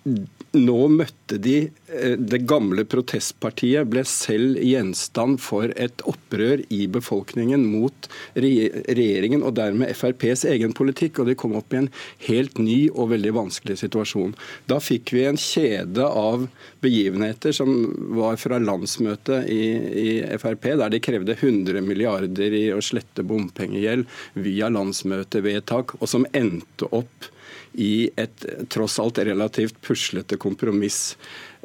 [0.05, 7.65] nå møtte de eh, Det gamle protestpartiet ble selv gjenstand for et opprør i befolkningen
[7.65, 8.07] mot
[8.37, 11.89] regjeringen og dermed FrPs egen politikk, og de kom opp i en
[12.27, 14.35] helt ny og veldig vanskelig situasjon.
[14.69, 16.47] Da fikk vi en kjede av
[16.85, 17.73] begivenheter som
[18.15, 19.61] var fra landsmøtet i,
[20.05, 20.09] i
[20.41, 24.05] Frp, der de krevde 100 milliarder i å slette bompengegjeld
[24.45, 27.31] via landsmøtevedtak, og som endte opp
[27.75, 31.17] i et tross alt relativt puslete kompromiss.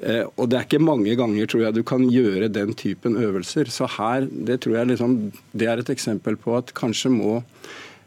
[0.03, 3.71] Eh, og Det er ikke mange ganger tror jeg du kan gjøre den typen øvelser.
[3.71, 7.43] Så her, Det tror jeg liksom, det er et eksempel på at kanskje må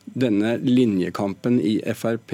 [0.03, 2.33] denne linjekampen i Frp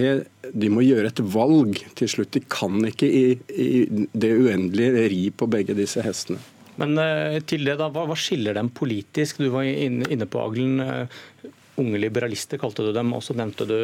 [0.53, 2.33] de må gjøre et valg til slutt.
[2.33, 6.39] De kan ikke i, i det uendelige ri på begge disse hestene.
[6.79, 9.41] Men uh, til det da, hva, hva, skiller dem politisk?
[9.43, 10.79] Du var inne, på Aglen.
[10.79, 13.77] Uh, unge liberalister kalte du dem, og så nevnte du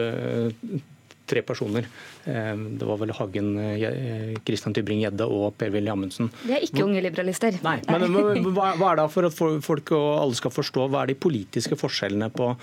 [1.30, 1.88] tre personer.
[2.26, 6.32] Eh, det var vel Hagen, eh, Tybring-Gjedde og Per-Willy Amundsen.
[6.46, 7.58] De er ikke unge liberalister.
[7.66, 11.20] Nei, men hva, er det for at folk og alle skal forstå, hva er de
[11.20, 12.54] politiske forskjellene på,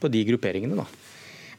[0.00, 0.78] på de grupperingene?
[0.82, 0.86] da?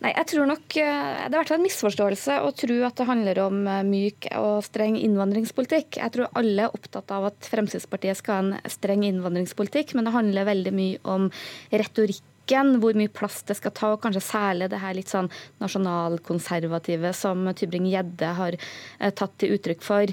[0.04, 3.40] Nei, jeg tror nok eh, Det har vært en misforståelse å tro at det handler
[3.46, 6.02] om myk og streng innvandringspolitikk.
[6.02, 10.18] Jeg tror alle er opptatt av at Fremskrittspartiet skal ha en streng innvandringspolitikk, men det
[10.18, 11.32] handler veldig mye om
[11.72, 15.30] retorikk hvor mye plass det skal ta, og kanskje særlig det her litt sånn
[15.64, 20.04] nasjonalkonservative som Tybring-Gjedde har eh, tatt til uttrykk for.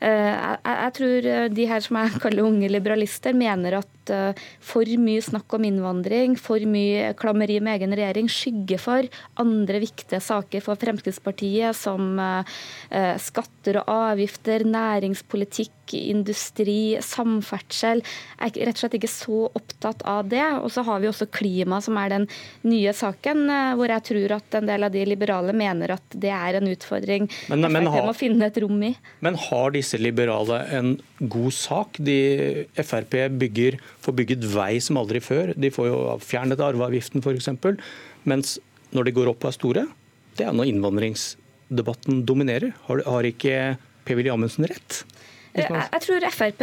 [0.00, 0.34] Eh,
[0.64, 3.88] jeg, tror de her som jeg kaller unge liberalister, mener at
[4.60, 9.10] for mye snakk om innvandring, for mye klammeri med egen regjering, skygger for
[9.42, 12.18] andre viktige saker for Fremskrittspartiet, som
[13.20, 18.02] skatter og avgifter, næringspolitikk, industri, samferdsel.
[18.38, 20.42] Jeg er rett og slett ikke så opptatt av det.
[20.60, 22.26] Og så har vi også klima, som er den
[22.68, 26.32] nye saken, eh, hvor jeg tror at en del av de liberale mener at det
[26.34, 28.92] er en utfordring men, men Frp må finne et rom i.
[29.24, 32.00] Men har disse liberale en god sak?
[32.00, 35.54] De Frp bygger, får bygget vei som aldri før.
[35.56, 37.50] De får jo fjernet arveavgiften f.eks.
[38.28, 38.58] Mens
[38.96, 39.86] når de går opp og er store,
[40.38, 42.74] det er når innvandringsdebatten dominerer.
[42.88, 43.76] Har, har ikke
[44.08, 45.02] Per-Willy Amundsen rett?
[45.58, 46.60] Eh, jeg tror Frp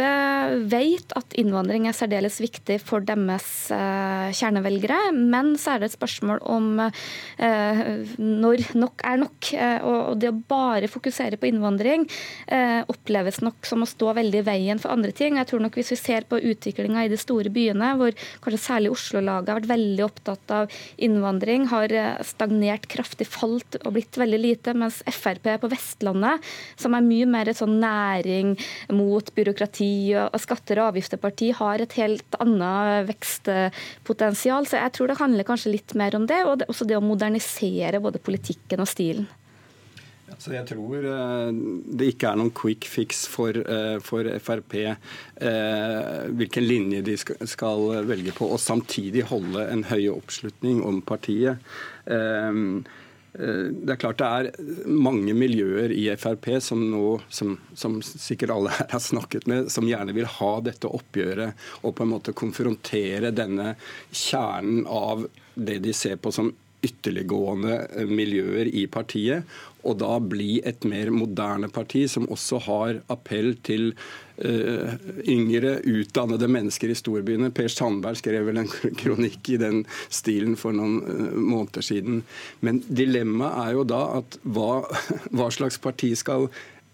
[0.72, 5.12] vet at innvandring er særdeles viktig for deres eh, kjernevelgere.
[5.12, 7.82] Men så er det et spørsmål om eh,
[8.16, 9.50] når nok er nok.
[9.88, 12.06] Og det å bare fokusere på innvandring
[12.88, 15.36] oppleves nok som å stå veldig i veien for andre ting.
[15.38, 18.92] Jeg tror nok Hvis vi ser på utviklinga i de store byene, hvor kanskje særlig
[18.94, 21.92] Oslo-laget har vært veldig opptatt av innvandring, har
[22.26, 26.44] stagnert kraftig, falt og blitt veldig lite, mens Frp på Vestlandet,
[26.80, 28.56] som er mye mer et sånn næring
[28.94, 29.90] mot byråkrati
[30.26, 34.68] og skatter og avgifter-parti har et helt annet vekstpotensial.
[34.68, 38.02] Så jeg tror det handler kanskje litt mer om det, og også det å modernisere
[38.02, 39.28] både politikken og stilen.
[40.36, 41.48] Så jeg tror uh,
[41.98, 44.92] det ikke er noen quick fix for, uh, for Frp eh,
[46.36, 51.62] hvilken linje de skal, velge på, og samtidig holde en høy oppslutning om partiet.
[53.38, 58.54] Eh, det er klart det er mange miljøer i Frp som nå, som, som, sikkert
[58.54, 62.34] alle her har snakket med, som gjerne vil ha dette oppgjøret og på en måte
[62.36, 63.74] konfrontere denne
[64.10, 66.50] kjernen av det de ser på som
[66.84, 69.46] ytterliggående miljøer i partiet,
[69.86, 76.48] og da bli et mer moderne parti som også har appell til uh, yngre, utdannede
[76.50, 77.52] mennesker i storbyene.
[77.54, 82.24] Per Sandberg skrev vel en kronikk i den stilen for noen uh, måneder siden.
[82.60, 84.82] Men dilemmaet er jo da at hva,
[85.36, 86.50] hva slags parti skal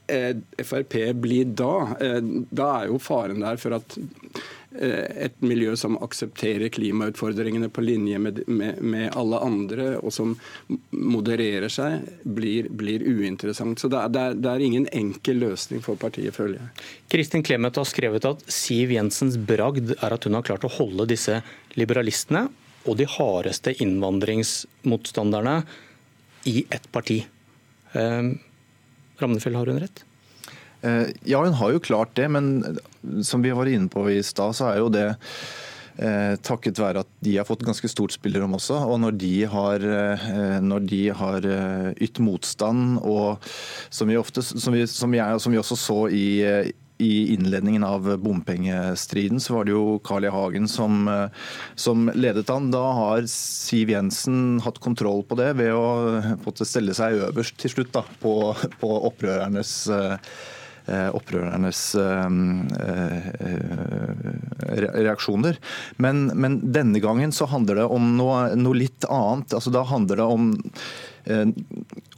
[0.07, 1.95] Frp blir da?
[2.51, 3.97] Da er jo faren der for at
[4.79, 10.33] Eh, et miljø som aksepterer klimautfordringene på linje med, med, med alle andre, og som
[10.91, 13.79] modererer seg, blir, blir uinteressant.
[13.79, 16.89] Så det er, det, er, ingen enkel løsning for partiet, føler jeg.
[17.15, 21.07] Kristin Clemet har skrevet at Siv Jensens bragd er at hun har klart å holde
[21.13, 21.39] disse
[21.79, 22.49] liberalistene
[22.85, 25.61] og de hardeste innvandringsmotstanderne
[26.51, 27.21] i ett parti.
[27.95, 28.35] Eh,
[29.21, 30.05] Ramnefjell, har hun rett?
[30.85, 32.79] Eh, ja, hun har jo klart det, men
[33.25, 35.07] som vi var inne på i stad, så er jo det
[35.97, 38.77] eh, takket være at de har fått ganske stort spillerom også.
[38.91, 43.45] Og når de har, eh, når de har eh, ytt motstand, og
[43.89, 46.27] som vi, ofte, som vi, som jeg, som vi også så i,
[47.03, 50.31] i innledningen av bompengestriden så var det jo Carl I.
[50.35, 51.09] Hagen som,
[51.75, 52.71] som, ledet han.
[52.71, 57.93] Da har Siv Jensen hatt kontroll på det ved å stelle seg øverst til slutt
[57.97, 58.35] da, på,
[58.81, 60.17] på opprørernes Eh,
[61.17, 62.29] opprørernes eh,
[62.85, 63.33] eh,
[65.07, 65.59] reaksjoner.
[65.97, 69.57] Men, men, denne gangen så handler det om noe, noe litt annet.
[69.57, 70.55] Altså, da handler det om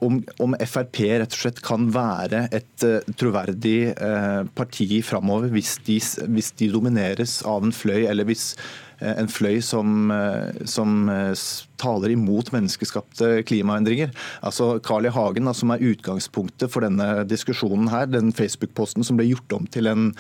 [0.03, 5.77] om, om, Frp rett og slett kan være et uh, troverdig uh, parti framover hvis,
[5.87, 11.33] hvis, de domineres av en fløy, eller hvis Eh, en fløy som, eh, som eh,
[11.81, 14.13] taler imot menneskeskapte klimaendringer.
[14.43, 15.13] Altså Carl I.
[15.17, 19.91] Hagen, som er utgangspunktet for denne diskusjonen her, den Facebook-posten som ble gjort om til
[19.91, 20.11] en,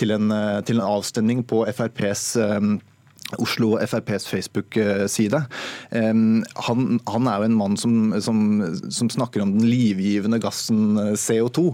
[0.00, 0.28] til en,
[0.66, 2.36] til en avstemning på FrPs
[3.42, 5.40] Oslo FrPs Facebook-side.
[5.92, 8.38] Han, han, er jo en mann som, som,
[8.92, 11.64] som, snakker om den livgivende gassen CO2.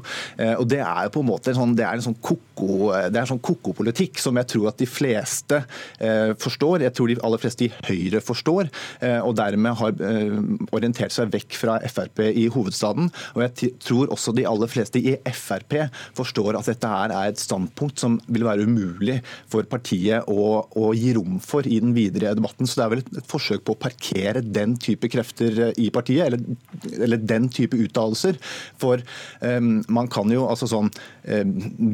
[0.56, 3.18] Og Det er jo på en måte en sånn, det er en sånn koko, det
[3.18, 5.60] er en sånn koko-politikk som jeg tror at de fleste
[6.00, 6.86] eh, forstår.
[6.86, 8.70] Jeg tror de aller fleste i Høyre forstår,
[9.04, 10.38] eh, og dermed har eh,
[10.74, 13.10] orientert seg vekk fra Frp i hovedstaden.
[13.36, 15.78] Og jeg tror også de aller fleste i Frp
[16.18, 19.20] forstår at dette her er et standpunkt som vil være umulig
[19.50, 22.68] for partiet å, å gi rom for i den videre debatten.
[22.68, 26.26] Så det er vel et, forsøk på å parkere den type krefter eh, i partiet,
[26.26, 26.42] eller,
[26.98, 28.38] eller den type uttalelser.
[28.80, 29.02] For
[29.40, 31.52] um, man kan jo altså sånn um,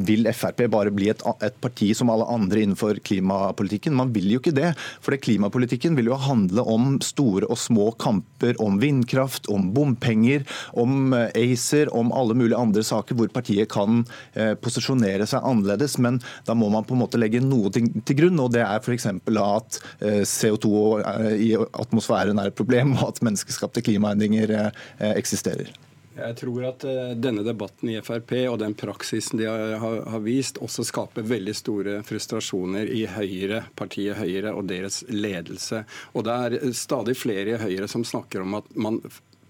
[0.08, 3.96] Vil Frp bare bli et, et, parti som alle andre innenfor klimapolitikken?
[3.96, 4.72] Man vil jo ikke det.
[5.04, 10.44] For det klimapolitikken vil jo handle om store og små kamper om vindkraft, om bompenger,
[10.78, 14.04] om ACER, om alle mulige andre saker hvor partiet kan
[14.36, 15.98] uh, posisjonere seg annerledes.
[16.02, 18.82] Men da må man på en måte legge noe til, til grunn, og det er
[18.82, 19.08] f.eks
[19.38, 20.70] la at CO2
[21.38, 24.72] i atmosfæren er et problem, og at menneskeskapte klimaendringer
[25.14, 25.70] eksisterer.
[26.18, 26.82] Jeg tror at
[27.22, 32.90] denne debatten i Frp og den praksisen de har, vist, også skaper veldig store frustrasjoner
[32.90, 35.84] i Høyre, partiet Høyre og deres ledelse.
[36.18, 38.98] Og det er stadig flere i Høyre som snakker om at man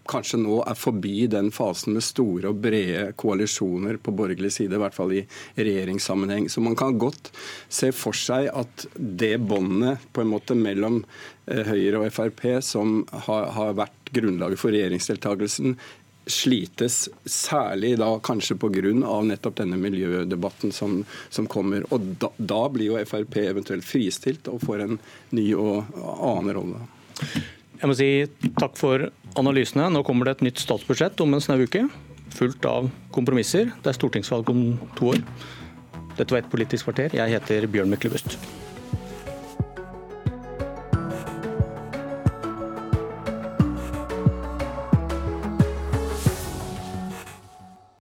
[0.08, 4.82] kanskje nå er forbi den fasen med store og brede koalisjoner på borgerlig side, i
[4.82, 5.24] hvert fall i
[5.58, 6.48] regjeringssammenheng.
[6.50, 7.30] Så man kan godt
[7.68, 11.02] se for seg at det båndet på en måte mellom
[11.46, 15.76] eh, Høyre og Frp, som har, har vært grunnlaget for regjeringsdeltakelsen,
[16.28, 18.92] slites, særlig da kanskje pga.
[19.24, 21.86] nettopp denne miljødebatten som, som kommer.
[21.92, 24.98] Og da, da, blir jo Frp eventuelt fristilt og får en
[25.30, 26.82] ny og annen rolle.
[27.78, 28.10] Jeg må si
[28.58, 29.86] takk for analysene.
[29.94, 31.84] Nå kommer det et nytt statsbudsjett om en snau uke.
[32.34, 33.70] Fullt av kompromisser.
[33.82, 34.64] Det er stortingsvalg om
[34.98, 35.22] to år.
[36.18, 37.14] Dette var Et politisk kvarter.
[37.14, 38.34] Jeg heter Bjørn Myklebust.